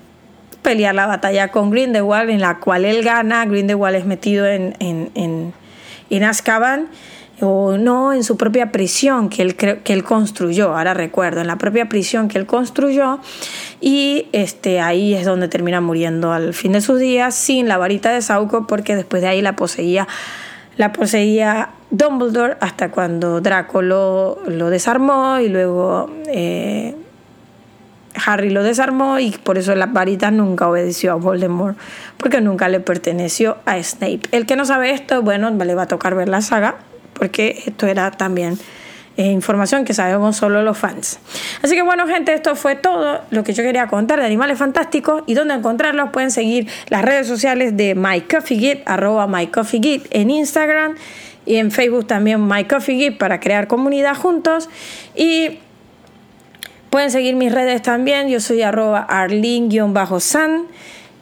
pelear 0.63 0.95
la 0.95 1.07
batalla 1.07 1.49
con 1.49 1.71
Grindelwald 1.71 2.31
en 2.31 2.41
la 2.41 2.59
cual 2.59 2.85
él 2.85 3.03
gana, 3.03 3.45
Grindelwald 3.47 3.97
es 3.97 4.05
metido 4.05 4.47
en, 4.47 4.75
en, 4.81 5.11
en, 5.15 5.53
en 6.11 6.25
Azkaban 6.25 6.89
o 7.41 7.77
no 7.77 8.13
en 8.13 8.25
su 8.25 8.37
propia 8.37 8.73
prisión 8.73 9.29
que 9.29 9.43
él, 9.43 9.57
que 9.57 9.93
él 9.93 10.05
construyó, 10.05 10.77
ahora 10.77 10.95
recuerdo, 10.95 11.41
en 11.41 11.47
la 11.47 11.57
propia 11.57 11.89
prisión 11.89 12.29
que 12.29 12.39
él 12.39 12.47
construyó 12.47 13.21
y 13.81 14.27
este, 14.33 14.81
ahí 14.81 15.15
es 15.15 15.25
donde 15.25 15.49
termina 15.49 15.81
muriendo 15.81 16.33
al 16.33 16.55
fin 16.55 16.73
de 16.73 16.81
sus 16.81 16.99
días 16.99 17.35
sin 17.35 17.69
la 17.69 17.79
varita 17.79 18.11
de 18.13 18.23
Sauco 18.23 18.67
porque 18.67 18.97
después 18.97 19.23
de 19.23 19.29
ahí 19.29 19.43
la 19.43 19.57
poseía, 19.57 20.09
la 20.77 20.93
poseía 20.93 21.71
Dumbledore 21.91 22.57
hasta 22.61 22.91
cuando 22.91 23.41
Draco 23.41 23.83
lo, 23.83 24.39
lo 24.47 24.71
desarmó 24.71 25.39
y 25.39 25.49
luego... 25.49 26.11
Eh, 26.27 26.95
Harry 28.27 28.51
lo 28.51 28.65
desarmó 28.65 29.21
y 29.21 29.31
por 29.31 29.59
eso 29.59 29.77
la 29.77 29.87
varita 29.87 30.33
nunca 30.33 30.69
obedeció 30.69 31.13
a 31.13 31.15
Voldemort, 31.15 31.79
porque 32.17 32.41
nunca 32.41 32.69
le 32.69 32.81
perteneció 32.81 33.59
a 33.65 33.81
Snape. 33.81 34.23
El 34.33 34.45
que 34.45 34.57
no 34.57 34.65
sabe 34.65 34.91
esto, 34.91 35.23
bueno, 35.23 35.51
le 35.51 35.75
va 35.75 35.83
a 35.83 35.87
tocar 35.87 36.17
ver 36.17 36.29
la 36.29 36.41
saga, 36.41 36.77
porque 37.19 37.63
esto 37.67 37.87
era 37.87 38.11
también 38.11 38.59
eh, 39.19 39.33
información 39.33 39.85
que 39.85 39.95
sabemos 39.95 40.37
solo 40.37 40.63
los 40.63 40.79
fans. 40.79 41.19
Así 41.61 41.75
que 41.75 41.83
bueno, 41.83 42.07
gente, 42.07 42.33
esto 42.33 42.55
fue 42.55 42.77
todo 42.77 43.21
lo 43.31 43.43
que 43.43 43.53
yo 43.53 43.65
quería 43.65 43.89
contar 43.89 44.21
de 44.21 44.27
Animales 44.27 44.59
Fantásticos 44.59 45.25
y 45.27 45.35
dónde 45.35 45.55
encontrarlos. 45.55 46.11
Pueden 46.11 46.31
seguir 46.31 46.69
las 46.89 47.05
redes 47.05 47.27
sociales 47.27 47.77
de 47.77 47.97
MyCoffeeGit, 47.97 48.83
arroba 48.87 49.27
MyCoffeeGit 49.27 50.07
en 50.11 50.31
Instagram 50.31 50.95
y 51.45 51.57
en 51.57 51.73
Facebook 51.73 52.07
también 52.07 52.47
MyCoffeeGit 52.47 53.19
para 53.19 53.41
crear 53.41 53.67
comunidad 53.67 54.15
juntos. 54.15 54.69
Y 55.17 55.59
pueden 56.91 57.11
seguir 57.11 57.35
mis 57.35 57.51
redes 57.51 57.83
también, 57.83 58.29
yo 58.29 58.39
soy 58.39 58.63
arroba 58.63 59.01
arlin-san 59.01 60.69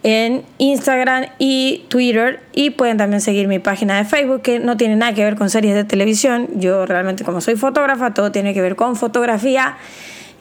en 0.06 0.44
Instagram 0.58 1.26
y 1.40 1.84
Twitter 1.88 2.38
y 2.52 2.70
pueden 2.70 2.96
también 2.96 3.20
seguir 3.20 3.48
mi 3.48 3.58
página 3.58 3.96
de 3.96 4.04
Facebook 4.04 4.40
que 4.40 4.60
no 4.60 4.76
tiene 4.76 4.94
nada 4.94 5.12
que 5.14 5.24
ver 5.24 5.34
con 5.34 5.50
series 5.50 5.74
de 5.74 5.82
televisión. 5.82 6.48
Yo 6.54 6.86
realmente 6.86 7.24
como 7.24 7.40
soy 7.40 7.56
fotógrafa, 7.56 8.14
todo 8.14 8.30
tiene 8.30 8.54
que 8.54 8.62
ver 8.62 8.76
con 8.76 8.94
fotografía 8.94 9.76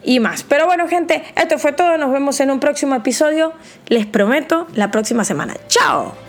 y 0.03 0.20
más. 0.20 0.43
Pero 0.43 0.68
bueno 0.68 0.88
gente, 0.88 1.24
esto 1.36 1.57
fue 1.57 1.74
todo. 1.74 1.97
Nos 1.97 2.11
vemos 2.11 2.39
en 2.41 2.51
un 2.51 2.59
próximo 2.59 2.93
episodio. 2.93 3.53
Les 3.88 4.05
prometo 4.05 4.68
la 4.76 4.91
próxima 4.91 5.24
semana. 5.24 5.55
¡Chao! 5.68 6.24